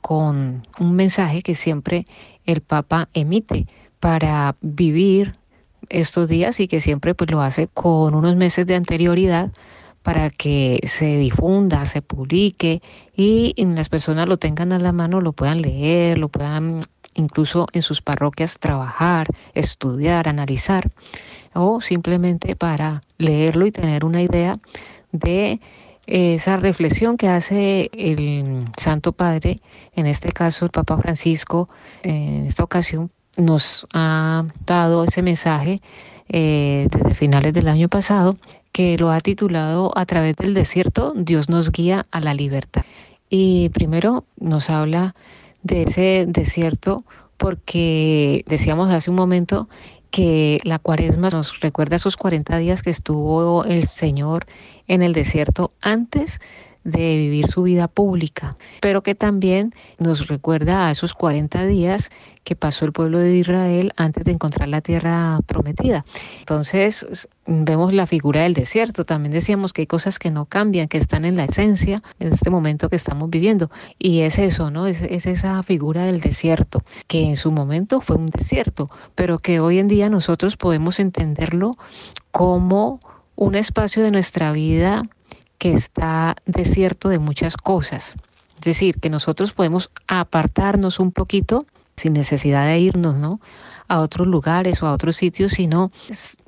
con 0.00 0.64
un 0.78 0.94
mensaje 0.94 1.42
que 1.42 1.56
siempre 1.56 2.04
el 2.44 2.60
Papa 2.60 3.08
emite 3.14 3.66
para 4.06 4.54
vivir 4.60 5.32
estos 5.88 6.28
días 6.28 6.60
y 6.60 6.68
que 6.68 6.78
siempre 6.78 7.16
pues 7.16 7.28
lo 7.28 7.40
hace 7.40 7.66
con 7.66 8.14
unos 8.14 8.36
meses 8.36 8.64
de 8.64 8.76
anterioridad 8.76 9.50
para 10.04 10.30
que 10.30 10.78
se 10.86 11.16
difunda, 11.16 11.84
se 11.86 12.02
publique 12.02 12.82
y 13.16 13.52
las 13.56 13.88
personas 13.88 14.28
lo 14.28 14.36
tengan 14.36 14.72
a 14.72 14.78
la 14.78 14.92
mano, 14.92 15.20
lo 15.20 15.32
puedan 15.32 15.60
leer, 15.60 16.18
lo 16.18 16.28
puedan 16.28 16.84
incluso 17.16 17.66
en 17.72 17.82
sus 17.82 18.00
parroquias 18.00 18.60
trabajar, 18.60 19.26
estudiar, 19.54 20.28
analizar 20.28 20.88
o 21.52 21.80
simplemente 21.80 22.54
para 22.54 23.00
leerlo 23.18 23.66
y 23.66 23.72
tener 23.72 24.04
una 24.04 24.22
idea 24.22 24.54
de 25.10 25.60
esa 26.06 26.58
reflexión 26.58 27.16
que 27.16 27.26
hace 27.26 27.90
el 27.92 28.68
Santo 28.78 29.10
Padre, 29.10 29.56
en 29.96 30.06
este 30.06 30.30
caso 30.30 30.64
el 30.64 30.70
Papa 30.70 30.96
Francisco, 30.96 31.68
en 32.04 32.46
esta 32.46 32.62
ocasión 32.62 33.10
nos 33.36 33.86
ha 33.92 34.44
dado 34.66 35.04
ese 35.04 35.22
mensaje 35.22 35.80
eh, 36.28 36.88
desde 36.90 37.14
finales 37.14 37.52
del 37.52 37.68
año 37.68 37.88
pasado, 37.88 38.34
que 38.72 38.96
lo 38.98 39.10
ha 39.10 39.20
titulado 39.20 39.92
A 39.96 40.04
través 40.06 40.36
del 40.36 40.54
desierto, 40.54 41.12
Dios 41.16 41.48
nos 41.48 41.72
guía 41.72 42.06
a 42.10 42.20
la 42.20 42.34
libertad. 42.34 42.84
Y 43.30 43.70
primero 43.70 44.24
nos 44.38 44.70
habla 44.70 45.14
de 45.62 45.82
ese 45.82 46.26
desierto 46.28 47.04
porque 47.36 48.44
decíamos 48.46 48.90
hace 48.90 49.10
un 49.10 49.16
momento 49.16 49.68
que 50.10 50.60
la 50.64 50.78
cuaresma 50.78 51.30
nos 51.30 51.60
recuerda 51.60 51.96
esos 51.96 52.16
40 52.16 52.56
días 52.58 52.82
que 52.82 52.90
estuvo 52.90 53.64
el 53.64 53.86
Señor 53.86 54.46
en 54.86 55.02
el 55.02 55.12
desierto 55.12 55.72
antes 55.80 56.40
de 56.86 57.16
vivir 57.16 57.48
su 57.48 57.64
vida 57.64 57.88
pública, 57.88 58.56
pero 58.80 59.02
que 59.02 59.16
también 59.16 59.74
nos 59.98 60.28
recuerda 60.28 60.86
a 60.86 60.92
esos 60.92 61.14
40 61.14 61.66
días 61.66 62.10
que 62.44 62.54
pasó 62.54 62.84
el 62.84 62.92
pueblo 62.92 63.18
de 63.18 63.36
Israel 63.36 63.92
antes 63.96 64.22
de 64.22 64.30
encontrar 64.30 64.68
la 64.68 64.80
tierra 64.80 65.40
prometida. 65.46 66.04
Entonces 66.38 67.28
vemos 67.44 67.92
la 67.92 68.06
figura 68.06 68.42
del 68.42 68.54
desierto, 68.54 69.04
también 69.04 69.32
decíamos 69.32 69.72
que 69.72 69.82
hay 69.82 69.86
cosas 69.88 70.20
que 70.20 70.30
no 70.30 70.46
cambian, 70.46 70.86
que 70.86 70.96
están 70.96 71.24
en 71.24 71.36
la 71.36 71.44
esencia 71.44 71.98
en 72.20 72.32
este 72.32 72.50
momento 72.50 72.88
que 72.88 72.94
estamos 72.94 73.28
viviendo, 73.30 73.68
y 73.98 74.20
es 74.20 74.38
eso, 74.38 74.70
¿no? 74.70 74.86
Es, 74.86 75.02
es 75.02 75.26
esa 75.26 75.60
figura 75.64 76.04
del 76.04 76.20
desierto, 76.20 76.84
que 77.08 77.22
en 77.22 77.36
su 77.36 77.50
momento 77.50 78.00
fue 78.00 78.16
un 78.16 78.26
desierto, 78.26 78.90
pero 79.16 79.40
que 79.40 79.58
hoy 79.58 79.80
en 79.80 79.88
día 79.88 80.08
nosotros 80.08 80.56
podemos 80.56 81.00
entenderlo 81.00 81.72
como 82.30 83.00
un 83.34 83.56
espacio 83.56 84.04
de 84.04 84.12
nuestra 84.12 84.52
vida 84.52 85.02
que 85.58 85.72
está 85.72 86.36
desierto 86.46 87.08
de 87.08 87.18
muchas 87.18 87.56
cosas. 87.56 88.14
Es 88.56 88.62
decir, 88.62 89.00
que 89.00 89.10
nosotros 89.10 89.52
podemos 89.52 89.90
apartarnos 90.06 90.98
un 90.98 91.12
poquito 91.12 91.66
sin 91.96 92.12
necesidad 92.12 92.66
de 92.66 92.78
irnos, 92.78 93.16
¿no? 93.16 93.40
A 93.88 94.00
otros 94.00 94.26
lugares 94.26 94.82
o 94.82 94.86
a 94.86 94.92
otros 94.92 95.16
sitios, 95.16 95.52
sino 95.52 95.90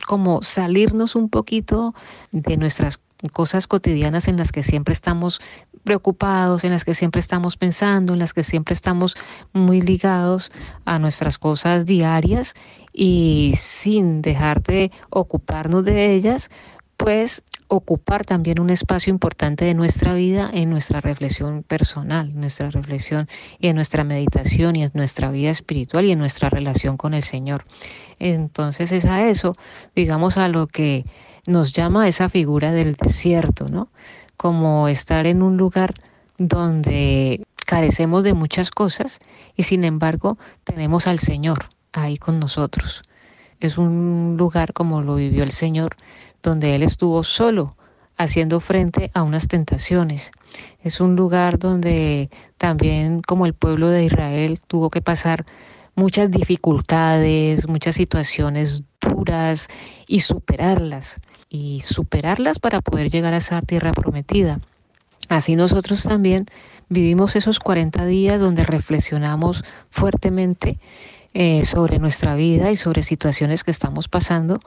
como 0.07 0.43
salirnos 0.43 1.15
un 1.17 1.29
poquito 1.29 1.95
de 2.33 2.57
nuestras 2.57 3.01
cosas 3.33 3.67
cotidianas 3.67 4.29
en 4.29 4.37
las 4.37 4.53
que 4.53 4.63
siempre 4.63 4.93
estamos 4.93 5.41
preocupados, 5.85 6.65
en 6.65 6.71
las 6.71 6.85
que 6.85 6.95
siempre 6.95 7.21
estamos 7.21 7.57
pensando, 7.57 8.13
en 8.13 8.19
las 8.19 8.35
que 8.35 8.45
siempre 8.45 8.75
estamos 8.75 9.17
muy 9.53 9.81
ligados 9.81 10.53
a 10.85 10.99
nuestras 10.99 11.39
cosas 11.39 11.87
diarias 11.87 12.55
y 12.93 13.55
sin 13.57 14.23
dejar 14.23 14.63
de 14.63 14.93
ocuparnos 15.11 15.85
de 15.85 16.15
ellas, 16.15 16.51
pues 16.99 17.45
ocupar 17.69 18.25
también 18.25 18.61
un 18.61 18.71
espacio 18.71 19.11
importante 19.11 19.65
de 19.65 19.75
nuestra 19.75 20.15
vida 20.15 20.51
en 20.53 20.69
nuestra 20.69 21.01
reflexión 21.01 21.63
personal, 21.63 22.33
nuestra 22.35 22.71
reflexión 22.71 23.29
y 23.59 23.69
en 23.69 23.77
nuestra 23.77 24.05
meditación 24.05 24.75
y 24.75 24.83
en 24.83 24.91
nuestra 24.95 25.31
vida 25.31 25.51
espiritual 25.51 26.05
y 26.05 26.13
en 26.13 26.19
nuestra 26.19 26.51
relación 26.51 26.97
con 26.97 27.15
el 27.15 27.23
Señor. 27.23 27.65
Entonces 28.19 28.91
es 28.93 29.05
a 29.05 29.27
eso, 29.29 29.53
digamos, 29.95 30.39
a 30.39 30.49
lo 30.49 30.67
que 30.67 31.05
nos 31.47 31.73
llama 31.73 32.09
esa 32.09 32.29
figura 32.29 32.73
del 32.73 32.95
desierto, 32.95 33.67
¿no? 33.69 33.89
Como 34.37 34.89
estar 34.89 35.27
en 35.27 35.43
un 35.43 35.57
lugar 35.57 35.95
donde 36.37 37.47
carecemos 37.65 38.25
de 38.25 38.35
muchas 38.35 38.71
cosas 38.71 39.19
y 39.57 39.63
sin 39.63 39.85
embargo 39.85 40.37
tenemos 40.65 41.07
al 41.07 41.21
Señor 41.21 41.69
ahí 41.93 42.17
con 42.17 42.41
nosotros. 42.41 43.03
Es 43.61 43.77
un 43.77 44.37
lugar 44.39 44.73
como 44.73 45.03
lo 45.03 45.17
vivió 45.17 45.43
el 45.43 45.51
Señor 45.51 45.97
donde 46.43 46.75
Él 46.75 46.83
estuvo 46.83 47.23
solo 47.25 47.77
haciendo 48.17 48.61
frente 48.61 49.11
a 49.15 49.23
unas 49.23 49.49
tentaciones. 49.49 50.33
Es 50.83 51.01
un 51.01 51.17
lugar 51.17 51.59
donde 51.59 52.31
también 52.59 53.23
como 53.23 53.47
el 53.47 53.55
pueblo 53.55 53.89
de 53.89 54.05
Israel 54.05 54.61
tuvo 54.67 54.91
que 54.91 55.01
pasar 55.01 55.47
muchas 55.95 56.31
dificultades, 56.31 57.69
muchas 57.69 57.95
situaciones 57.95 58.83
duras 59.01 59.69
y 60.07 60.21
superarlas. 60.21 61.21
Y 61.51 61.81
superarlas 61.81 62.59
para 62.59 62.81
poder 62.83 63.09
llegar 63.09 63.33
a 63.33 63.39
esa 63.39 63.63
tierra 63.63 63.93
prometida. 63.93 64.59
Así 65.29 65.57
nosotros 65.57 66.03
también 66.03 66.47
vivimos 66.89 67.37
esos 67.37 67.59
40 67.59 68.05
días 68.07 68.41
donde 68.41 68.65
reflexionamos 68.65 69.65
fuertemente 69.91 70.79
eh, 71.35 71.65
sobre 71.65 71.99
nuestra 71.99 72.35
vida 72.35 72.71
y 72.71 72.77
sobre 72.77 73.03
situaciones 73.03 73.65
que 73.65 73.71
estamos 73.71 74.09
pasando 74.09 74.61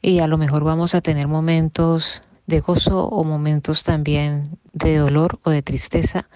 y 0.00 0.20
a 0.20 0.26
lo 0.26 0.38
mejor 0.38 0.64
vamos 0.64 0.94
a 0.94 1.00
tener 1.00 1.28
momentos 1.28 2.20
de 2.46 2.60
gozo 2.60 3.08
o 3.08 3.24
momentos 3.24 3.84
también 3.84 4.58
de 4.72 4.96
dolor 4.96 5.38
o 5.42 5.50
de 5.50 5.62
tristeza, 5.62 6.28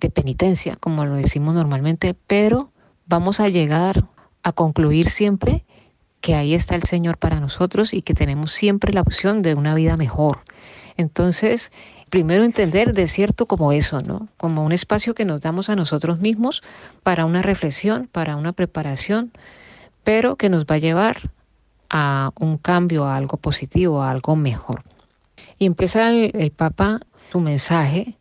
de 0.00 0.10
penitencia, 0.10 0.76
como 0.76 1.04
lo 1.04 1.14
decimos 1.14 1.54
normalmente, 1.54 2.14
pero 2.26 2.72
vamos 3.06 3.40
a 3.40 3.48
llegar 3.48 4.04
a 4.42 4.52
concluir 4.52 5.08
siempre 5.10 5.64
que 6.20 6.34
ahí 6.34 6.54
está 6.54 6.74
el 6.74 6.84
Señor 6.84 7.18
para 7.18 7.38
nosotros 7.38 7.92
y 7.92 8.02
que 8.02 8.14
tenemos 8.14 8.52
siempre 8.52 8.92
la 8.92 9.02
opción 9.02 9.42
de 9.42 9.54
una 9.54 9.74
vida 9.74 9.96
mejor. 9.96 10.40
Entonces, 10.96 11.70
primero 12.08 12.44
entender 12.44 12.94
desierto 12.94 13.46
como 13.46 13.72
eso, 13.72 14.00
¿no? 14.00 14.28
Como 14.36 14.64
un 14.64 14.72
espacio 14.72 15.14
que 15.14 15.24
nos 15.24 15.42
damos 15.42 15.68
a 15.68 15.76
nosotros 15.76 16.20
mismos 16.20 16.62
para 17.02 17.26
una 17.26 17.42
reflexión, 17.42 18.08
para 18.10 18.36
una 18.36 18.52
preparación, 18.52 19.32
pero 20.02 20.36
que 20.36 20.48
nos 20.48 20.64
va 20.64 20.76
a 20.76 20.78
llevar 20.78 21.30
a 21.96 22.32
un 22.40 22.58
cambio, 22.58 23.04
a 23.04 23.14
algo 23.14 23.36
positivo, 23.36 24.02
a 24.02 24.10
algo 24.10 24.34
mejor. 24.34 24.82
Y 25.60 25.66
empieza 25.66 26.10
el, 26.10 26.50
Papa 26.50 27.00
su 27.30 27.38
mensaje 27.38 28.18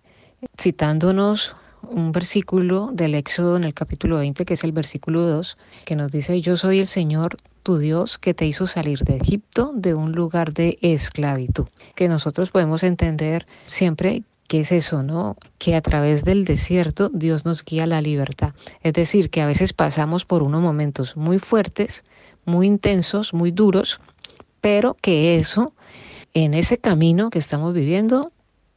citándonos 0.61 1.55
un 1.81 2.11
versículo 2.11 2.91
del 2.93 3.15
Éxodo 3.15 3.57
en 3.57 3.63
el 3.63 3.73
capítulo 3.73 4.17
20, 4.17 4.45
que 4.45 4.53
es 4.53 4.63
el 4.63 4.73
versículo 4.73 5.23
2, 5.23 5.57
que 5.85 5.95
nos 5.95 6.11
dice, 6.11 6.39
yo 6.39 6.55
soy 6.55 6.79
el 6.79 6.87
Señor 6.87 7.37
tu 7.63 7.79
Dios 7.79 8.19
que 8.19 8.35
te 8.35 8.45
hizo 8.45 8.67
salir 8.67 8.99
de 8.99 9.17
Egipto, 9.17 9.71
de 9.73 9.95
un 9.95 10.11
lugar 10.11 10.53
de 10.53 10.77
esclavitud. 10.81 11.65
Que 11.95 12.07
nosotros 12.07 12.51
podemos 12.51 12.83
entender 12.83 13.47
siempre 13.65 14.21
que 14.47 14.59
es 14.59 14.71
eso, 14.71 15.01
¿no? 15.01 15.35
Que 15.57 15.75
a 15.75 15.81
través 15.81 16.25
del 16.25 16.45
desierto 16.45 17.09
Dios 17.09 17.43
nos 17.43 17.65
guía 17.65 17.85
a 17.85 17.87
la 17.87 18.01
libertad. 18.01 18.53
Es 18.81 18.93
decir, 18.93 19.31
que 19.31 19.41
a 19.41 19.47
veces 19.47 19.73
pasamos 19.73 20.25
por 20.25 20.43
unos 20.43 20.61
momentos 20.61 21.17
muy 21.17 21.39
fuertes, 21.39 22.03
muy 22.45 22.67
intensos, 22.67 23.33
muy 23.33 23.51
duros, 23.51 23.99
pero 24.61 24.95
que 25.01 25.37
eso, 25.39 25.73
en 26.33 26.53
ese 26.53 26.77
camino 26.77 27.29
que 27.29 27.39
estamos 27.39 27.73
viviendo, 27.73 28.31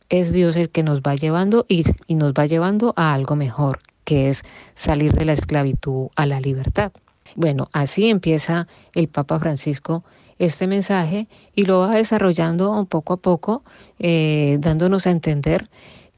es 0.08 0.32
Dios 0.32 0.56
el 0.56 0.70
que 0.70 0.82
nos 0.82 1.00
va 1.00 1.14
llevando 1.14 1.66
y, 1.68 1.84
nos 2.08 2.32
va 2.32 2.46
llevando 2.46 2.92
a 2.96 3.12
algo 3.12 3.36
mejor, 3.36 3.78
que 4.04 4.28
es 4.28 4.42
salir 4.74 5.12
de 5.12 5.24
la 5.24 5.32
esclavitud 5.32 6.08
a 6.16 6.26
la 6.26 6.40
libertad. 6.40 6.92
Bueno, 7.34 7.68
así 7.72 8.08
empieza 8.08 8.66
el 8.94 9.08
Papa 9.08 9.38
Francisco 9.38 10.04
este 10.38 10.66
mensaje 10.66 11.28
y 11.54 11.64
lo 11.64 11.80
va 11.80 11.94
desarrollando 11.94 12.84
poco 12.86 13.14
a 13.14 13.16
poco, 13.16 13.62
eh, 13.98 14.58
dándonos 14.60 15.06
a 15.06 15.10
entender 15.10 15.64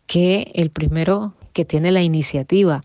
que 0.07 0.51
el 0.55 0.71
primero 0.71 1.35
que 1.53 1.65
tiene 1.65 1.93
la 1.93 2.03
iniciativa 2.03 2.81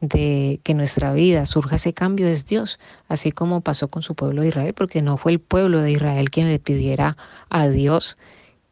de 0.00 0.60
que 0.62 0.74
nuestra 0.74 1.12
vida 1.12 1.46
surja 1.46 1.76
ese 1.76 1.92
cambio 1.92 2.26
es 2.28 2.46
Dios, 2.46 2.78
así 3.08 3.32
como 3.32 3.60
pasó 3.60 3.88
con 3.88 4.02
su 4.02 4.14
pueblo 4.14 4.42
de 4.42 4.48
Israel, 4.48 4.74
porque 4.74 5.02
no 5.02 5.16
fue 5.16 5.32
el 5.32 5.40
pueblo 5.40 5.80
de 5.80 5.92
Israel 5.92 6.30
quien 6.30 6.48
le 6.48 6.58
pidiera 6.58 7.16
a 7.48 7.68
Dios 7.68 8.16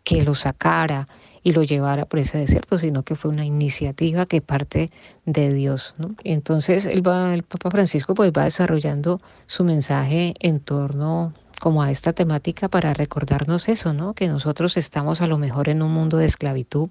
que 0.04 0.22
lo 0.22 0.34
sacara 0.34 1.06
y 1.42 1.52
lo 1.52 1.62
llevara 1.62 2.06
por 2.06 2.20
ese 2.20 2.38
desierto, 2.38 2.78
sino 2.78 3.02
que 3.02 3.16
fue 3.16 3.30
una 3.30 3.44
iniciativa 3.44 4.26
que 4.26 4.40
parte 4.40 4.90
de 5.24 5.52
Dios. 5.52 5.94
Entonces 6.24 6.86
el, 6.86 7.02
Papa 7.02 7.70
Francisco 7.70 8.14
pues 8.14 8.32
va 8.36 8.44
desarrollando 8.44 9.18
su 9.46 9.64
mensaje 9.64 10.34
en 10.40 10.60
torno 10.60 11.32
como 11.60 11.82
a 11.82 11.90
esta 11.90 12.12
temática 12.12 12.68
para 12.68 12.94
recordarnos 12.94 13.68
eso, 13.68 13.92
¿no? 13.92 14.14
Que 14.14 14.28
nosotros 14.28 14.76
estamos 14.76 15.20
a 15.20 15.26
lo 15.26 15.38
mejor 15.38 15.68
en 15.68 15.82
un 15.82 15.92
mundo 15.92 16.16
de 16.16 16.26
esclavitud, 16.26 16.88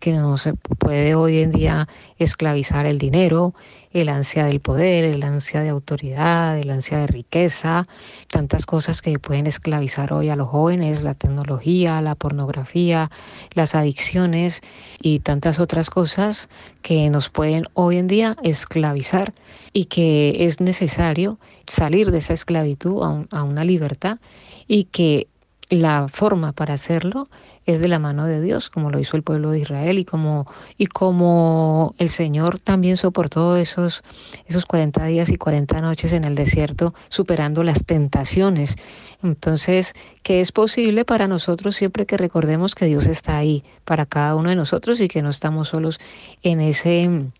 que 0.00 0.12
no 0.12 0.38
se 0.38 0.54
puede 0.54 1.14
hoy 1.14 1.40
en 1.40 1.52
día 1.52 1.86
esclavizar 2.18 2.86
el 2.86 2.98
dinero, 2.98 3.54
el 3.92 4.08
ansia 4.08 4.44
del 4.46 4.60
poder, 4.60 5.04
el 5.04 5.22
ansia 5.22 5.60
de 5.60 5.68
autoridad, 5.68 6.58
el 6.58 6.70
ansia 6.70 6.98
de 6.98 7.06
riqueza, 7.06 7.86
tantas 8.28 8.64
cosas 8.64 9.02
que 9.02 9.18
pueden 9.18 9.46
esclavizar 9.46 10.12
hoy 10.12 10.28
a 10.28 10.36
los 10.36 10.48
jóvenes, 10.48 11.02
la 11.02 11.14
tecnología, 11.14 12.00
la 12.00 12.14
pornografía, 12.14 13.10
las 13.54 13.74
adicciones 13.74 14.62
y 15.02 15.20
tantas 15.20 15.58
otras 15.58 15.90
cosas 15.90 16.48
que 16.82 17.10
nos 17.10 17.30
pueden 17.30 17.64
hoy 17.74 17.98
en 17.98 18.06
día 18.06 18.36
esclavizar 18.42 19.32
y 19.72 19.84
que 19.86 20.44
es 20.44 20.60
necesario 20.60 21.38
salir 21.66 22.10
de 22.10 22.18
esa 22.18 22.32
esclavitud 22.32 23.02
a, 23.02 23.26
a 23.36 23.42
una 23.42 23.64
libertad 23.64 24.18
y 24.66 24.84
que 24.84 25.26
la 25.70 26.08
forma 26.08 26.52
para 26.52 26.74
hacerlo 26.74 27.28
es 27.64 27.80
de 27.80 27.88
la 27.88 28.00
mano 28.00 28.26
de 28.26 28.40
Dios, 28.40 28.70
como 28.70 28.90
lo 28.90 28.98
hizo 28.98 29.16
el 29.16 29.22
pueblo 29.22 29.50
de 29.50 29.60
Israel 29.60 29.98
y 29.98 30.04
como, 30.04 30.44
y 30.76 30.86
como 30.86 31.94
el 31.98 32.08
Señor 32.08 32.58
también 32.58 32.96
soportó 32.96 33.56
esos, 33.56 34.02
esos 34.46 34.66
40 34.66 35.04
días 35.06 35.30
y 35.30 35.36
40 35.36 35.80
noches 35.80 36.12
en 36.12 36.24
el 36.24 36.34
desierto, 36.34 36.92
superando 37.08 37.62
las 37.62 37.84
tentaciones. 37.84 38.76
Entonces, 39.22 39.94
que 40.22 40.40
es 40.40 40.50
posible 40.50 41.04
para 41.04 41.28
nosotros 41.28 41.76
siempre 41.76 42.06
que 42.06 42.16
recordemos 42.16 42.74
que 42.74 42.86
Dios 42.86 43.06
está 43.06 43.36
ahí 43.36 43.62
para 43.84 44.06
cada 44.06 44.34
uno 44.34 44.50
de 44.50 44.56
nosotros 44.56 45.00
y 45.00 45.06
que 45.06 45.22
no 45.22 45.30
estamos 45.30 45.68
solos 45.68 46.00
en 46.42 46.60
ese, 46.60 47.02
en 47.02 47.32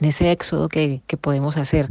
ese 0.00 0.30
éxodo 0.30 0.68
que, 0.68 1.02
que 1.08 1.16
podemos 1.16 1.56
hacer 1.56 1.88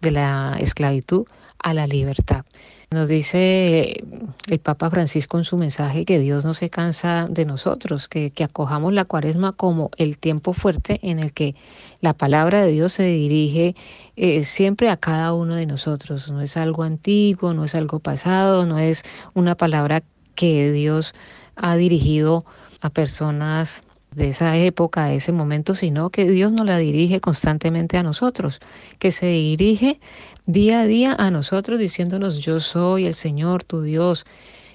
de 0.00 0.12
la 0.12 0.56
esclavitud 0.60 1.26
a 1.58 1.74
la 1.74 1.86
libertad. 1.86 2.44
Nos 2.92 3.08
dice 3.08 4.04
el 4.48 4.58
Papa 4.60 4.90
Francisco 4.90 5.38
en 5.38 5.44
su 5.44 5.56
mensaje 5.56 6.04
que 6.04 6.20
Dios 6.20 6.44
no 6.44 6.54
se 6.54 6.70
cansa 6.70 7.26
de 7.28 7.44
nosotros, 7.44 8.06
que, 8.06 8.30
que 8.30 8.44
acojamos 8.44 8.92
la 8.92 9.04
cuaresma 9.04 9.50
como 9.50 9.90
el 9.96 10.18
tiempo 10.18 10.52
fuerte 10.52 11.00
en 11.02 11.18
el 11.18 11.32
que 11.32 11.56
la 12.00 12.14
palabra 12.14 12.64
de 12.64 12.70
Dios 12.70 12.92
se 12.92 13.06
dirige 13.06 13.74
eh, 14.14 14.44
siempre 14.44 14.88
a 14.88 14.96
cada 14.96 15.34
uno 15.34 15.56
de 15.56 15.66
nosotros. 15.66 16.28
No 16.30 16.40
es 16.40 16.56
algo 16.56 16.84
antiguo, 16.84 17.54
no 17.54 17.64
es 17.64 17.74
algo 17.74 17.98
pasado, 17.98 18.66
no 18.66 18.78
es 18.78 19.02
una 19.34 19.56
palabra 19.56 20.04
que 20.36 20.70
Dios 20.70 21.12
ha 21.56 21.74
dirigido 21.74 22.44
a 22.82 22.90
personas 22.90 23.82
de 24.16 24.28
esa 24.28 24.56
época, 24.56 25.06
de 25.06 25.16
ese 25.16 25.32
momento, 25.32 25.74
sino 25.74 26.10
que 26.10 26.24
Dios 26.30 26.50
nos 26.50 26.64
la 26.64 26.78
dirige 26.78 27.20
constantemente 27.20 27.98
a 27.98 28.02
nosotros, 28.02 28.60
que 28.98 29.10
se 29.10 29.26
dirige 29.26 30.00
día 30.46 30.80
a 30.80 30.86
día 30.86 31.14
a 31.18 31.30
nosotros 31.30 31.78
diciéndonos, 31.78 32.38
yo 32.38 32.60
soy 32.60 33.06
el 33.06 33.14
Señor, 33.14 33.64
tu 33.64 33.82
Dios, 33.82 34.24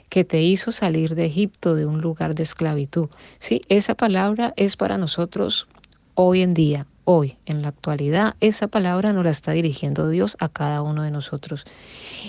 que 0.10 0.26
te 0.26 0.42
hizo 0.42 0.74
salir 0.74 1.16
de 1.16 1.26
Egipto, 1.26 1.76
de 1.76 1.86
un 1.86 2.02
lugar 2.02 2.36
de 2.36 2.44
esclavitud. 2.44 3.08
Sí, 3.40 3.62
esa 3.70 3.96
palabra 3.96 4.54
es 4.58 4.76
para 4.76 4.98
nosotros 4.98 5.68
hoy 6.16 6.42
en 6.42 6.54
día, 6.54 6.86
hoy, 7.06 7.38
en 7.46 7.62
la 7.62 7.70
actualidad, 7.70 8.36
esa 8.42 8.68
palabra 8.68 9.14
nos 9.14 9.24
la 9.24 9.32
está 9.32 9.54
dirigiendo 9.54 10.10
Dios 10.10 10.36
a 10.40 10.50
cada 10.50 10.82
uno 10.82 11.04
de 11.04 11.12
nosotros. 11.12 11.64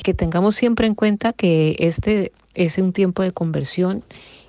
Que 0.04 0.14
tengamos 0.14 0.54
siempre 0.54 0.86
en 0.86 0.94
cuenta 0.94 1.32
que 1.32 1.74
este 1.80 2.32
es 2.54 2.78
un 2.78 2.92
tiempo 2.92 3.22
de 3.22 3.32
conversión 3.32 4.04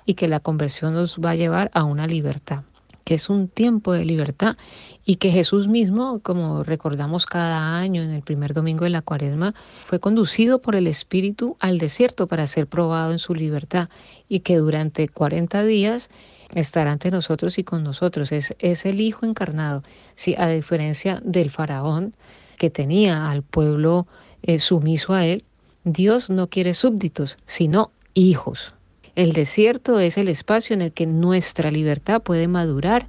y 0.06 0.14
que 0.14 0.28
la 0.28 0.38
conversión 0.38 0.94
nos 0.94 1.18
va 1.18 1.30
a 1.30 1.36
llevar 1.36 1.70
a 1.74 1.82
una 1.82 2.06
libertad, 2.06 2.62
que 3.04 3.14
es 3.14 3.28
un 3.28 3.48
tiempo 3.48 3.92
de 3.92 4.04
libertad 4.04 4.56
y 5.04 5.16
que 5.16 5.30
Jesús 5.30 5.68
mismo, 5.68 6.20
como 6.20 6.64
recordamos 6.64 7.26
cada 7.26 7.78
año 7.78 8.02
en 8.02 8.10
el 8.10 8.22
primer 8.22 8.54
domingo 8.54 8.84
de 8.84 8.90
la 8.90 9.02
cuaresma, 9.02 9.54
fue 9.86 10.00
conducido 10.00 10.60
por 10.60 10.76
el 10.76 10.86
Espíritu 10.86 11.56
al 11.60 11.78
desierto 11.78 12.26
para 12.26 12.46
ser 12.46 12.66
probado 12.66 13.12
en 13.12 13.18
su 13.18 13.34
libertad 13.34 13.88
y 14.28 14.40
que 14.40 14.56
durante 14.56 15.08
40 15.08 15.64
días 15.64 16.08
estará 16.54 16.92
ante 16.92 17.10
nosotros 17.10 17.58
y 17.58 17.64
con 17.64 17.84
nosotros. 17.84 18.32
Es, 18.32 18.54
es 18.58 18.86
el 18.86 19.00
Hijo 19.00 19.26
encarnado, 19.26 19.82
sí, 20.14 20.34
a 20.38 20.48
diferencia 20.48 21.20
del 21.24 21.50
faraón 21.50 22.14
que 22.56 22.70
tenía 22.70 23.30
al 23.30 23.42
pueblo 23.42 24.06
eh, 24.42 24.58
sumiso 24.60 25.12
a 25.12 25.26
él, 25.26 25.44
Dios 25.84 26.30
no 26.30 26.48
quiere 26.48 26.74
súbditos, 26.74 27.36
sino 27.46 27.90
hijos. 28.14 28.74
El 29.16 29.32
desierto 29.32 30.00
es 30.00 30.18
el 30.18 30.26
espacio 30.26 30.74
en 30.74 30.82
el 30.82 30.92
que 30.92 31.06
nuestra 31.06 31.70
libertad 31.70 32.20
puede 32.20 32.48
madurar 32.48 33.06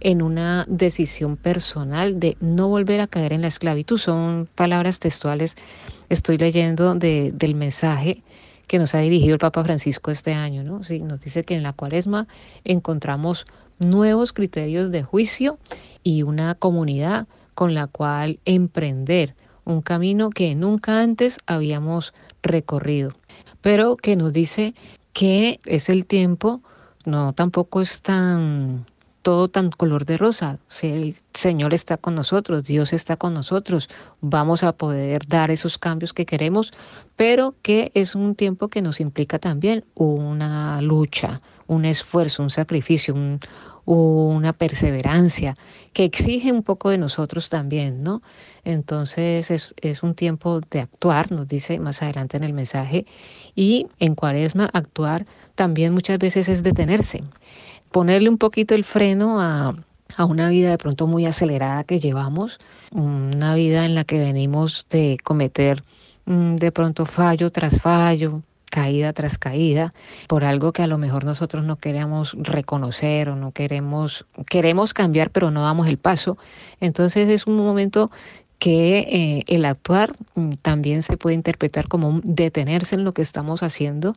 en 0.00 0.22
una 0.22 0.64
decisión 0.68 1.36
personal 1.36 2.20
de 2.20 2.36
no 2.40 2.68
volver 2.68 3.00
a 3.00 3.08
caer 3.08 3.32
en 3.32 3.42
la 3.42 3.48
esclavitud. 3.48 3.98
Son 3.98 4.48
palabras 4.54 5.00
textuales, 5.00 5.56
estoy 6.08 6.38
leyendo 6.38 6.94
del 6.94 7.54
mensaje 7.56 8.22
que 8.68 8.78
nos 8.78 8.94
ha 8.94 9.00
dirigido 9.00 9.34
el 9.34 9.40
Papa 9.40 9.64
Francisco 9.64 10.12
este 10.12 10.32
año. 10.32 10.62
¿no? 10.62 10.80
Nos 10.80 11.20
dice 11.20 11.42
que 11.42 11.54
en 11.54 11.64
la 11.64 11.72
cuaresma 11.72 12.28
encontramos 12.62 13.44
nuevos 13.80 14.32
criterios 14.32 14.92
de 14.92 15.02
juicio 15.02 15.58
y 16.04 16.22
una 16.22 16.54
comunidad 16.54 17.26
con 17.54 17.74
la 17.74 17.88
cual 17.88 18.38
emprender 18.44 19.34
un 19.64 19.82
camino 19.82 20.30
que 20.30 20.54
nunca 20.54 21.00
antes 21.00 21.38
habíamos 21.46 22.14
recorrido, 22.42 23.10
pero 23.60 23.96
que 23.96 24.16
nos 24.16 24.32
dice 24.32 24.74
que 25.12 25.60
es 25.64 25.88
el 25.88 26.06
tiempo, 26.06 26.60
no 27.04 27.32
tampoco 27.32 27.80
es 27.80 28.02
tan 28.02 28.86
todo 29.22 29.48
tan 29.48 29.70
color 29.70 30.06
de 30.06 30.16
rosa. 30.16 30.58
el 30.80 31.14
Señor 31.34 31.74
está 31.74 31.96
con 31.96 32.14
nosotros, 32.14 32.64
Dios 32.64 32.92
está 32.92 33.16
con 33.16 33.34
nosotros, 33.34 33.90
vamos 34.20 34.62
a 34.64 34.72
poder 34.72 35.26
dar 35.26 35.50
esos 35.50 35.76
cambios 35.76 36.12
que 36.12 36.24
queremos, 36.24 36.72
pero 37.16 37.54
que 37.60 37.90
es 37.94 38.14
un 38.14 38.34
tiempo 38.34 38.68
que 38.68 38.80
nos 38.80 39.00
implica 39.00 39.38
también 39.38 39.84
una 39.94 40.80
lucha, 40.80 41.42
un 41.66 41.84
esfuerzo, 41.84 42.42
un 42.42 42.50
sacrificio, 42.50 43.14
una 43.94 44.52
perseverancia, 44.52 45.54
que 45.94 46.04
exige 46.04 46.52
un 46.52 46.62
poco 46.62 46.90
de 46.90 46.98
nosotros 46.98 47.48
también, 47.48 48.02
¿no? 48.02 48.22
Entonces 48.64 49.50
es, 49.50 49.74
es 49.80 50.02
un 50.02 50.14
tiempo 50.14 50.60
de 50.60 50.80
actuar, 50.80 51.32
nos 51.32 51.48
dice 51.48 51.80
más 51.80 52.02
adelante 52.02 52.36
en 52.36 52.44
el 52.44 52.52
mensaje, 52.52 53.06
y 53.54 53.86
en 53.98 54.14
cuaresma 54.14 54.68
actuar 54.74 55.24
también 55.54 55.94
muchas 55.94 56.18
veces 56.18 56.50
es 56.50 56.62
detenerse, 56.62 57.20
ponerle 57.90 58.28
un 58.28 58.36
poquito 58.36 58.74
el 58.74 58.84
freno 58.84 59.40
a, 59.40 59.74
a 60.16 60.24
una 60.26 60.50
vida 60.50 60.70
de 60.70 60.78
pronto 60.78 61.06
muy 61.06 61.24
acelerada 61.24 61.84
que 61.84 61.98
llevamos, 61.98 62.58
una 62.92 63.54
vida 63.54 63.86
en 63.86 63.94
la 63.94 64.04
que 64.04 64.18
venimos 64.18 64.86
de 64.90 65.16
cometer 65.24 65.82
mm, 66.26 66.56
de 66.56 66.72
pronto 66.72 67.06
fallo 67.06 67.50
tras 67.50 67.80
fallo, 67.80 68.42
caída 68.70 69.12
tras 69.12 69.38
caída, 69.38 69.92
por 70.28 70.44
algo 70.44 70.72
que 70.72 70.82
a 70.82 70.86
lo 70.86 70.98
mejor 70.98 71.24
nosotros 71.24 71.64
no 71.64 71.76
queremos 71.76 72.34
reconocer 72.38 73.28
o 73.28 73.36
no 73.36 73.52
queremos, 73.52 74.26
queremos 74.48 74.94
cambiar, 74.94 75.30
pero 75.30 75.50
no 75.50 75.62
damos 75.62 75.88
el 75.88 75.98
paso. 75.98 76.38
Entonces 76.80 77.28
es 77.28 77.46
un 77.46 77.56
momento 77.56 78.10
que 78.58 78.98
eh, 78.98 79.44
el 79.46 79.64
actuar 79.64 80.12
mm, 80.34 80.54
también 80.62 81.02
se 81.02 81.16
puede 81.16 81.36
interpretar 81.36 81.88
como 81.88 82.20
detenerse 82.24 82.96
en 82.96 83.04
lo 83.04 83.14
que 83.14 83.22
estamos 83.22 83.62
haciendo 83.62 84.12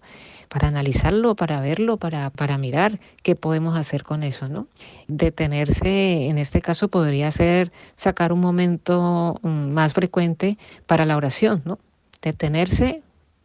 para 0.50 0.68
analizarlo, 0.68 1.36
para 1.36 1.62
verlo, 1.62 1.98
para, 1.98 2.30
para 2.32 2.58
mirar 2.58 3.00
qué 3.24 3.36
podemos 3.36 3.78
hacer 3.78 4.04
con 4.04 4.24
eso, 4.24 4.48
¿no? 4.48 4.68
Detenerse 5.08 6.28
en 6.28 6.38
este 6.38 6.62
caso 6.62 6.90
podría 6.90 7.32
ser 7.32 7.72
sacar 7.96 8.34
un 8.34 8.40
momento 8.40 9.40
mm, 9.44 9.72
más 9.72 9.94
frecuente 9.94 10.58
para 10.88 11.06
la 11.06 11.18
oración, 11.18 11.62
¿no? 11.64 11.80
Detenerse 12.22 13.04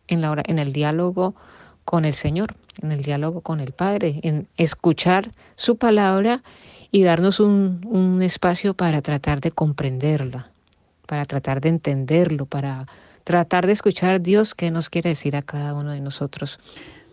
en, 0.09 0.20
la, 0.20 0.42
en 0.46 0.59
el 0.59 0.72
diálogo 0.72 1.34
con 1.84 2.04
el 2.04 2.14
Señor, 2.14 2.54
en 2.82 2.92
el 2.92 3.02
diálogo 3.02 3.40
con 3.40 3.61
el 3.61 3.72
Padre, 3.72 4.20
en 4.22 4.48
escuchar 4.57 5.30
su 5.54 5.76
palabra 5.76 6.42
y 6.90 7.02
darnos 7.02 7.40
un, 7.40 7.80
un 7.84 8.22
espacio 8.22 8.74
para 8.74 9.02
tratar 9.02 9.40
de 9.40 9.50
comprenderla, 9.50 10.50
para 11.07 11.24
tratar 11.24 11.61
de 11.61 11.68
entenderlo, 11.68 12.46
para 12.46 12.86
tratar 13.24 13.66
de 13.66 13.72
escuchar 13.72 14.14
a 14.14 14.18
Dios 14.18 14.54
qué 14.54 14.70
nos 14.70 14.88
quiere 14.88 15.11
decir 15.11 15.36
a 15.36 15.42
cada 15.42 15.74
uno 15.74 15.92
de 15.92 16.00
nosotros. 16.00 16.59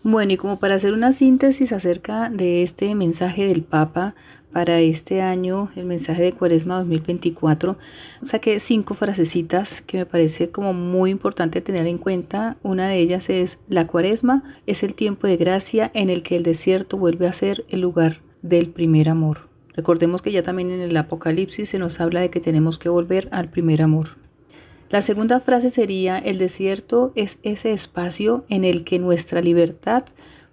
Bueno, 0.06 0.34
y 0.34 0.36
como 0.36 0.58
para 0.58 0.74
hacer 0.74 0.92
una 0.92 1.12
síntesis 1.12 1.72
acerca 1.72 2.28
de 2.28 2.62
este 2.62 2.94
mensaje 2.94 3.46
del 3.46 3.62
Papa 3.62 4.14
para 4.52 4.78
este 4.80 5.22
año, 5.22 5.70
el 5.76 5.86
mensaje 5.86 6.24
de 6.24 6.32
Cuaresma 6.34 6.76
2024, 6.80 7.78
saqué 8.20 8.58
cinco 8.58 8.92
frasecitas 8.92 9.80
que 9.80 9.96
me 9.96 10.04
parece 10.04 10.50
como 10.50 10.74
muy 10.74 11.10
importante 11.10 11.62
tener 11.62 11.86
en 11.86 11.96
cuenta. 11.96 12.58
Una 12.62 12.86
de 12.86 12.98
ellas 12.98 13.30
es, 13.30 13.60
la 13.66 13.86
Cuaresma 13.86 14.44
es 14.66 14.82
el 14.82 14.92
tiempo 14.92 15.26
de 15.26 15.38
gracia 15.38 15.90
en 15.94 16.10
el 16.10 16.22
que 16.22 16.36
el 16.36 16.42
desierto 16.42 16.98
vuelve 16.98 17.26
a 17.26 17.32
ser 17.32 17.64
el 17.70 17.80
lugar 17.80 18.20
del 18.42 18.68
primer 18.68 19.08
amor. 19.08 19.48
Recordemos 19.72 20.20
que 20.20 20.32
ya 20.32 20.42
también 20.42 20.70
en 20.70 20.82
el 20.82 20.94
Apocalipsis 20.98 21.70
se 21.70 21.78
nos 21.78 21.98
habla 21.98 22.20
de 22.20 22.28
que 22.28 22.40
tenemos 22.40 22.78
que 22.78 22.90
volver 22.90 23.30
al 23.32 23.48
primer 23.48 23.80
amor. 23.80 24.18
La 24.90 25.02
segunda 25.02 25.40
frase 25.40 25.70
sería, 25.70 26.18
el 26.18 26.38
desierto 26.38 27.12
es 27.14 27.38
ese 27.42 27.72
espacio 27.72 28.44
en 28.48 28.64
el 28.64 28.84
que 28.84 28.98
nuestra 28.98 29.40
libertad 29.40 30.04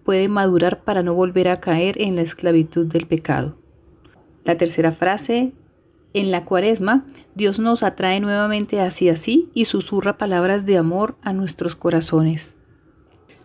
puede 0.04 0.28
madurar 0.28 0.84
para 0.84 1.04
no 1.04 1.14
volver 1.14 1.48
a 1.48 1.60
caer 1.60 2.02
en 2.02 2.16
la 2.16 2.22
esclavitud 2.22 2.88
del 2.88 3.06
pecado. 3.06 3.58
La 4.44 4.58
tercera 4.58 4.92
frase, 4.92 5.54
en 6.14 6.32
la 6.32 6.46
cuaresma, 6.46 7.06
Dios 7.36 7.60
nos 7.60 7.84
atrae 7.84 8.20
nuevamente 8.20 8.82
hacia 8.82 9.16
sí 9.16 9.50
y 9.54 9.66
susurra 9.66 10.18
palabras 10.18 10.66
de 10.66 10.78
amor 10.78 11.16
a 11.22 11.34
nuestros 11.34 11.76
corazones. 11.76 12.58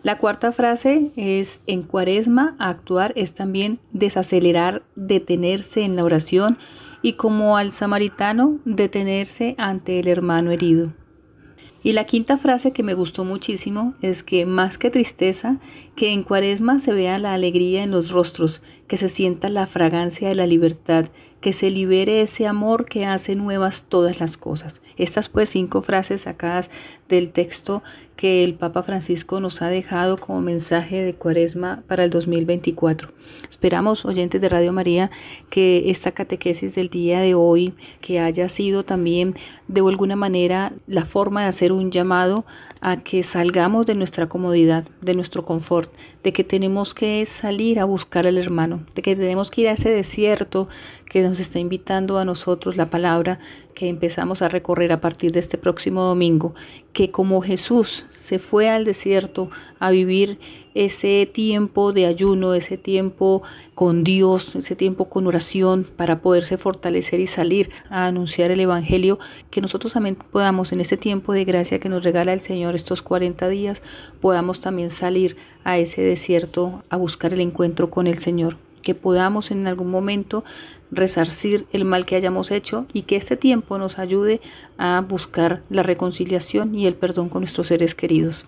La 0.02 0.18
cuarta 0.18 0.52
frase 0.52 1.10
es, 1.16 1.60
en 1.66 1.82
cuaresma, 1.82 2.54
actuar 2.58 3.12
es 3.16 3.34
también 3.34 3.80
desacelerar, 3.92 4.84
detenerse 4.94 5.82
en 5.82 5.96
la 5.96 6.04
oración 6.04 6.58
y 7.06 7.12
como 7.12 7.56
al 7.56 7.70
samaritano, 7.70 8.58
detenerse 8.64 9.54
ante 9.58 10.00
el 10.00 10.08
hermano 10.08 10.50
herido. 10.50 10.92
Y 11.84 11.92
la 11.92 12.04
quinta 12.04 12.36
frase 12.36 12.72
que 12.72 12.82
me 12.82 12.94
gustó 12.94 13.24
muchísimo 13.24 13.94
es 14.02 14.24
que 14.24 14.44
más 14.44 14.76
que 14.76 14.90
tristeza, 14.90 15.60
que 15.94 16.12
en 16.12 16.24
cuaresma 16.24 16.80
se 16.80 16.92
vea 16.92 17.20
la 17.20 17.32
alegría 17.32 17.84
en 17.84 17.92
los 17.92 18.10
rostros, 18.10 18.60
que 18.88 18.96
se 18.96 19.08
sienta 19.08 19.48
la 19.48 19.66
fragancia 19.66 20.28
de 20.28 20.34
la 20.34 20.46
libertad, 20.46 21.06
que 21.40 21.52
se 21.52 21.70
libere 21.70 22.22
ese 22.22 22.46
amor 22.46 22.86
que 22.86 23.06
hace 23.06 23.34
nuevas 23.36 23.86
todas 23.88 24.20
las 24.20 24.36
cosas. 24.36 24.82
Estas 24.96 25.28
pues 25.28 25.50
cinco 25.50 25.82
frases 25.82 26.22
sacadas 26.22 26.70
del 27.08 27.30
texto 27.30 27.82
que 28.16 28.42
el 28.42 28.54
Papa 28.54 28.82
Francisco 28.82 29.40
nos 29.40 29.60
ha 29.60 29.68
dejado 29.68 30.16
como 30.16 30.40
mensaje 30.40 31.02
de 31.02 31.14
cuaresma 31.14 31.82
para 31.86 32.04
el 32.04 32.10
2024. 32.10 33.12
Esperamos, 33.48 34.04
oyentes 34.04 34.40
de 34.40 34.48
Radio 34.48 34.72
María, 34.72 35.10
que 35.50 35.90
esta 35.90 36.12
catequesis 36.12 36.74
del 36.74 36.88
día 36.88 37.20
de 37.20 37.34
hoy, 37.34 37.74
que 38.00 38.18
haya 38.20 38.48
sido 38.48 38.84
también 38.84 39.34
de 39.68 39.82
alguna 39.82 40.16
manera 40.16 40.72
la 40.86 41.04
forma 41.04 41.42
de 41.42 41.48
hacer 41.48 41.72
un 41.72 41.90
llamado 41.90 42.46
a 42.80 43.02
que 43.02 43.22
salgamos 43.22 43.86
de 43.86 43.94
nuestra 43.94 44.28
comodidad, 44.28 44.84
de 45.00 45.14
nuestro 45.14 45.44
confort, 45.44 45.92
de 46.22 46.32
que 46.32 46.44
tenemos 46.44 46.94
que 46.94 47.24
salir 47.24 47.78
a 47.80 47.84
buscar 47.84 48.26
al 48.26 48.38
hermano, 48.38 48.75
de 48.94 49.02
que 49.02 49.16
tenemos 49.16 49.50
que 49.50 49.62
ir 49.62 49.68
a 49.68 49.72
ese 49.72 49.90
desierto 49.90 50.68
que 51.08 51.22
nos 51.22 51.40
está 51.40 51.58
invitando 51.58 52.18
a 52.18 52.24
nosotros 52.24 52.76
la 52.76 52.90
palabra 52.90 53.38
que 53.74 53.88
empezamos 53.88 54.42
a 54.42 54.48
recorrer 54.48 54.90
a 54.92 55.00
partir 55.00 55.32
de 55.32 55.40
este 55.40 55.58
próximo 55.58 56.02
domingo, 56.02 56.54
que 56.92 57.10
como 57.10 57.42
Jesús 57.42 58.06
se 58.10 58.38
fue 58.38 58.70
al 58.70 58.84
desierto 58.84 59.50
a 59.78 59.90
vivir 59.90 60.38
ese 60.74 61.28
tiempo 61.32 61.92
de 61.92 62.06
ayuno, 62.06 62.54
ese 62.54 62.78
tiempo 62.78 63.42
con 63.74 64.02
Dios, 64.02 64.56
ese 64.56 64.76
tiempo 64.76 65.10
con 65.10 65.26
oración 65.26 65.86
para 65.96 66.22
poderse 66.22 66.56
fortalecer 66.56 67.20
y 67.20 67.26
salir 67.26 67.70
a 67.90 68.06
anunciar 68.06 68.50
el 68.50 68.60
Evangelio, 68.60 69.18
que 69.50 69.60
nosotros 69.60 69.92
también 69.92 70.16
podamos 70.16 70.72
en 70.72 70.80
este 70.80 70.96
tiempo 70.96 71.34
de 71.34 71.44
gracia 71.44 71.78
que 71.78 71.88
nos 71.88 72.02
regala 72.02 72.32
el 72.32 72.40
Señor 72.40 72.74
estos 72.74 73.02
40 73.02 73.48
días, 73.48 73.82
podamos 74.20 74.60
también 74.60 74.90
salir 74.90 75.36
a 75.64 75.78
ese 75.78 76.02
desierto 76.02 76.82
a 76.88 76.96
buscar 76.96 77.34
el 77.34 77.40
encuentro 77.40 77.90
con 77.90 78.06
el 78.06 78.18
Señor 78.18 78.56
que 78.86 78.94
podamos 78.94 79.50
en 79.50 79.66
algún 79.66 79.90
momento 79.90 80.44
resarcir 80.92 81.66
el 81.72 81.84
mal 81.84 82.06
que 82.06 82.14
hayamos 82.14 82.52
hecho 82.52 82.86
y 82.92 83.02
que 83.02 83.16
este 83.16 83.36
tiempo 83.36 83.78
nos 83.78 83.98
ayude 83.98 84.40
a 84.78 85.04
buscar 85.08 85.60
la 85.70 85.82
reconciliación 85.82 86.72
y 86.72 86.86
el 86.86 86.94
perdón 86.94 87.28
con 87.28 87.40
nuestros 87.40 87.66
seres 87.66 87.96
queridos. 87.96 88.44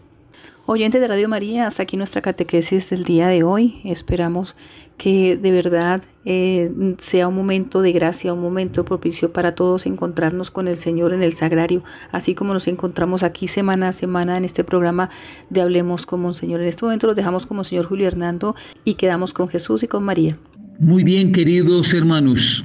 Oyentes 0.71 1.01
de 1.01 1.09
Radio 1.09 1.31
María, 1.31 1.67
hasta 1.67 1.85
aquí 1.85 1.97
nuestra 1.97 2.21
catequesis 2.21 2.91
del 2.91 3.05
día 3.05 3.29
de 3.29 3.43
hoy. 3.43 3.81
Esperamos 3.85 4.55
que 4.99 5.39
de 5.39 5.51
verdad 5.51 5.99
eh, 6.27 6.95
sea 6.99 7.27
un 7.29 7.37
momento 7.37 7.81
de 7.81 7.93
gracia, 7.93 8.35
un 8.35 8.43
momento 8.43 8.85
propicio 8.85 9.33
para 9.33 9.55
todos 9.55 9.87
encontrarnos 9.87 10.51
con 10.51 10.69
el 10.69 10.77
Señor 10.77 11.15
en 11.15 11.23
el 11.23 11.33
sagrario, 11.33 11.83
así 12.13 12.35
como 12.35 12.53
nos 12.53 12.69
encontramos 12.69 13.23
aquí 13.23 13.47
semana 13.47 13.89
a 13.89 13.93
semana 13.93 14.37
en 14.37 14.45
este 14.45 14.63
programa 14.63 15.09
de 15.49 15.63
Hablemos 15.63 16.05
con 16.05 16.21
Monseñor. 16.21 16.61
En 16.61 16.67
este 16.67 16.85
momento 16.85 17.07
los 17.07 17.17
dejamos 17.17 17.47
con 17.47 17.57
Monseñor 17.57 17.87
Julio 17.87 18.07
Hernando 18.07 18.55
y 18.85 18.93
quedamos 18.93 19.33
con 19.33 19.49
Jesús 19.49 19.85
y 19.85 19.89
con 19.89 20.05
María. 20.05 20.39
Muy 20.81 21.03
bien, 21.03 21.33
queridos 21.33 21.95
hermanos, 21.95 22.63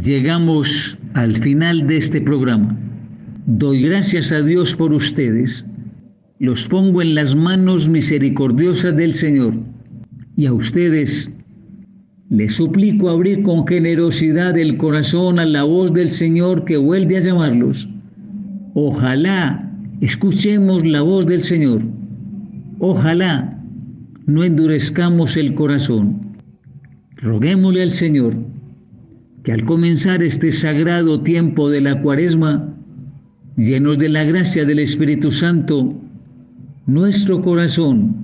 llegamos 0.00 0.96
al 1.12 1.36
final 1.42 1.86
de 1.86 1.98
este 1.98 2.22
programa. 2.22 2.74
Doy 3.44 3.82
gracias 3.82 4.32
a 4.32 4.40
Dios 4.40 4.74
por 4.74 4.94
ustedes 4.94 5.66
los 6.42 6.66
pongo 6.66 7.00
en 7.00 7.14
las 7.14 7.36
manos 7.36 7.88
misericordiosas 7.88 8.96
del 8.96 9.14
Señor. 9.14 9.54
Y 10.34 10.46
a 10.46 10.52
ustedes 10.52 11.30
les 12.30 12.56
suplico 12.56 13.10
abrir 13.10 13.44
con 13.44 13.64
generosidad 13.64 14.58
el 14.58 14.76
corazón 14.76 15.38
a 15.38 15.46
la 15.46 15.62
voz 15.62 15.92
del 15.92 16.10
Señor 16.10 16.64
que 16.64 16.76
vuelve 16.76 17.16
a 17.16 17.20
llamarlos. 17.20 17.88
Ojalá 18.74 19.70
escuchemos 20.00 20.84
la 20.84 21.02
voz 21.02 21.26
del 21.26 21.44
Señor. 21.44 21.80
Ojalá 22.80 23.62
no 24.26 24.42
endurezcamos 24.42 25.36
el 25.36 25.54
corazón. 25.54 26.38
Roguémosle 27.18 27.84
al 27.84 27.92
Señor 27.92 28.34
que 29.44 29.52
al 29.52 29.64
comenzar 29.64 30.24
este 30.24 30.50
sagrado 30.50 31.20
tiempo 31.20 31.70
de 31.70 31.82
la 31.82 32.02
cuaresma, 32.02 32.74
llenos 33.56 33.96
de 33.98 34.08
la 34.08 34.24
gracia 34.24 34.64
del 34.64 34.80
Espíritu 34.80 35.30
Santo, 35.30 36.02
nuestro 36.86 37.40
corazón 37.42 38.16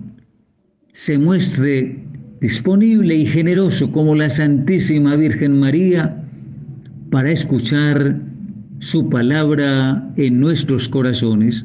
se 0.92 1.18
muestre 1.18 2.04
disponible 2.40 3.14
y 3.16 3.26
generoso 3.26 3.90
como 3.92 4.14
la 4.14 4.28
Santísima 4.28 5.16
Virgen 5.16 5.58
María 5.60 6.24
para 7.10 7.30
escuchar 7.30 8.20
su 8.80 9.08
palabra 9.08 10.12
en 10.16 10.40
nuestros 10.40 10.88
corazones. 10.88 11.64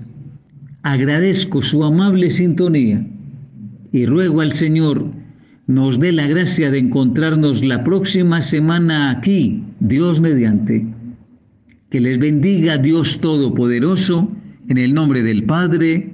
Agradezco 0.84 1.62
su 1.62 1.84
amable 1.84 2.30
sintonía 2.30 3.06
y 3.92 4.06
ruego 4.06 4.42
al 4.42 4.54
Señor 4.54 5.06
nos 5.68 6.00
dé 6.00 6.12
la 6.12 6.28
gracia 6.28 6.70
de 6.72 6.80
encontrarnos 6.80 7.64
la 7.64 7.84
próxima 7.84 8.42
semana 8.42 9.12
aquí, 9.12 9.64
Dios 9.80 10.20
mediante. 10.20 10.86
Que 11.90 12.02
les 12.02 12.20
bendiga 12.20 12.78
Dios 12.78 13.20
Todopoderoso, 13.22 14.30
en 14.68 14.78
el 14.78 14.94
nombre 14.94 15.24
del 15.24 15.44
Padre, 15.44 16.14